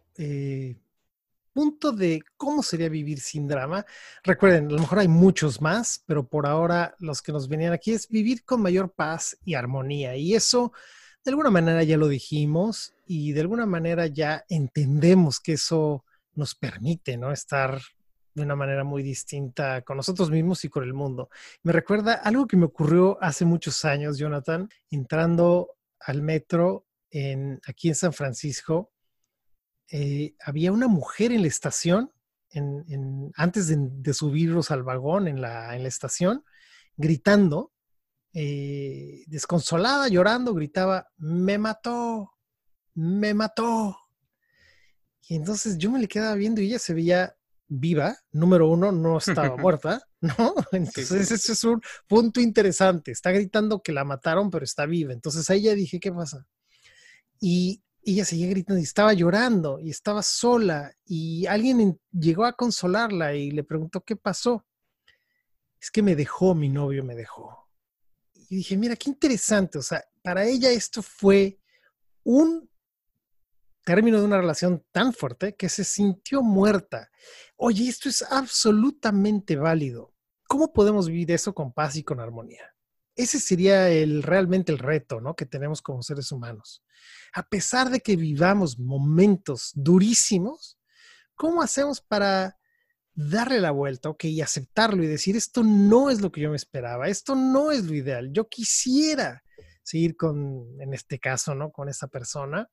punto 1.58 1.90
de 1.90 2.22
cómo 2.36 2.62
sería 2.62 2.88
vivir 2.88 3.18
sin 3.18 3.48
drama. 3.48 3.84
Recuerden, 4.22 4.68
a 4.68 4.70
lo 4.74 4.78
mejor 4.78 5.00
hay 5.00 5.08
muchos 5.08 5.60
más, 5.60 6.04
pero 6.06 6.24
por 6.24 6.46
ahora 6.46 6.94
los 7.00 7.20
que 7.20 7.32
nos 7.32 7.48
venían 7.48 7.72
aquí 7.72 7.90
es 7.90 8.08
vivir 8.08 8.44
con 8.44 8.62
mayor 8.62 8.92
paz 8.92 9.36
y 9.44 9.54
armonía. 9.54 10.14
Y 10.14 10.36
eso, 10.36 10.72
de 11.24 11.32
alguna 11.32 11.50
manera 11.50 11.82
ya 11.82 11.96
lo 11.96 12.06
dijimos 12.06 12.94
y 13.08 13.32
de 13.32 13.40
alguna 13.40 13.66
manera 13.66 14.06
ya 14.06 14.44
entendemos 14.48 15.40
que 15.40 15.54
eso 15.54 16.04
nos 16.36 16.54
permite, 16.54 17.16
¿no? 17.16 17.32
Estar 17.32 17.80
de 18.34 18.42
una 18.42 18.54
manera 18.54 18.84
muy 18.84 19.02
distinta 19.02 19.82
con 19.82 19.96
nosotros 19.96 20.30
mismos 20.30 20.64
y 20.64 20.68
con 20.68 20.84
el 20.84 20.94
mundo. 20.94 21.28
Me 21.64 21.72
recuerda 21.72 22.14
algo 22.14 22.46
que 22.46 22.56
me 22.56 22.66
ocurrió 22.66 23.18
hace 23.20 23.44
muchos 23.44 23.84
años, 23.84 24.16
Jonathan, 24.16 24.68
entrando 24.92 25.74
al 25.98 26.22
metro 26.22 26.86
aquí 27.66 27.88
en 27.88 27.94
San 27.96 28.12
Francisco 28.12 28.92
eh, 29.90 30.34
había 30.44 30.72
una 30.72 30.88
mujer 30.88 31.32
en 31.32 31.42
la 31.42 31.48
estación, 31.48 32.12
antes 33.36 33.68
de, 33.68 34.14
subirlos 34.14 34.70
al 34.70 34.82
vagón 34.82 35.28
en 35.28 35.40
la, 35.40 35.76
estación, 35.76 36.44
gritando, 36.96 37.72
eh, 38.32 39.24
desconsolada, 39.26 40.08
llorando, 40.08 40.54
gritaba, 40.54 41.08
me 41.16 41.58
mató, 41.58 42.32
me 42.94 43.34
mató. 43.34 43.96
Y 45.28 45.36
entonces 45.36 45.76
yo 45.78 45.90
me 45.90 46.00
le 46.00 46.08
quedaba 46.08 46.34
viendo 46.34 46.60
y 46.60 46.66
ella 46.66 46.78
se 46.78 46.94
veía 46.94 47.34
viva, 47.68 48.16
número 48.32 48.68
uno, 48.68 48.92
no 48.92 49.18
estaba 49.18 49.56
muerta, 49.58 50.02
¿no? 50.20 50.54
Entonces 50.72 51.30
ese 51.30 51.52
es 51.52 51.64
un 51.64 51.80
punto 52.06 52.40
interesante. 52.40 53.12
Está 53.12 53.30
gritando 53.30 53.82
que 53.82 53.92
la 53.92 54.04
mataron, 54.04 54.50
pero 54.50 54.64
está 54.64 54.86
viva. 54.86 55.12
Entonces 55.12 55.48
ahí 55.50 55.62
ya 55.62 55.74
dije, 55.74 56.00
¿qué 56.00 56.10
pasa? 56.10 56.46
Y 57.40 57.82
ella 58.12 58.24
seguía 58.24 58.48
gritando 58.48 58.80
y 58.80 58.84
estaba 58.84 59.12
llorando 59.12 59.78
y 59.78 59.90
estaba 59.90 60.22
sola 60.22 60.92
y 61.04 61.46
alguien 61.46 62.00
llegó 62.12 62.44
a 62.44 62.52
consolarla 62.52 63.34
y 63.34 63.50
le 63.50 63.64
preguntó 63.64 64.02
qué 64.02 64.16
pasó. 64.16 64.66
Es 65.80 65.90
que 65.90 66.02
me 66.02 66.16
dejó, 66.16 66.54
mi 66.54 66.68
novio 66.68 67.04
me 67.04 67.14
dejó. 67.14 67.68
Y 68.34 68.56
dije, 68.56 68.76
mira, 68.76 68.96
qué 68.96 69.10
interesante, 69.10 69.78
o 69.78 69.82
sea, 69.82 70.04
para 70.22 70.44
ella 70.44 70.70
esto 70.70 71.02
fue 71.02 71.60
un 72.24 72.68
término 73.84 74.18
de 74.18 74.26
una 74.26 74.38
relación 74.38 74.84
tan 74.92 75.12
fuerte 75.12 75.56
que 75.56 75.68
se 75.68 75.84
sintió 75.84 76.42
muerta. 76.42 77.10
Oye, 77.56 77.88
esto 77.88 78.08
es 78.08 78.22
absolutamente 78.22 79.56
válido. 79.56 80.14
¿Cómo 80.46 80.72
podemos 80.72 81.08
vivir 81.08 81.30
eso 81.30 81.54
con 81.54 81.72
paz 81.72 81.96
y 81.96 82.02
con 82.02 82.20
armonía? 82.20 82.74
Ese 83.18 83.40
sería 83.40 83.88
el, 83.90 84.22
realmente 84.22 84.70
el 84.70 84.78
reto 84.78 85.20
¿no? 85.20 85.34
que 85.34 85.44
tenemos 85.44 85.82
como 85.82 86.04
seres 86.04 86.30
humanos. 86.30 86.84
A 87.32 87.42
pesar 87.42 87.90
de 87.90 87.98
que 87.98 88.14
vivamos 88.14 88.78
momentos 88.78 89.72
durísimos, 89.74 90.78
¿cómo 91.34 91.60
hacemos 91.60 92.00
para 92.00 92.56
darle 93.14 93.60
la 93.60 93.72
vuelta, 93.72 94.08
ok, 94.08 94.26
y 94.26 94.40
aceptarlo 94.40 95.02
y 95.02 95.08
decir, 95.08 95.36
esto 95.36 95.64
no 95.64 96.10
es 96.10 96.20
lo 96.20 96.30
que 96.30 96.42
yo 96.42 96.50
me 96.50 96.56
esperaba, 96.56 97.08
esto 97.08 97.34
no 97.34 97.72
es 97.72 97.84
lo 97.86 97.94
ideal, 97.94 98.32
yo 98.32 98.48
quisiera 98.48 99.42
seguir 99.82 100.16
con, 100.16 100.80
en 100.80 100.94
este 100.94 101.18
caso, 101.18 101.56
¿no? 101.56 101.72
Con 101.72 101.88
esa 101.88 102.06
persona. 102.06 102.70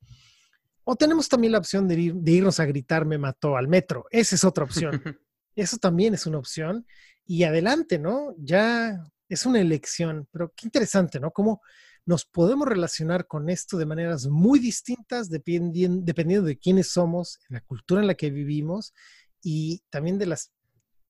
O 0.83 0.95
tenemos 0.95 1.27
también 1.27 1.53
la 1.53 1.57
opción 1.57 1.87
de, 1.87 2.11
de 2.13 2.31
irnos 2.31 2.59
a 2.59 2.65
gritar, 2.65 3.05
me 3.05 3.17
mató 3.17 3.57
al 3.57 3.67
metro. 3.67 4.05
Esa 4.11 4.35
es 4.35 4.43
otra 4.43 4.65
opción. 4.65 5.01
Eso 5.55 5.77
también 5.77 6.13
es 6.13 6.27
una 6.27 6.37
opción. 6.37 6.85
Y 7.25 7.43
adelante, 7.43 7.97
¿no? 7.97 8.35
Ya 8.37 9.01
es 9.29 9.45
una 9.45 9.59
elección, 9.59 10.27
pero 10.31 10.53
qué 10.55 10.67
interesante, 10.67 11.19
¿no? 11.19 11.31
Cómo 11.31 11.61
nos 12.05 12.25
podemos 12.25 12.67
relacionar 12.67 13.25
con 13.25 13.49
esto 13.49 13.77
de 13.77 13.85
maneras 13.85 14.27
muy 14.27 14.59
distintas 14.59 15.29
dependiendo, 15.29 16.43
de 16.43 16.57
quiénes 16.57 16.89
somos, 16.89 17.39
la 17.49 17.61
cultura 17.61 18.01
en 18.01 18.07
la 18.07 18.13
que 18.13 18.29
vivimos 18.29 18.93
y 19.41 19.81
también 19.89 20.19
de 20.19 20.27
las, 20.27 20.51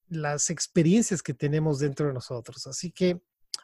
las 0.07 0.49
experiencias 0.49 1.21
que 1.21 1.33
tenemos 1.33 1.79
dentro 1.79 2.07
de 2.07 2.13
nosotros. 2.13 2.65
Así 2.67 2.91
que 2.91 3.21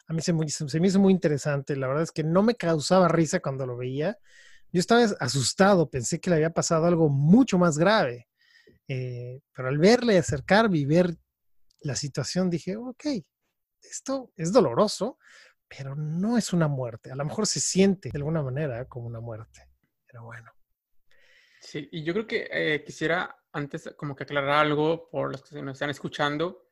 a 0.07 0.13
mí 0.13 0.21
se, 0.21 0.33
se 0.49 0.79
me 0.79 0.87
hizo 0.87 0.99
muy 0.99 1.13
interesante. 1.13 1.77
La 1.77 1.87
verdad 1.87 2.03
es 2.03 2.11
que 2.11 2.23
no 2.23 2.43
me 2.43 2.55
causaba 2.55 3.07
risa 3.07 3.39
cuando 3.39 3.65
lo 3.65 3.77
veía. 3.77 4.17
Yo 4.73 4.79
estaba 4.79 5.03
asustado, 5.19 5.89
pensé 5.89 6.19
que 6.19 6.29
le 6.29 6.37
había 6.37 6.49
pasado 6.49 6.85
algo 6.85 7.09
mucho 7.09 7.57
más 7.57 7.77
grave. 7.77 8.27
Eh, 8.89 9.39
pero 9.53 9.69
al 9.69 9.77
verle 9.77 10.17
acercarme 10.17 10.79
y 10.79 10.85
ver 10.85 11.15
la 11.79 11.95
situación, 11.95 12.49
dije, 12.49 12.75
ok, 12.75 13.05
esto 13.81 14.31
es 14.35 14.51
doloroso, 14.51 15.17
pero 15.67 15.95
no 15.95 16.37
es 16.37 16.53
una 16.53 16.67
muerte. 16.67 17.11
A 17.11 17.15
lo 17.15 17.25
mejor 17.25 17.47
se 17.47 17.59
siente 17.59 18.09
de 18.11 18.17
alguna 18.17 18.41
manera 18.41 18.85
como 18.85 19.07
una 19.07 19.19
muerte, 19.19 19.69
pero 20.05 20.23
bueno. 20.23 20.51
Sí, 21.61 21.87
y 21.91 22.03
yo 22.03 22.13
creo 22.13 22.27
que 22.27 22.49
eh, 22.51 22.83
quisiera 22.83 23.35
antes 23.53 23.93
como 23.95 24.15
que 24.15 24.23
aclarar 24.23 24.65
algo 24.65 25.09
por 25.09 25.31
los 25.31 25.43
que 25.43 25.61
nos 25.61 25.73
están 25.73 25.89
escuchando, 25.89 26.67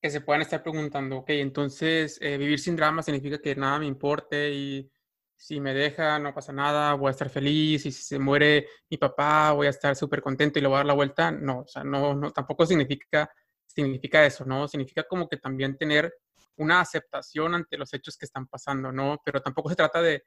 que 0.00 0.10
se 0.10 0.20
puedan 0.20 0.42
estar 0.42 0.62
preguntando, 0.62 1.18
ok, 1.18 1.30
entonces 1.30 2.18
eh, 2.20 2.36
vivir 2.36 2.60
sin 2.60 2.76
drama 2.76 3.02
significa 3.02 3.38
que 3.38 3.56
nada 3.56 3.78
me 3.80 3.86
importe 3.86 4.50
y 4.50 4.92
si 5.34 5.60
me 5.60 5.72
deja 5.72 6.18
no 6.18 6.34
pasa 6.34 6.52
nada, 6.52 6.94
voy 6.94 7.08
a 7.08 7.10
estar 7.12 7.30
feliz 7.30 7.86
y 7.86 7.92
si 7.92 8.02
se 8.02 8.18
muere 8.18 8.66
mi 8.90 8.98
papá 8.98 9.52
voy 9.52 9.68
a 9.68 9.70
estar 9.70 9.94
súper 9.96 10.20
contento 10.20 10.58
y 10.58 10.62
le 10.62 10.68
voy 10.68 10.76
a 10.76 10.78
dar 10.78 10.86
la 10.86 10.94
vuelta. 10.94 11.30
No, 11.30 11.60
o 11.60 11.66
sea, 11.66 11.84
no, 11.84 12.14
no, 12.14 12.32
tampoco 12.32 12.66
significa, 12.66 13.30
significa 13.66 14.24
eso, 14.26 14.44
¿no? 14.44 14.66
Significa 14.68 15.04
como 15.04 15.28
que 15.28 15.36
también 15.36 15.76
tener 15.76 16.12
una 16.58 16.80
aceptación 16.80 17.54
ante 17.54 17.78
los 17.78 17.92
hechos 17.94 18.16
que 18.16 18.26
están 18.26 18.46
pasando, 18.46 18.92
¿no? 18.92 19.20
Pero 19.24 19.40
tampoco 19.40 19.70
se 19.70 19.76
trata 19.76 20.02
de, 20.02 20.24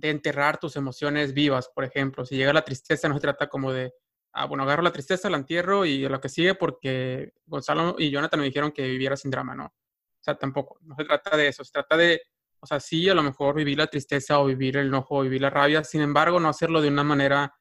enterrar 0.00 0.58
tus 0.58 0.76
emociones 0.76 1.34
vivas, 1.34 1.68
por 1.74 1.82
ejemplo. 1.82 2.24
Si 2.24 2.36
llega 2.36 2.52
la 2.52 2.64
tristeza, 2.64 3.08
no 3.08 3.14
se 3.14 3.20
trata 3.20 3.48
como 3.48 3.72
de, 3.72 3.92
ah, 4.32 4.46
bueno, 4.46 4.62
agarro 4.62 4.82
la 4.82 4.92
tristeza, 4.92 5.28
la 5.28 5.38
entierro 5.38 5.84
y 5.84 6.08
lo 6.08 6.20
que 6.20 6.28
sigue 6.28 6.54
porque 6.54 7.32
Gonzalo 7.46 7.96
y 7.98 8.08
Jonathan 8.10 8.38
me 8.38 8.46
dijeron 8.46 8.70
que 8.70 8.86
viviera 8.86 9.16
sin 9.16 9.32
drama, 9.32 9.56
¿no? 9.56 9.64
O 9.66 10.22
sea, 10.22 10.36
tampoco, 10.36 10.78
no 10.82 10.94
se 10.94 11.04
trata 11.04 11.36
de 11.36 11.48
eso, 11.48 11.64
se 11.64 11.72
trata 11.72 11.96
de 11.96 12.22
O 12.60 12.66
sea, 12.66 12.78
sí, 12.78 13.08
a 13.08 13.14
lo 13.14 13.24
mejor 13.24 13.56
vivir 13.56 13.78
la 13.78 13.88
tristeza 13.88 14.38
o 14.38 14.46
vivir 14.46 14.76
el 14.76 14.86
enojo 14.86 15.16
o 15.16 15.22
vivir 15.22 15.42
la 15.42 15.50
rabia, 15.50 15.82
sin 15.82 16.02
embargo, 16.02 16.38
no 16.38 16.48
hacerlo 16.48 16.80
de 16.80 16.88
una 16.88 17.02
manera 17.02 17.52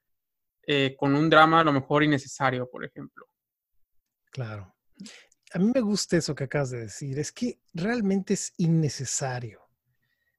eh, 0.62 0.96
con 0.96 1.16
un 1.16 1.30
drama 1.32 1.62
a 1.62 1.64
lo 1.64 1.74
mejor 1.74 2.04
innecesario, 2.04 2.70
por 2.70 2.86
ejemplo. 2.86 3.28
Claro. 4.30 4.76
A 5.54 5.60
mí 5.60 5.72
me 5.74 5.82
gusta 5.82 6.18
eso 6.18 6.36
que 6.36 6.44
acabas 6.44 6.72
de 6.72 6.82
decir, 6.82 7.18
es 7.20 7.32
que 7.32 7.60
realmente 7.74 8.34
es 8.34 8.54
innecesario. 8.58 9.62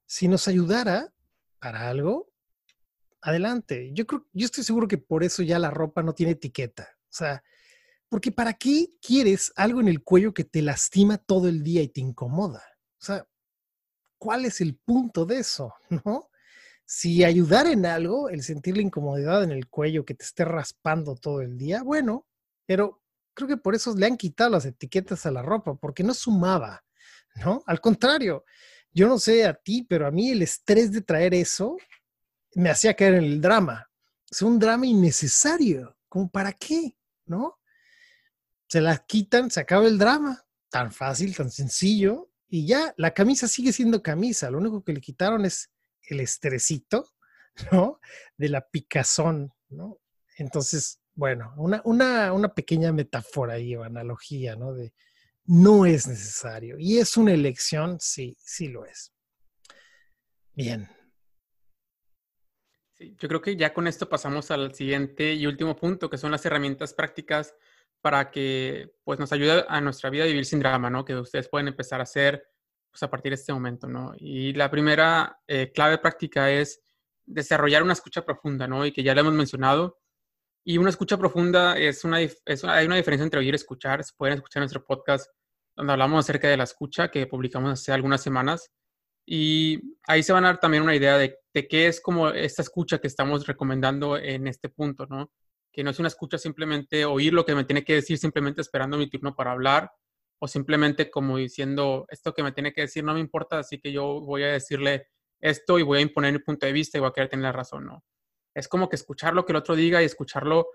Si 0.07 0.29
nos 0.29 0.49
ayudara 0.49 1.13
para 1.59 1.89
algo, 1.89 2.31
adelante. 3.21 3.91
Yo 3.93 4.07
creo, 4.07 4.27
yo 4.33 4.47
estoy 4.47 4.65
seguro 4.65 4.89
que 4.89 4.99
por 4.99 5.25
eso 5.25 5.43
ya 5.43 5.59
la 5.59 5.71
ropa 5.71 6.03
no 6.03 6.15
tiene 6.15 6.33
etiqueta. 6.33 6.89
O 7.05 7.13
sea, 7.13 7.43
porque 8.09 8.33
¿para 8.33 8.55
qué 8.55 8.91
quieres 9.01 9.53
algo 9.57 9.81
en 9.81 9.89
el 9.89 10.03
cuello 10.03 10.33
que 10.33 10.45
te 10.45 10.63
lastima 10.63 11.19
todo 11.19 11.49
el 11.49 11.63
día 11.63 11.83
y 11.83 11.89
te 11.89 12.01
incomoda? 12.01 12.63
O 13.01 13.05
sea, 13.05 13.27
¿cuál 14.19 14.45
es 14.45 14.61
el 14.61 14.77
punto 14.77 15.27
de 15.27 15.39
eso? 15.39 15.75
¿No? 16.05 16.31
Si 16.85 17.23
ayudar 17.23 17.67
en 17.67 17.85
algo, 17.85 18.31
el 18.31 18.43
sentir 18.43 18.77
la 18.77 18.83
incomodidad 18.83 19.45
en 19.45 19.53
el 19.53 19.69
cuello 19.69 20.07
que 20.07 20.15
te 20.15 20.25
esté 20.25 20.45
raspando 20.45 21.17
todo 21.17 21.43
el 21.43 21.59
día, 21.59 21.83
bueno, 21.83 22.27
pero 22.65 23.03
creo 23.39 23.49
que 23.49 23.57
por 23.57 23.77
eso 23.77 23.95
le 23.95 24.07
han 24.07 24.17
quitado 24.17 24.51
las 24.51 24.67
etiquetas 24.67 25.25
a 25.25 25.31
la 25.31 25.43
ropa, 25.43 25.77
porque 25.77 26.03
no 26.03 26.13
sumaba, 26.13 26.85
¿no? 27.37 27.63
Al 27.67 27.81
contrario, 27.81 28.45
yo 28.91 29.07
no 29.07 29.17
sé 29.19 29.47
a 29.47 29.55
ti, 29.55 29.87
pero 29.89 30.09
a 30.09 30.11
mí 30.11 30.31
el 30.31 30.43
estrés 30.43 30.91
de 30.91 31.03
traer 31.03 31.35
eso 31.35 31.77
me 32.55 32.69
hacía 32.69 32.95
caer 32.95 33.15
en 33.15 33.25
el 33.25 33.41
drama. 33.41 33.89
Es 34.29 34.43
un 34.43 34.59
drama 34.59 34.87
innecesario, 34.87 35.97
como 36.09 36.29
para 36.29 36.53
qué, 36.53 36.97
¿no? 37.27 37.61
Se 38.69 38.81
las 38.81 39.03
quitan, 39.07 39.53
se 39.53 39.61
acaba 39.61 39.87
el 39.87 39.99
drama, 39.99 40.45
tan 40.69 40.91
fácil, 40.91 41.37
tan 41.37 41.51
sencillo, 41.53 42.33
y 42.49 42.67
ya 42.67 42.93
la 42.97 43.15
camisa 43.15 43.47
sigue 43.47 43.73
siendo 43.73 44.03
camisa, 44.03 44.51
lo 44.51 44.59
único 44.59 44.83
que 44.83 44.93
le 44.93 45.01
quitaron 45.01 45.45
es 45.45 45.71
el 46.03 46.19
estresito, 46.19 47.09
¿no? 47.73 48.01
De 48.37 48.49
la 48.49 48.69
picazón, 48.69 49.53
¿no? 49.69 50.01
Entonces, 50.39 51.01
bueno, 51.19 51.53
una, 51.57 51.83
una, 51.85 52.33
una 52.33 52.55
pequeña 52.55 52.93
metáfora 52.93 53.57
o 53.77 53.83
analogía, 53.83 54.55
¿no? 54.55 54.73
De 54.73 54.93
no 55.47 55.85
es 55.85 56.07
necesario. 56.07 56.77
Y 56.79 56.99
es 56.99 57.17
una 57.17 57.33
elección, 57.33 57.99
sí, 57.99 58.37
sí 58.39 58.69
lo 58.69 58.85
es. 58.85 59.13
Bien. 60.55 60.89
Sí, 62.93 63.17
yo 63.19 63.29
creo 63.29 63.43
que 63.43 63.57
ya 63.57 63.75
con 63.75 63.89
esto 63.89 64.09
pasamos 64.09 64.53
al 64.53 64.73
siguiente 64.77 65.35
y 65.35 65.45
último 65.49 65.75
punto, 65.75 66.09
que 66.09 66.19
son 66.19 66.31
las 66.31 66.47
herramientas 66.47 66.95
prácticas 66.95 67.53
para 68.01 68.31
que 68.31 68.95
pues, 69.03 69.19
nos 69.19 69.33
ayude 69.33 69.65
a 69.69 69.81
nuestra 69.81 70.11
vida 70.11 70.23
a 70.23 70.29
vivir 70.29 70.45
sin 70.45 70.61
drama, 70.61 70.89
¿no? 70.89 71.05
Que 71.05 71.17
ustedes 71.17 71.49
pueden 71.49 71.67
empezar 71.67 71.99
a 71.99 72.05
hacer 72.05 72.49
pues, 72.93 73.03
a 73.03 73.11
partir 73.11 73.31
de 73.31 73.41
este 73.41 73.53
momento, 73.53 73.89
¿no? 73.89 74.13
Y 74.19 74.53
la 74.53 74.71
primera 74.71 75.41
eh, 75.49 75.73
clave 75.75 75.99
práctica 75.99 76.49
es 76.49 76.81
desarrollar 77.27 77.83
una 77.83 77.95
escucha 77.95 78.25
profunda, 78.25 78.69
¿no? 78.69 78.87
Y 78.87 78.93
que 78.93 79.03
ya 79.03 79.17
lo 79.17 79.23
hemos 79.23 79.35
mencionado. 79.35 79.99
Y 80.71 80.77
una 80.77 80.91
escucha 80.91 81.17
profunda 81.17 81.79
es 81.79 82.05
una, 82.05 82.19
hay 82.19 82.87
una 82.87 82.97
diferencia 82.97 83.25
entre 83.25 83.41
oír 83.41 83.55
y 83.55 83.57
escuchar. 83.57 84.05
Se 84.05 84.13
pueden 84.15 84.35
escuchar 84.35 84.61
nuestro 84.61 84.85
podcast 84.85 85.31
donde 85.75 85.95
hablamos 85.95 86.27
acerca 86.27 86.47
de 86.47 86.59
la 86.59 86.65
escucha 86.65 87.11
que 87.11 87.27
publicamos 87.27 87.73
hace 87.73 87.91
algunas 87.91 88.23
semanas. 88.23 88.71
Y 89.25 89.81
ahí 90.07 90.23
se 90.23 90.35
van 90.35 90.45
a 90.45 90.49
dar 90.49 90.61
también 90.61 90.83
una 90.83 90.95
idea 90.95 91.17
de, 91.17 91.39
de 91.55 91.69
qué 91.69 91.87
es 91.87 92.03
como 92.03 92.29
esta 92.29 92.61
escucha 92.61 92.99
que 92.99 93.07
estamos 93.07 93.47
recomendando 93.47 94.19
en 94.19 94.47
este 94.47 94.69
punto, 94.69 95.07
¿no? 95.07 95.33
Que 95.73 95.83
no 95.83 95.89
es 95.89 95.99
una 96.01 96.09
escucha 96.09 96.37
simplemente 96.37 97.07
oír 97.07 97.33
lo 97.33 97.47
que 97.47 97.55
me 97.55 97.65
tiene 97.65 97.83
que 97.83 97.95
decir, 97.95 98.19
simplemente 98.19 98.61
esperando 98.61 98.99
mi 98.99 99.09
turno 99.09 99.35
para 99.35 99.53
hablar, 99.53 99.91
o 100.39 100.47
simplemente 100.47 101.11
como 101.11 101.39
diciendo, 101.39 102.05
esto 102.11 102.35
que 102.35 102.43
me 102.43 102.53
tiene 102.53 102.75
que 102.75 102.83
decir 102.83 103.03
no 103.05 103.15
me 103.15 103.21
importa, 103.21 103.61
así 103.61 103.81
que 103.81 103.91
yo 103.91 104.21
voy 104.21 104.43
a 104.43 104.49
decirle 104.49 105.07
esto 105.41 105.79
y 105.79 105.83
voy 105.83 106.01
a 106.01 106.03
imponer 106.03 106.35
mi 106.35 106.41
punto 106.41 106.67
de 106.67 106.73
vista 106.73 106.99
y 106.99 107.01
voy 107.01 107.09
a 107.09 107.13
querer 107.13 107.31
tener 107.31 107.45
la 107.45 107.53
razón, 107.53 107.87
¿no? 107.87 108.05
Es 108.59 108.69
como 108.69 108.89
que 108.89 108.97
escuchar 108.97 109.35
lo 109.35 109.45
que 109.45 109.53
el 109.53 109.57
otro 109.57 109.77
diga 109.77 110.03
y 110.03 110.05
escucharlo 110.05 110.69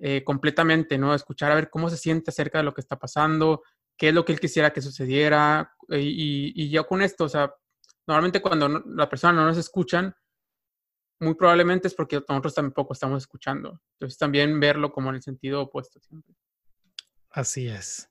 eh, 0.00 0.22
completamente, 0.24 0.98
¿no? 0.98 1.14
Escuchar 1.14 1.52
a 1.52 1.54
ver 1.54 1.70
cómo 1.70 1.88
se 1.88 1.96
siente 1.96 2.30
acerca 2.30 2.58
de 2.58 2.64
lo 2.64 2.74
que 2.74 2.80
está 2.80 2.98
pasando, 2.98 3.62
qué 3.96 4.08
es 4.08 4.14
lo 4.14 4.24
que 4.24 4.32
él 4.32 4.40
quisiera 4.40 4.72
que 4.72 4.82
sucediera 4.82 5.74
eh, 5.88 6.00
y, 6.00 6.70
yo 6.70 6.86
con 6.86 7.02
esto, 7.02 7.24
o 7.24 7.28
sea, 7.28 7.52
normalmente 8.06 8.40
cuando 8.40 8.68
la 8.68 9.08
persona 9.08 9.32
no 9.34 9.46
nos 9.46 9.56
escuchan, 9.56 10.14
muy 11.20 11.34
probablemente 11.34 11.88
es 11.88 11.94
porque 11.94 12.22
nosotros 12.28 12.54
tampoco 12.54 12.92
estamos 12.92 13.22
escuchando. 13.22 13.80
Entonces 13.94 14.18
también 14.18 14.60
verlo 14.60 14.92
como 14.92 15.10
en 15.10 15.16
el 15.16 15.22
sentido 15.22 15.62
opuesto. 15.62 16.00
Así 17.30 17.68
es. 17.68 18.08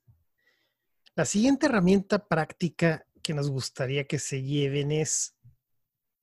La 1.15 1.25
siguiente 1.25 1.67
herramienta 1.67 2.27
práctica 2.27 3.05
que 3.23 3.33
nos 3.33 3.49
gustaría 3.49 4.05
que 4.05 4.19
se 4.19 4.43
lleven 4.43 4.91
es 4.91 5.37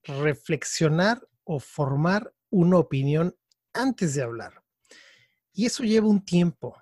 reflexionar 0.02 1.26
o 1.44 1.58
formar 1.58 2.33
una 2.54 2.78
opinión 2.78 3.36
antes 3.72 4.14
de 4.14 4.22
hablar. 4.22 4.62
Y 5.52 5.66
eso 5.66 5.82
lleva 5.82 6.08
un 6.08 6.24
tiempo. 6.24 6.76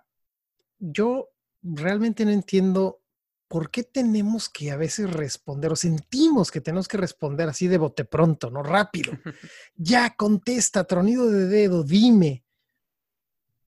Yo 0.78 1.30
realmente 1.62 2.24
no 2.24 2.30
entiendo 2.30 3.00
por 3.48 3.70
qué 3.70 3.82
tenemos 3.82 4.48
que 4.48 4.70
a 4.70 4.76
veces 4.76 5.10
responder 5.10 5.72
o 5.72 5.76
sentimos 5.76 6.50
que 6.50 6.60
tenemos 6.60 6.88
que 6.88 6.96
responder 6.96 7.48
así 7.48 7.68
de 7.68 7.78
bote 7.78 8.04
pronto, 8.04 8.50
¿no? 8.50 8.62
Rápido. 8.62 9.12
Ya, 9.74 10.14
contesta, 10.14 10.84
tronido 10.84 11.30
de 11.30 11.46
dedo, 11.46 11.82
dime. 11.82 12.44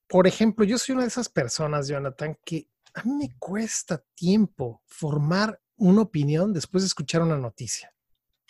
Por 0.08 0.28
ejemplo, 0.28 0.64
yo 0.64 0.78
soy 0.78 0.94
una 0.94 1.04
de 1.04 1.10
esas 1.10 1.30
personas, 1.30 1.88
Jonathan, 1.88 2.38
que 2.46 2.70
a 2.94 3.04
mí 3.04 3.14
me 3.14 3.36
cuesta 3.38 4.04
tiempo 4.14 4.84
formar 4.86 5.60
una 5.76 6.02
opinión 6.02 6.54
después 6.54 6.84
de 6.84 6.88
escuchar 6.88 7.22
una 7.24 7.38
noticia. 7.38 7.92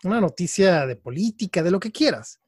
Una 0.03 0.20
noticia 0.20 0.86
de 0.86 0.97
política, 0.97 1.64
de 1.64 1.72
lo 1.72 1.80
que 1.80 1.91
quieras. 1.91 2.39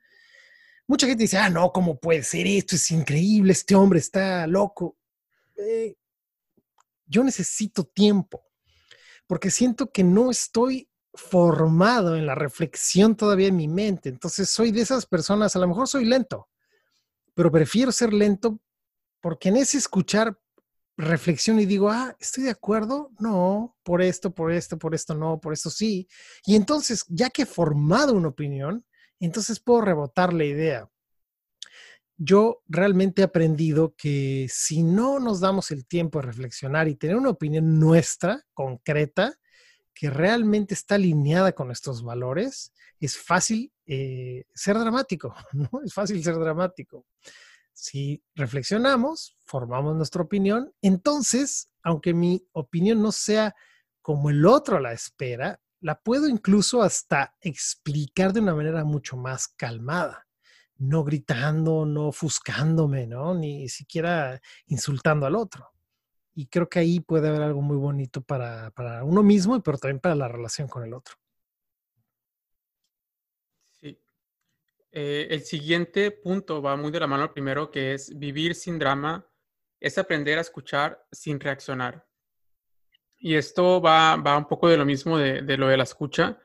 Mucha 0.88 1.06
gente 1.06 1.24
dice, 1.24 1.38
ah, 1.38 1.50
no, 1.50 1.72
¿cómo 1.72 2.00
puede 2.00 2.24
ser 2.24 2.48
esto? 2.48 2.76
Es 2.76 2.90
increíble, 2.92 3.52
este 3.52 3.76
hombre 3.76 4.00
está 4.00 4.48
loco. 4.48 4.98
Eh, 5.58 5.96
yo 7.06 7.24
necesito 7.24 7.84
tiempo, 7.84 8.46
porque 9.28 9.52
siento 9.52 9.92
que 9.92 10.04
no 10.04 10.32
estoy 10.32 10.90
formado 11.14 12.16
en 12.16 12.26
la 12.26 12.36
reflexión 12.36 13.16
todavía 13.16 13.48
en 13.48 13.58
mi 13.58 13.68
mente. 13.68 14.10
Entonces 14.10 14.50
soy 14.50 14.72
de 14.72 14.82
esas 14.82 15.06
personas, 15.06 15.56
a 15.56 15.60
lo 15.60 15.68
mejor 15.68 15.88
soy 15.88 16.06
lento, 16.06 16.48
pero 17.34 17.52
prefiero 17.52 17.92
ser 17.92 18.14
lento 18.14 18.60
porque 19.20 19.50
en 19.50 19.58
ese 19.58 19.78
escuchar 19.78 20.40
reflexiono 20.96 21.62
y 21.62 21.66
digo, 21.66 21.90
ah, 21.90 22.16
estoy 22.20 22.46
de 22.46 22.52
acuerdo, 22.52 23.12
no, 23.20 23.76
por 23.84 24.02
esto, 24.02 24.34
por 24.34 24.52
esto, 24.52 24.78
por 24.78 24.96
esto 24.96 25.14
no, 25.14 25.40
por 25.40 25.54
esto 25.54 25.70
sí. 25.70 26.08
Y 26.46 26.56
entonces, 26.56 27.04
ya 27.08 27.30
que 27.30 27.44
he 27.44 27.46
formado 27.46 28.14
una 28.14 28.30
opinión, 28.30 28.86
entonces 29.26 29.60
puedo 29.60 29.82
rebotar 29.82 30.34
la 30.34 30.46
idea. 30.46 30.90
Yo 32.18 32.64
realmente 32.68 33.22
he 33.22 33.26
aprendido 33.26 33.96
que 33.96 34.48
si 34.50 34.84
no 34.84 35.20
nos 35.20 35.40
damos 35.40 35.70
el 35.72 35.86
tiempo 35.86 36.20
de 36.20 36.26
reflexionar 36.26 36.88
y 36.88 36.96
tener 36.96 37.16
una 37.16 37.30
opinión 37.30 37.80
nuestra, 37.80 38.44
concreta, 38.54 39.38
que 39.94 40.10
realmente 40.10 40.74
está 40.74 40.96
alineada 40.96 41.52
con 41.54 41.68
nuestros 41.68 42.04
valores, 42.04 42.74
es 43.00 43.18
fácil 43.18 43.72
eh, 43.86 44.46
ser 44.54 44.78
dramático. 44.78 45.34
Es 45.86 45.94
fácil 45.94 46.24
ser 46.24 46.36
dramático. 46.36 47.06
Si 47.74 48.24
reflexionamos, 48.36 49.38
formamos 49.46 49.96
nuestra 49.96 50.24
opinión, 50.24 50.74
entonces, 50.82 51.70
aunque 51.84 52.14
mi 52.14 52.44
opinión 52.52 53.02
no 53.02 53.12
sea 53.12 53.56
como 54.02 54.32
el 54.32 54.46
otro 54.46 54.80
la 54.80 54.94
espera, 54.94 55.60
la 55.82 56.00
puedo 56.00 56.28
incluso 56.28 56.82
hasta 56.82 57.36
explicar 57.42 58.34
de 58.34 58.40
una 58.40 58.56
manera 58.56 58.84
mucho 58.84 59.18
más 59.18 59.48
calmada, 59.48 60.28
no 60.78 61.04
gritando, 61.04 61.86
no 61.86 62.08
ofuscándome, 62.08 63.08
¿no? 63.08 63.34
Ni 63.34 63.70
siquiera 63.70 64.42
insultando 64.68 65.26
al 65.26 65.36
otro. 65.36 65.70
Y 66.34 66.48
creo 66.48 66.70
que 66.70 66.80
ahí 66.80 67.00
puede 67.00 67.30
haber 67.30 67.42
algo 67.42 67.62
muy 67.62 67.78
bonito 67.78 68.22
para, 68.22 68.72
para 68.72 69.04
uno 69.04 69.24
mismo, 69.24 69.62
pero 69.62 69.78
también 69.78 70.00
para 70.00 70.16
la 70.16 70.28
relación 70.28 70.68
con 70.68 70.84
el 70.84 70.94
otro. 70.94 71.16
Eh, 75.00 75.28
el 75.30 75.42
siguiente 75.42 76.10
punto 76.10 76.60
va 76.60 76.76
muy 76.76 76.92
de 76.92 77.00
la 77.00 77.08
mano 77.08 77.24
al 77.24 77.32
primero, 77.32 77.70
que 77.70 77.94
es 77.94 78.18
vivir 78.18 78.56
sin 78.56 78.80
drama, 78.80 79.30
es 79.80 79.98
aprender 80.00 80.38
a 80.38 80.42
escuchar 80.42 81.06
sin 81.12 81.40
reaccionar. 81.40 82.07
Y 83.20 83.36
esto 83.36 83.82
va, 83.82 84.16
va 84.18 84.38
un 84.38 84.48
poco 84.48 84.70
de 84.70 84.78
lo 84.78 84.86
mismo 84.86 85.18
de, 85.18 85.42
de, 85.42 85.58
lo 85.58 85.68
de 85.68 85.78
la 85.78 85.84
escucha. 85.84 86.40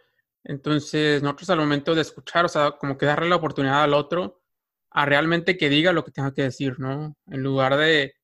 Entonces, 0.44 1.22
nosotros 1.22 1.50
al 1.50 1.58
momento 1.58 1.94
de 1.94 2.02
escuchar, 2.02 2.44
o 2.44 2.48
sea, 2.48 2.72
como 2.72 2.96
que 2.98 3.06
darle 3.06 3.28
la 3.28 3.36
oportunidad 3.36 3.82
al 3.82 3.94
otro 3.94 4.42
a 4.90 5.06
realmente 5.06 5.56
que 5.56 5.68
diga 5.68 5.92
lo 5.92 6.04
que 6.04 6.12
tenga 6.12 6.34
que 6.34 6.42
decir, 6.42 6.78
¿no? 6.78 7.16
En 7.26 7.42
lugar 7.42 7.76
de, 7.76 8.14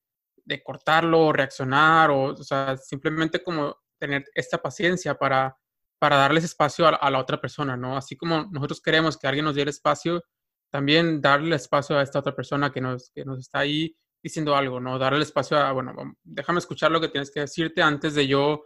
de 0.45 0.63
cortarlo 0.63 1.27
o 1.27 1.33
reaccionar, 1.33 2.11
o, 2.11 2.33
o 2.33 2.45
sea, 2.45 2.77
simplemente 2.77 3.43
como 3.43 3.77
tener 3.99 4.25
esta 4.35 4.59
paciencia 4.59 5.15
para 5.15 5.57
para 5.99 6.17
darles 6.17 6.45
espacio 6.45 6.87
a, 6.87 7.11
la 7.11 7.19
otra 7.19 7.41
persona, 7.41 7.77
¿no? 7.77 7.97
Así 7.97 8.17
como 8.17 8.47
nosotros 8.51 8.81
queremos 8.81 9.17
que 9.17 9.27
alguien 9.27 9.45
nos 9.45 9.57
dé 9.57 9.63
el 9.63 9.69
espacio, 9.69 10.23
también 10.71 11.21
darle 11.21 11.57
espacio 11.57 11.99
a 11.99 12.03
esta 12.03 12.21
otra 12.21 12.35
persona 12.35 12.71
que 12.71 12.81
nos, 12.81 13.11
que 13.11 13.25
nos 13.25 13.39
está 13.41 13.61
ahí 13.61 13.97
diciendo 14.23 14.57
algo, 14.57 14.81
¿no? 14.81 14.99
Darle 14.99 15.23
espacio 15.23 15.57
a, 15.59 15.73
bueno, 15.73 15.95
déjame 16.23 16.59
escuchar 16.59 16.91
lo 16.91 17.01
que 17.01 17.09
tienes 17.09 17.31
que 17.31 17.41
decirte 17.41 17.83
antes 17.83 18.15
de 18.15 18.27
yo 18.27 18.65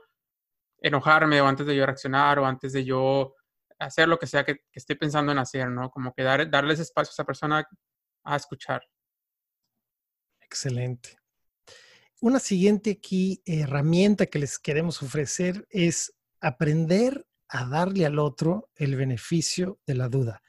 enojarme 0.78 1.40
o 1.40 1.46
antes 1.46 1.66
de 1.66 1.76
yo 1.76 1.86
reaccionar 1.86 2.38
o 2.38 2.46
antes 2.46 2.72
de 2.72 2.84
yo 2.84 3.34
hacer 3.78 4.08
lo 4.08 4.18
que 4.18 4.26
sea 4.26 4.44
que, 4.44 4.64
esté 4.72 4.96
pensando 4.96 5.32
en 5.32 5.38
hacer, 5.38 5.68
¿no? 5.68 5.90
Como 5.90 6.12
que 6.12 6.22
dar, 6.22 6.48
darles 6.50 6.80
espacio 6.80 7.10
a 7.10 7.14
esa 7.14 7.24
persona 7.24 7.66
a 8.24 8.36
escuchar. 8.36 8.82
Excelente. 10.40 11.18
Una 12.20 12.38
siguiente 12.38 12.92
aquí 12.92 13.42
herramienta 13.44 14.26
que 14.26 14.38
les 14.38 14.58
queremos 14.58 15.02
ofrecer 15.02 15.66
es 15.70 16.14
aprender 16.40 17.26
a 17.48 17.66
darle 17.66 18.06
al 18.06 18.18
otro 18.18 18.70
el 18.76 18.96
beneficio 18.96 19.80
de 19.86 19.94
la 19.94 20.08
duda. 20.08 20.42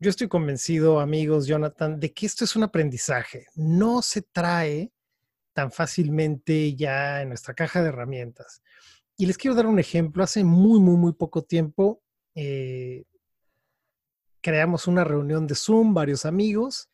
Yo 0.00 0.10
estoy 0.10 0.28
convencido, 0.28 1.00
amigos, 1.00 1.46
Jonathan, 1.46 1.98
de 1.98 2.12
que 2.12 2.26
esto 2.26 2.44
es 2.44 2.54
un 2.54 2.62
aprendizaje. 2.62 3.46
No 3.56 4.00
se 4.02 4.22
trae 4.22 4.92
tan 5.52 5.72
fácilmente 5.72 6.76
ya 6.76 7.22
en 7.22 7.30
nuestra 7.30 7.52
caja 7.54 7.82
de 7.82 7.88
herramientas. 7.88 8.62
Y 9.16 9.26
les 9.26 9.36
quiero 9.36 9.56
dar 9.56 9.66
un 9.66 9.80
ejemplo. 9.80 10.22
Hace 10.22 10.44
muy, 10.44 10.78
muy, 10.78 10.96
muy 10.96 11.12
poco 11.14 11.42
tiempo 11.42 12.00
eh, 12.36 13.02
creamos 14.40 14.86
una 14.86 15.02
reunión 15.02 15.48
de 15.48 15.56
Zoom, 15.56 15.92
varios 15.92 16.24
amigos, 16.24 16.88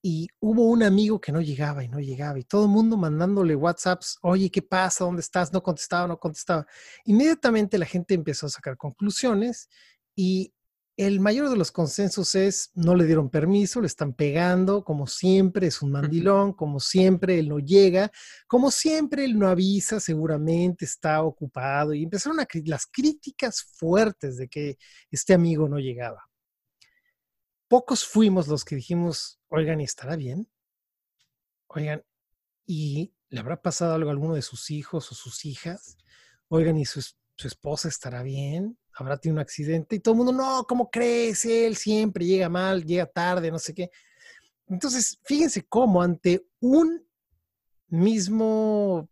y 0.00 0.28
hubo 0.40 0.64
un 0.68 0.82
amigo 0.82 1.20
que 1.20 1.32
no 1.32 1.40
llegaba 1.42 1.84
y 1.84 1.88
no 1.88 2.00
llegaba, 2.00 2.38
y 2.38 2.44
todo 2.44 2.64
el 2.64 2.70
mundo 2.70 2.96
mandándole 2.96 3.54
WhatsApps, 3.54 4.18
oye, 4.22 4.50
¿qué 4.50 4.62
pasa? 4.62 5.04
¿Dónde 5.04 5.20
estás? 5.20 5.52
No 5.52 5.62
contestaba, 5.62 6.08
no 6.08 6.18
contestaba. 6.18 6.66
Inmediatamente 7.04 7.76
la 7.76 7.84
gente 7.84 8.14
empezó 8.14 8.46
a 8.46 8.50
sacar 8.50 8.76
conclusiones 8.78 9.68
y 10.16 10.54
el 10.98 11.20
mayor 11.20 11.48
de 11.48 11.56
los 11.56 11.70
consensos 11.70 12.34
es, 12.34 12.72
no 12.74 12.96
le 12.96 13.06
dieron 13.06 13.30
permiso, 13.30 13.80
le 13.80 13.86
están 13.86 14.14
pegando, 14.14 14.82
como 14.82 15.06
siempre 15.06 15.68
es 15.68 15.80
un 15.80 15.92
mandilón, 15.92 16.52
como 16.52 16.80
siempre 16.80 17.38
él 17.38 17.48
no 17.48 17.60
llega, 17.60 18.10
como 18.48 18.72
siempre 18.72 19.24
él 19.24 19.38
no 19.38 19.46
avisa, 19.46 20.00
seguramente 20.00 20.84
está 20.84 21.22
ocupado. 21.22 21.94
Y 21.94 22.02
empezaron 22.02 22.40
a, 22.40 22.48
las 22.64 22.86
críticas 22.86 23.62
fuertes 23.76 24.38
de 24.38 24.48
que 24.48 24.76
este 25.08 25.34
amigo 25.34 25.68
no 25.68 25.78
llegaba. 25.78 26.28
Pocos 27.68 28.04
fuimos 28.04 28.48
los 28.48 28.64
que 28.64 28.74
dijimos, 28.74 29.38
oigan, 29.50 29.80
¿y 29.80 29.84
estará 29.84 30.16
bien? 30.16 30.48
Oigan, 31.68 32.02
¿y 32.66 33.14
le 33.28 33.38
habrá 33.38 33.62
pasado 33.62 33.94
algo 33.94 34.10
a 34.10 34.12
alguno 34.12 34.34
de 34.34 34.42
sus 34.42 34.72
hijos 34.72 35.12
o 35.12 35.14
sus 35.14 35.44
hijas? 35.44 35.96
Oigan, 36.48 36.76
¿y 36.76 36.84
su, 36.86 37.00
su 37.36 37.46
esposa 37.46 37.86
estará 37.86 38.24
bien? 38.24 38.76
Habrá 38.98 39.16
tenido 39.16 39.36
un 39.36 39.40
accidente 39.40 39.96
y 39.96 40.00
todo 40.00 40.14
el 40.14 40.18
mundo, 40.18 40.32
no, 40.32 40.64
¿cómo 40.68 40.90
crees? 40.90 41.44
Él 41.44 41.76
siempre 41.76 42.26
llega 42.26 42.48
mal, 42.48 42.84
llega 42.84 43.06
tarde, 43.06 43.50
no 43.50 43.58
sé 43.58 43.72
qué. 43.74 43.90
Entonces, 44.66 45.20
fíjense 45.24 45.64
cómo 45.66 46.02
ante 46.02 46.46
un 46.60 47.06
mismo, 47.86 49.08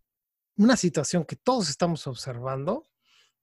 una 0.56 0.76
situación 0.76 1.24
que 1.24 1.36
todos 1.36 1.70
estamos 1.70 2.06
observando, 2.06 2.88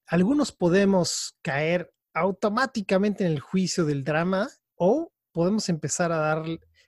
algunos 0.06 0.52
podemos 0.52 1.38
caer 1.42 1.94
automáticamente 2.14 3.26
en 3.26 3.32
el 3.32 3.40
juicio 3.40 3.86
del 3.86 4.04
drama 4.04 4.50
o 4.76 5.12
podemos 5.32 5.70
empezar 5.70 6.12
a 6.12 6.18
dar 6.18 6.44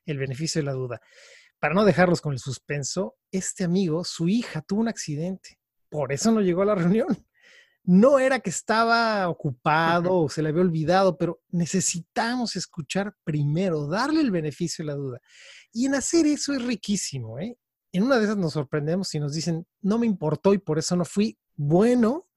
el 0.06 0.18
beneficio 0.18 0.60
de 0.60 0.66
la 0.66 0.74
duda. 0.74 1.02
Para 1.60 1.74
no 1.74 1.86
dejarlos 1.86 2.20
con 2.22 2.34
el 2.34 2.40
suspenso, 2.40 3.16
este 3.32 3.64
amigo, 3.64 4.04
su 4.04 4.28
hija 4.28 4.62
tuvo 4.62 4.82
un 4.82 4.90
accidente, 4.90 5.58
por 5.90 6.12
eso 6.12 6.32
no 6.32 6.42
llegó 6.42 6.62
a 6.62 6.66
la 6.66 6.76
reunión 6.76 7.26
no 7.86 8.20
era 8.20 8.40
que 8.40 8.50
estaba 8.50 9.28
ocupado 9.30 10.16
o 10.16 10.30
se 10.30 10.42
le 10.42 10.50
había 10.50 10.62
olvidado, 10.62 11.18
pero 11.18 11.42
necesitamos 11.50 12.56
escuchar 12.56 13.16
primero, 13.24 13.88
darle 13.88 14.22
el 14.22 14.32
beneficio 14.32 14.84
de 14.84 14.88
la 14.88 14.96
duda. 14.96 15.22
Y 15.72 15.86
en 15.86 15.96
hacer 15.96 16.26
eso 16.26 16.54
es 16.54 16.64
riquísimo, 16.64 17.40
¿eh? 17.40 17.58
En 17.92 18.04
una 18.04 18.18
de 18.18 18.26
esas 18.26 18.38
nos 18.38 18.54
sorprendemos 18.54 19.14
y 19.16 19.20
nos 19.20 19.34
dicen, 19.34 19.66
no 19.82 19.98
me 19.98 20.06
importó 20.06 20.54
y 20.54 20.58
por 20.58 20.78
eso 20.80 20.96
no 20.96 21.06
fui. 21.06 21.38
Bueno, 21.56 22.28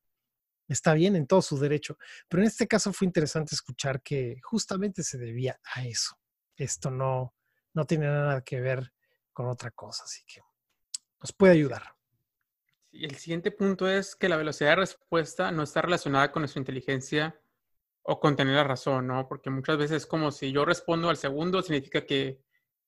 está 0.69 0.95
bien 0.95 1.17
en 1.17 1.27
todo 1.27 1.43
su 1.43 1.59
derecho, 1.59 1.99
pero 2.29 2.43
en 2.43 2.49
este 2.49 2.69
caso 2.69 2.93
fue 2.93 3.07
interesante 3.07 3.55
escuchar 3.55 4.03
que 4.03 4.37
justamente 4.43 5.03
se 5.03 5.19
debía 5.19 5.59
a 5.75 5.85
eso. 5.85 6.17
Esto 6.57 6.91
no, 6.91 7.35
no 7.75 7.87
tiene 7.87 8.07
nada 8.07 8.43
que 8.43 8.61
ver 8.61 8.93
con 9.33 9.47
otra 9.47 9.71
cosa, 9.71 10.05
así 10.05 10.23
que 10.27 10.41
nos 11.21 11.33
puede 11.33 11.55
ayudar. 11.55 11.98
Y 12.91 13.05
el 13.05 13.17
siguiente 13.17 13.51
punto 13.51 13.89
es 13.89 14.17
que 14.17 14.29
la 14.29 14.37
velocidad 14.37 14.71
de 14.71 14.77
respuesta 14.77 15.53
no 15.53 15.63
está 15.63 15.83
relacionada 15.83 16.33
con 16.33 16.43
nuestra 16.43 16.61
inteligencia 16.61 17.39
o 18.03 18.19
con 18.19 18.37
tener 18.37 18.55
la 18.55 18.65
razón, 18.65 19.07
¿no? 19.07 19.29
Porque 19.29 19.51
muchas 19.51 19.77
veces 19.77 19.99
es 19.99 20.07
como 20.07 20.31
si 20.31 20.51
yo 20.53 20.65
respondo 20.65 21.11
al 21.11 21.19
segundo, 21.19 21.61
significa 21.61 22.07
que, 22.07 22.41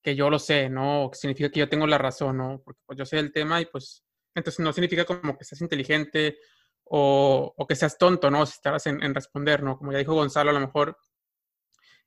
que 0.03 0.17
yo 0.17 0.31
lo 0.31 0.39
sé, 0.39 0.71
¿no? 0.71 1.07
O 1.07 1.15
significa 1.15 1.51
que 1.51 1.61
yo 1.61 1.69
tengo 1.69 1.87
la 1.87 1.99
razón, 1.99 2.39
¿no? 2.39 2.63
Porque 2.65 2.81
pues, 2.87 2.99
yo 2.99 3.05
sé 3.05 3.19
el 3.19 3.33
tema 3.33 3.61
y 3.61 3.67
pues 3.67 4.03
entonces 4.35 4.61
no 4.61 4.73
significa 4.73 5.05
como 5.05 5.37
que 5.37 5.45
seas 5.45 5.61
inteligente 5.61 6.39
o, 6.85 7.55
que 7.69 7.77
seas 7.77 7.99
tonto, 7.99 8.31
¿no? 8.31 8.47
Si 8.47 8.55
estás 8.55 8.87
en, 8.87 9.03
en, 9.03 9.15
responder, 9.15 9.63
¿no? 9.63 9.77
Como 9.77 9.93
ya 9.93 9.99
dijo 9.99 10.15
Gonzalo, 10.15 10.51
a 10.51 10.55
lo 10.55 10.61
mejor 10.61 10.97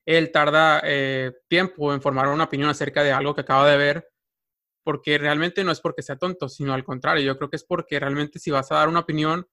él 0.06 0.32
tarda 0.32 0.82
eh, 0.84 1.32
tiempo 1.48 1.94
en 1.94 2.02
formar 2.02 2.28
una 2.28 2.46
opinión 2.46 2.70
acerca 2.70 3.04
de 3.04 3.12
algo 3.12 3.36
que 3.36 3.42
acaba 3.42 3.70
de 3.70 3.78
ver 3.78 4.13
porque 4.84 5.18
realmente 5.18 5.64
no 5.64 5.72
es 5.72 5.80
porque 5.80 6.02
sea 6.02 6.18
tonto, 6.18 6.50
sino 6.50 6.74
al 6.74 6.84
contrario, 6.84 7.26
yo 7.26 7.38
creo 7.38 7.50
que 7.50 7.56
es 7.56 7.64
porque 7.64 8.00
realmente 8.00 8.40
si 8.40 8.52
vas 8.52 8.72
a 8.72 8.76
dar 8.76 8.90
una 8.90 9.00
opinión, 9.00 9.48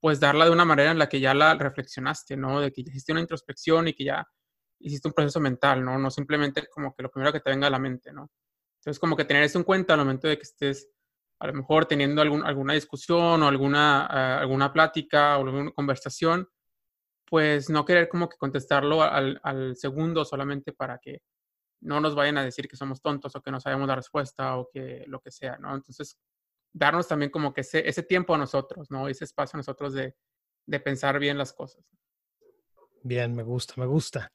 pues 0.00 0.20
darla 0.20 0.46
de 0.46 0.50
una 0.50 0.64
manera 0.64 0.90
en 0.90 0.98
la 0.98 1.08
que 1.08 1.20
ya 1.20 1.34
la 1.34 1.54
reflexionaste, 1.54 2.36
¿no? 2.36 2.60
De 2.60 2.72
que 2.72 2.82
ya 2.82 2.90
hiciste 2.90 3.12
una 3.12 3.20
introspección 3.20 3.88
y 3.88 3.94
que 3.94 4.04
ya 4.04 4.26
hiciste 4.80 5.08
un 5.08 5.14
proceso 5.14 5.40
mental, 5.40 5.84
¿no? 5.84 5.98
No 5.98 6.10
simplemente 6.10 6.66
como 6.68 6.94
que 6.94 7.02
lo 7.02 7.10
primero 7.10 7.32
que 7.32 7.40
te 7.40 7.50
venga 7.50 7.66
a 7.68 7.70
la 7.70 7.78
mente, 7.78 8.12
¿no? 8.12 8.30
Entonces, 8.80 9.00
como 9.00 9.16
que 9.16 9.24
tener 9.24 9.42
eso 9.44 9.58
en 9.58 9.64
cuenta 9.64 9.94
al 9.94 10.00
momento 10.00 10.28
de 10.28 10.36
que 10.36 10.42
estés 10.42 10.90
a 11.40 11.46
lo 11.46 11.54
mejor 11.54 11.86
teniendo 11.86 12.22
algún, 12.22 12.44
alguna 12.44 12.74
discusión 12.74 13.42
o 13.42 13.48
alguna, 13.48 14.08
uh, 14.10 14.42
alguna 14.42 14.72
plática 14.72 15.38
o 15.38 15.46
alguna 15.46 15.70
conversación, 15.72 16.48
pues 17.26 17.70
no 17.70 17.84
querer 17.84 18.08
como 18.08 18.28
que 18.28 18.36
contestarlo 18.36 19.02
al 19.02 19.76
segundo 19.76 20.24
solamente 20.24 20.72
para 20.72 20.98
que 20.98 21.22
no 21.80 22.00
nos 22.00 22.14
vayan 22.14 22.38
a 22.38 22.44
decir 22.44 22.68
que 22.68 22.76
somos 22.76 23.00
tontos 23.00 23.34
o 23.36 23.42
que 23.42 23.50
no 23.50 23.60
sabemos 23.60 23.88
la 23.88 23.96
respuesta 23.96 24.56
o 24.56 24.68
que 24.72 25.04
lo 25.06 25.20
que 25.20 25.30
sea, 25.30 25.58
¿no? 25.58 25.74
Entonces, 25.74 26.18
darnos 26.72 27.08
también 27.08 27.30
como 27.30 27.52
que 27.52 27.60
ese, 27.60 28.02
tiempo 28.02 28.34
a 28.34 28.38
nosotros, 28.38 28.90
¿no? 28.90 29.08
Ese 29.08 29.24
espacio 29.24 29.56
a 29.56 29.58
nosotros 29.58 29.94
de, 29.94 30.16
de 30.66 30.80
pensar 30.80 31.18
bien 31.18 31.38
las 31.38 31.52
cosas. 31.52 31.84
Bien, 33.02 33.34
me 33.34 33.42
gusta, 33.42 33.74
me 33.76 33.86
gusta. 33.86 34.32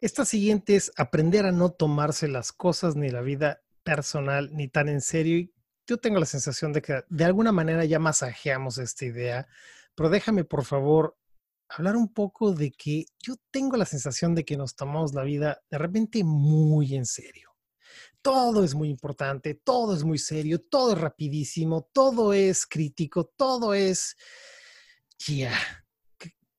Esta 0.00 0.24
siguiente 0.24 0.76
es 0.76 0.92
aprender 0.96 1.44
a 1.44 1.52
no 1.52 1.72
tomarse 1.72 2.28
las 2.28 2.52
cosas 2.52 2.94
ni 2.94 3.10
la 3.10 3.20
vida 3.20 3.62
personal 3.82 4.50
ni 4.52 4.68
tan 4.68 4.88
en 4.88 5.00
serio. 5.00 5.38
Y 5.38 5.52
yo 5.86 5.98
tengo 5.98 6.20
la 6.20 6.26
sensación 6.26 6.72
de 6.72 6.82
que 6.82 7.04
de 7.08 7.24
alguna 7.24 7.50
manera 7.50 7.84
ya 7.84 7.98
masajeamos 7.98 8.78
esta 8.78 9.04
idea, 9.04 9.48
pero 9.94 10.08
déjame 10.08 10.44
por 10.44 10.64
favor 10.64 11.16
hablar 11.76 11.96
un 11.96 12.12
poco 12.12 12.52
de 12.52 12.70
que 12.70 13.06
yo 13.22 13.36
tengo 13.50 13.76
la 13.76 13.86
sensación 13.86 14.34
de 14.34 14.44
que 14.44 14.56
nos 14.56 14.74
tomamos 14.74 15.14
la 15.14 15.22
vida 15.22 15.62
de 15.70 15.78
repente 15.78 16.24
muy 16.24 16.94
en 16.94 17.06
serio. 17.06 17.50
Todo 18.20 18.62
es 18.62 18.74
muy 18.74 18.88
importante, 18.88 19.54
todo 19.54 19.94
es 19.94 20.04
muy 20.04 20.18
serio, 20.18 20.60
todo 20.60 20.92
es 20.92 20.98
rapidísimo, 20.98 21.88
todo 21.92 22.32
es 22.32 22.66
crítico, 22.66 23.32
todo 23.36 23.74
es... 23.74 24.16
Ya, 25.26 25.52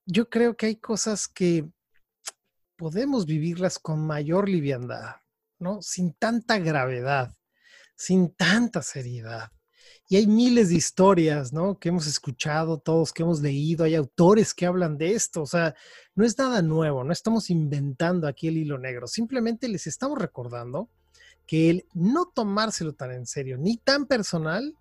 yo 0.05 0.30
creo 0.30 0.55
que 0.55 0.68
hay 0.68 0.76
cosas 0.78 1.28
que 1.28 1.70
podemos 2.78 3.26
vivirlas 3.26 3.80
con 3.80 4.05
mayor 4.05 4.49
liviandad, 4.49 5.18
¿no? 5.59 5.82
Sin 5.82 6.14
tanta 6.14 6.57
gravedad, 6.59 7.34
sin 7.95 8.34
tanta 8.36 8.82
seriedad. 8.82 9.51
Y 10.10 10.18
hay 10.18 10.28
miles 10.28 10.70
de 10.70 10.76
historias, 10.76 11.54
¿no? 11.54 11.80
Que 11.80 11.89
hemos 11.89 12.08
escuchado 12.08 12.78
todos, 12.78 13.14
que 13.14 13.24
hemos 13.24 13.41
leído, 13.41 13.86
hay 13.86 13.95
autores 13.95 14.54
que 14.54 14.66
hablan 14.66 14.97
de 14.97 15.14
esto, 15.14 15.41
o 15.41 15.45
sea, 15.45 15.76
no 16.14 16.26
es 16.26 16.38
nada 16.38 16.62
nuevo, 16.62 17.04
no 17.04 17.14
estamos 17.14 17.49
inventando 17.49 18.28
aquí 18.28 18.47
el 18.47 18.58
hilo 18.58 18.78
negro, 18.78 19.08
simplemente 19.08 19.68
les 19.68 19.88
estamos 19.88 20.20
recordando 20.20 20.89
que 21.47 21.70
el 21.70 21.86
no 21.93 22.26
tomárselo 22.26 22.93
tan 22.93 23.12
en 23.12 23.26
serio 23.26 23.58
ni 23.58 23.78
tan 23.78 24.06
personal 24.06 24.76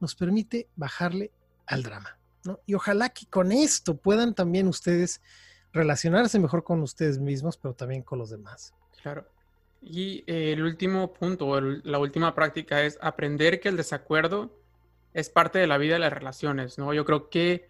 nos 0.00 0.14
permite 0.14 0.68
bajarle 0.74 1.30
al 1.66 1.82
drama, 1.82 2.18
¿no? 2.44 2.58
Y 2.66 2.74
ojalá 2.74 3.10
que 3.10 3.26
con 3.26 3.52
esto 3.52 3.96
puedan 3.96 4.34
también 4.34 4.66
ustedes 4.66 5.20
relacionarse 5.72 6.38
mejor 6.38 6.64
con 6.64 6.82
ustedes 6.82 7.18
mismos, 7.18 7.56
pero 7.56 7.74
también 7.74 8.02
con 8.02 8.18
los 8.18 8.30
demás. 8.30 8.74
Claro. 9.02 9.26
Y 9.80 10.22
el 10.26 10.62
último 10.62 11.12
punto, 11.12 11.60
la 11.60 11.98
última 11.98 12.34
práctica 12.34 12.82
es 12.82 12.98
aprender 13.00 13.58
que 13.60 13.68
el 13.68 13.76
desacuerdo 13.76 14.61
es 15.14 15.28
parte 15.30 15.58
de 15.58 15.66
la 15.66 15.78
vida 15.78 15.94
de 15.94 16.00
las 16.00 16.12
relaciones, 16.12 16.78
¿no? 16.78 16.92
Yo 16.94 17.04
creo 17.04 17.28
que 17.28 17.68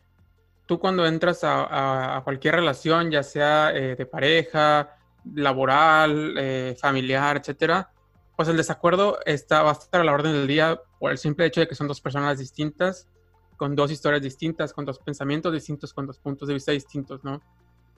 tú 0.67 0.79
cuando 0.79 1.07
entras 1.07 1.41
a, 1.43 2.21
cualquier 2.25 2.57
relación, 2.57 3.11
ya 3.11 3.23
sea 3.23 3.73
eh, 3.75 3.97
de 3.97 4.07
pareja, 4.07 4.97
laboral, 5.35 6.35
eh, 6.39 6.77
familiar, 6.81 7.37
etcétera, 7.37 7.91
pues 8.37 8.49
el 8.49 8.57
desacuerdo 8.57 9.19
está, 9.25 9.63
va 9.63 9.71
a 9.71 9.73
estar 9.75 10.01
a 10.01 10.05
la 10.05 10.13
orden 10.13 10.33
del 10.33 10.47
día 10.47 10.81
por 10.99 11.11
el 11.11 11.19
simple 11.19 11.47
hecho 11.47 11.61
de 11.61 11.69
que 11.69 11.75
son 11.75 11.89
dos 11.89 12.01
personas 12.01 12.39
distintas, 12.39 13.09
con 13.57 13.77
dos 13.77 13.91
historias 13.91 14.23
distintas, 14.23 14.73
con 14.73 14.85
dos 14.85 14.99
pensamientos 14.99 15.53
distintos, 15.53 15.93
con 15.93 16.07
dos 16.07 16.19
puntos 16.19 16.49
de 16.49 16.55
vista 16.55 16.73
distintos, 16.73 17.23
¿no? 17.23 17.41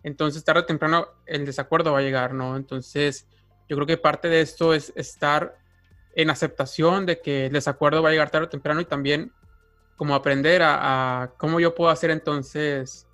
Entonces, 0.02 0.44
tarde 0.44 0.60
o 0.60 0.66
temprano, 0.66 1.06
el 1.24 1.46
desacuerdo 1.46 1.92
va 1.92 2.00
a 2.00 2.02
llegar, 2.02 2.34
¿no? 2.34 2.56
Entonces, 2.56 3.26
yo 3.68 3.76
creo 3.76 3.86
que 3.86 3.96
parte 3.96 4.28
de 4.28 4.42
esto 4.42 4.74
es 4.74 4.92
estar 4.96 5.56
en 6.16 6.30
aceptación 6.30 7.06
de 7.06 7.20
que 7.20 7.46
el 7.46 7.52
desacuerdo 7.52 8.02
va 8.02 8.10
a 8.10 8.12
llegar 8.12 8.30
tarde 8.30 8.46
o 8.46 8.48
temprano 8.48 8.80
y 8.80 8.84
también 8.84 9.32
como 9.96 10.14
aprender 10.14 10.62
a, 10.64 11.32
cómo 11.38 11.60
yo 11.60 11.74
puedo 11.74 11.90
hacer 11.90 12.10
entonces 12.10 13.06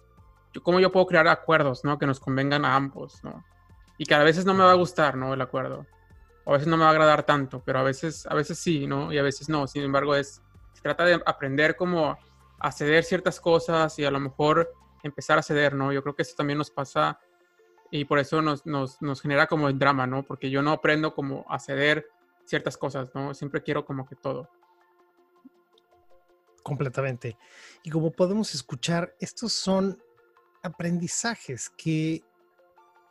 cómo 0.62 0.80
yo 0.80 0.90
puedo 0.90 1.07
crear 1.07 1.28
acuerdos, 1.28 1.84
¿no? 1.84 1.98
Que 1.98 2.07
nos 2.07 2.18
convengan 2.18 2.64
a 2.64 2.74
ambos, 2.74 3.22
¿no? 3.22 3.44
Y 3.98 4.05
que 4.05 4.14
a 4.14 4.22
veces 4.24 4.44
no 4.44 4.55
me 4.55 4.64
va 4.64 4.72
a 4.72 4.74
gustar, 4.74 5.16
¿no? 5.16 5.32
El 5.32 5.40
acuerdo. 5.40 5.86
O 6.44 6.51
a 6.51 6.55
veces 6.55 6.66
no 6.66 6.76
me 6.76 6.82
va 6.82 6.88
a 6.88 6.92
agradar 6.92 7.22
tanto, 7.22 7.62
pero 7.64 7.78
a 7.78 7.82
veces, 7.82 8.26
a 8.26 8.34
veces 8.34 8.59
sí, 8.59 8.86
¿no? 8.86 9.12
Y 9.12 9.18
a 9.18 9.22
veces 9.22 9.48
no. 9.48 9.66
Sin 9.68 9.84
embargo, 9.84 10.16
es, 10.16 10.42
se 10.72 10.82
trata 10.82 11.05
de 11.05 11.20
aprender 11.24 11.76
cómo 11.76 12.18
a 12.59 12.72
ciertas 12.72 13.40
cosas 13.40 13.96
y 13.98 14.05
a 14.05 14.11
lo 14.11 14.18
mejor 14.18 14.72
empezar 15.03 15.38
a 15.38 15.42
ceder, 15.42 15.74
¿no? 15.74 15.92
Yo 15.92 16.03
creo 16.03 16.16
que 16.16 16.22
eso 16.22 16.34
también 16.36 16.59
nos 16.59 16.70
pasa 16.70 17.20
y 17.90 18.05
por 18.05 18.18
eso 18.18 18.42
nos, 18.42 18.66
nos, 18.66 19.01
nos 19.01 19.22
genera 19.22 19.46
como 19.46 19.68
el 19.68 19.78
drama, 19.78 20.07
¿no? 20.07 20.24
Porque 20.24 20.51
yo 20.51 20.62
no 20.62 20.72
aprendo 20.72 21.14
como 21.14 21.46
a 21.48 21.59
ceder 21.59 22.09
ciertas 22.51 22.76
cosas, 22.76 23.09
¿no? 23.14 23.32
Siempre 23.32 23.62
quiero 23.62 23.84
como 23.84 24.05
que 24.05 24.16
todo. 24.16 24.51
Completamente. 26.64 27.38
Y 27.84 27.90
como 27.90 28.11
podemos 28.11 28.55
escuchar, 28.57 29.14
estos 29.20 29.53
son 29.53 30.03
aprendizajes 30.62 31.70
que 31.70 32.24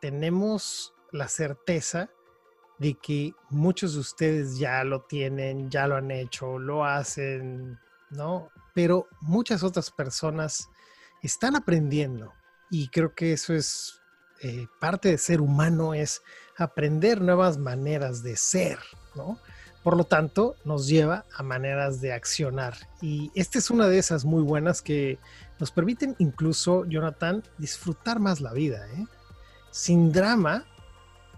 tenemos 0.00 0.92
la 1.10 1.26
certeza 1.26 2.10
de 2.78 2.94
que 2.94 3.32
muchos 3.48 3.94
de 3.94 4.00
ustedes 4.00 4.58
ya 4.58 4.84
lo 4.84 5.04
tienen, 5.04 5.70
ya 5.70 5.86
lo 5.86 5.96
han 5.96 6.10
hecho, 6.10 6.58
lo 6.58 6.84
hacen, 6.84 7.78
¿no? 8.10 8.50
Pero 8.74 9.08
muchas 9.22 9.62
otras 9.62 9.90
personas 9.90 10.68
están 11.22 11.56
aprendiendo 11.56 12.34
y 12.70 12.88
creo 12.88 13.14
que 13.14 13.32
eso 13.32 13.54
es 13.54 14.00
eh, 14.42 14.66
parte 14.80 15.08
de 15.08 15.18
ser 15.18 15.40
humano, 15.40 15.94
es 15.94 16.22
aprender 16.56 17.20
nuevas 17.22 17.58
maneras 17.58 18.22
de 18.22 18.36
ser, 18.36 18.78
Por 19.82 19.96
lo 19.96 20.04
tanto, 20.04 20.56
nos 20.64 20.86
lleva 20.86 21.24
a 21.34 21.42
maneras 21.42 22.00
de 22.00 22.12
accionar. 22.12 22.74
Y 23.00 23.30
esta 23.34 23.58
es 23.58 23.70
una 23.70 23.88
de 23.88 23.98
esas 23.98 24.24
muy 24.24 24.42
buenas 24.42 24.82
que 24.82 25.18
nos 25.58 25.70
permiten 25.70 26.16
incluso, 26.18 26.84
Jonathan, 26.84 27.42
disfrutar 27.58 28.20
más 28.20 28.40
la 28.40 28.52
vida. 28.52 28.86
¿eh? 28.92 29.06
Sin 29.70 30.12
drama, 30.12 30.64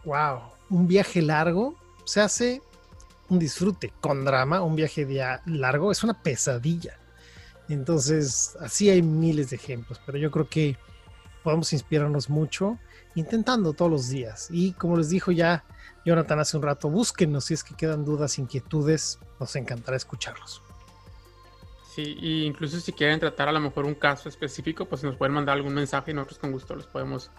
wow, 0.05 0.41
un 0.71 0.89
viaje 0.89 1.23
largo 1.23 1.77
se 2.05 2.21
hace 2.21 2.63
un 3.29 3.39
disfrute. 3.39 3.93
Con 4.01 4.25
drama, 4.25 4.61
un 4.63 4.77
viaje 4.77 5.07
largo 5.47 5.93
es 5.93 6.03
una 6.03 6.21
pesadilla. 6.23 6.99
Entonces, 7.69 8.57
así 8.61 8.91
hay 8.91 9.03
miles 9.03 9.51
de 9.51 9.57
ejemplos, 9.57 10.01
pero 10.05 10.19
yo 10.19 10.31
creo 10.31 10.49
que 10.49 10.77
podemos 11.43 11.73
inspirarnos 11.73 12.29
mucho 12.29 12.79
intentando 13.15 13.73
todos 13.73 13.91
los 13.91 14.09
días. 14.09 14.49
Y 14.51 14.73
como 14.73 14.97
les 14.97 15.09
dijo 15.09 15.33
ya 15.33 15.65
Jonathan 16.05 16.41
hace 16.41 16.57
un 16.57 16.63
rato, 16.63 16.91
búsquenos 16.91 17.45
si 17.45 17.55
es 17.55 17.65
que 17.65 17.75
quedan 17.75 18.05
dudas, 18.05 18.39
inquietudes, 18.39 19.19
nos 19.39 19.55
encantará 19.57 19.97
escucharlos. 19.97 20.63
Sí, 21.95 22.17
y 22.21 22.45
incluso 22.45 22.81
si 22.81 22.93
quieren 22.93 23.21
tratar 23.21 23.49
a 23.49 23.53
lo 23.53 23.61
mejor 23.61 23.85
un 23.85 23.95
caso 23.95 24.29
específico, 24.29 24.87
pues 24.87 25.05
nos 25.05 25.17
pueden 25.17 25.35
mandar 25.35 25.57
algún 25.57 25.75
mensaje 25.75 26.11
y 26.11 26.15
nosotros 26.15 26.39
con 26.39 26.53
gusto 26.53 26.75
los 26.75 26.87
podemos, 26.87 27.31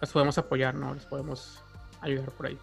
los 0.00 0.10
podemos 0.10 0.38
apoyar, 0.38 0.74
¿no? 0.74 0.94
Les 0.94 1.04
podemos 1.04 1.62
ayudar 2.00 2.30
por 2.30 2.46
ahí. 2.46 2.58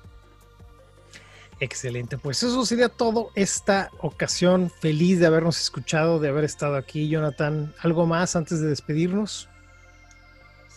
Excelente, 1.60 2.18
pues 2.18 2.44
eso 2.44 2.66
sería 2.66 2.90
todo 2.90 3.30
esta 3.36 3.90
ocasión. 4.00 4.70
Feliz 4.82 5.20
de 5.20 5.28
habernos 5.28 5.62
escuchado, 5.62 6.20
de 6.20 6.30
haber 6.30 6.44
estado 6.44 6.76
aquí, 6.76 7.08
Jonathan. 7.08 7.74
¿Algo 7.80 8.06
más 8.06 8.36
antes 8.36 8.60
de 8.60 8.68
despedirnos? 8.68 9.48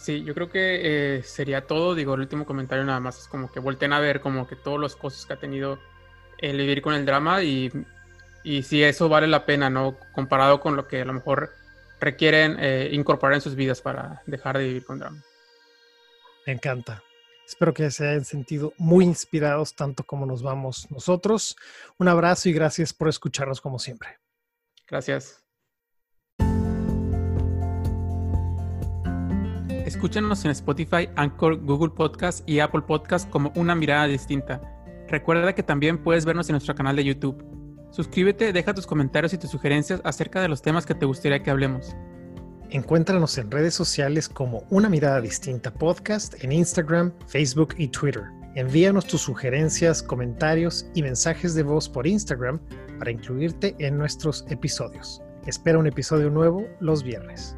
Sí, 0.08 0.24
yo 0.24 0.32
creo 0.32 0.48
que 0.48 1.18
eh, 1.18 1.22
sería 1.22 1.66
todo. 1.66 1.94
Digo, 1.94 2.14
el 2.14 2.20
último 2.20 2.46
comentario 2.46 2.82
nada 2.82 2.98
más 2.98 3.18
es 3.18 3.28
como 3.28 3.52
que 3.52 3.60
volteen 3.60 3.92
a 3.92 4.00
ver 4.00 4.22
como 4.22 4.48
que 4.48 4.56
todos 4.56 4.80
los 4.80 4.96
cosas 4.96 5.26
que 5.26 5.34
ha 5.34 5.38
tenido 5.38 5.78
el 6.38 6.56
vivir 6.56 6.80
con 6.80 6.94
el 6.94 7.04
drama 7.04 7.42
y, 7.42 7.70
y 8.42 8.62
si 8.62 8.82
eso 8.82 9.10
vale 9.10 9.26
la 9.26 9.44
pena, 9.44 9.68
¿no? 9.68 9.98
Comparado 10.14 10.60
con 10.60 10.76
lo 10.76 10.88
que 10.88 11.02
a 11.02 11.04
lo 11.04 11.12
mejor 11.12 11.50
requieren 12.00 12.56
eh, 12.58 12.88
incorporar 12.90 13.34
en 13.34 13.42
sus 13.42 13.54
vidas 13.54 13.82
para 13.82 14.22
dejar 14.24 14.56
de 14.56 14.68
vivir 14.68 14.86
con 14.86 14.98
drama. 14.98 15.22
Me 16.46 16.54
encanta. 16.54 17.02
Espero 17.46 17.74
que 17.74 17.90
se 17.90 18.08
hayan 18.08 18.24
sentido 18.24 18.72
muy 18.78 19.04
inspirados 19.04 19.74
tanto 19.74 20.04
como 20.04 20.24
nos 20.24 20.42
vamos 20.42 20.90
nosotros. 20.90 21.54
Un 21.98 22.08
abrazo 22.08 22.48
y 22.48 22.54
gracias 22.54 22.94
por 22.94 23.10
escucharnos 23.10 23.60
como 23.60 23.78
siempre. 23.78 24.16
Gracias. 24.86 25.44
Escúchanos 29.88 30.44
en 30.44 30.50
Spotify, 30.50 31.08
Anchor, 31.16 31.64
Google 31.64 31.88
Podcast 31.88 32.46
y 32.46 32.60
Apple 32.60 32.82
Podcast 32.82 33.26
como 33.30 33.54
una 33.56 33.74
mirada 33.74 34.06
distinta. 34.06 34.60
Recuerda 35.08 35.54
que 35.54 35.62
también 35.62 35.96
puedes 35.96 36.26
vernos 36.26 36.46
en 36.50 36.52
nuestro 36.52 36.74
canal 36.74 36.94
de 36.94 37.04
YouTube. 37.04 37.42
Suscríbete, 37.90 38.52
deja 38.52 38.74
tus 38.74 38.86
comentarios 38.86 39.32
y 39.32 39.38
tus 39.38 39.48
sugerencias 39.48 40.02
acerca 40.04 40.42
de 40.42 40.48
los 40.48 40.60
temas 40.60 40.84
que 40.84 40.94
te 40.94 41.06
gustaría 41.06 41.42
que 41.42 41.50
hablemos. 41.50 41.96
Encuéntranos 42.68 43.38
en 43.38 43.50
redes 43.50 43.72
sociales 43.72 44.28
como 44.28 44.64
Una 44.68 44.90
Mirada 44.90 45.22
Distinta 45.22 45.72
Podcast 45.72 46.34
en 46.44 46.52
Instagram, 46.52 47.10
Facebook 47.26 47.74
y 47.78 47.88
Twitter. 47.88 48.24
Envíanos 48.56 49.06
tus 49.06 49.22
sugerencias, 49.22 50.02
comentarios 50.02 50.86
y 50.94 51.02
mensajes 51.02 51.54
de 51.54 51.62
voz 51.62 51.88
por 51.88 52.06
Instagram 52.06 52.60
para 52.98 53.10
incluirte 53.10 53.74
en 53.78 53.96
nuestros 53.96 54.44
episodios. 54.50 55.22
Espera 55.46 55.78
un 55.78 55.86
episodio 55.86 56.28
nuevo 56.28 56.68
los 56.78 57.02
viernes. 57.02 57.57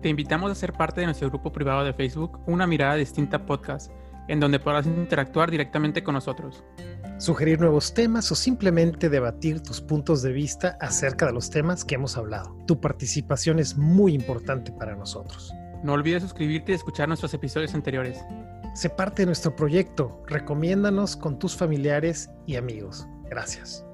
Te 0.00 0.08
invitamos 0.08 0.50
a 0.50 0.54
ser 0.54 0.72
parte 0.72 1.00
de 1.00 1.06
nuestro 1.06 1.28
grupo 1.28 1.52
privado 1.52 1.84
de 1.84 1.92
Facebook, 1.92 2.40
Una 2.46 2.66
Mirada 2.66 2.94
Distinta 2.94 3.44
Podcast, 3.44 3.92
en 4.28 4.40
donde 4.40 4.58
podrás 4.58 4.86
interactuar 4.86 5.50
directamente 5.50 6.02
con 6.02 6.14
nosotros. 6.14 6.64
Sugerir 7.18 7.60
nuevos 7.60 7.92
temas 7.92 8.32
o 8.32 8.34
simplemente 8.34 9.10
debatir 9.10 9.62
tus 9.62 9.82
puntos 9.82 10.22
de 10.22 10.32
vista 10.32 10.78
acerca 10.80 11.26
de 11.26 11.32
los 11.32 11.50
temas 11.50 11.84
que 11.84 11.96
hemos 11.96 12.16
hablado. 12.16 12.56
Tu 12.66 12.80
participación 12.80 13.58
es 13.58 13.76
muy 13.76 14.14
importante 14.14 14.72
para 14.72 14.96
nosotros. 14.96 15.52
No 15.82 15.92
olvides 15.92 16.22
suscribirte 16.22 16.72
y 16.72 16.76
escuchar 16.76 17.08
nuestros 17.08 17.34
episodios 17.34 17.74
anteriores. 17.74 18.24
Sé 18.74 18.88
parte 18.88 19.22
de 19.22 19.26
nuestro 19.26 19.54
proyecto. 19.54 20.22
Recomiéndanos 20.26 21.14
con 21.14 21.38
tus 21.38 21.54
familiares 21.54 22.30
y 22.46 22.56
amigos. 22.56 23.06
Gracias. 23.28 23.84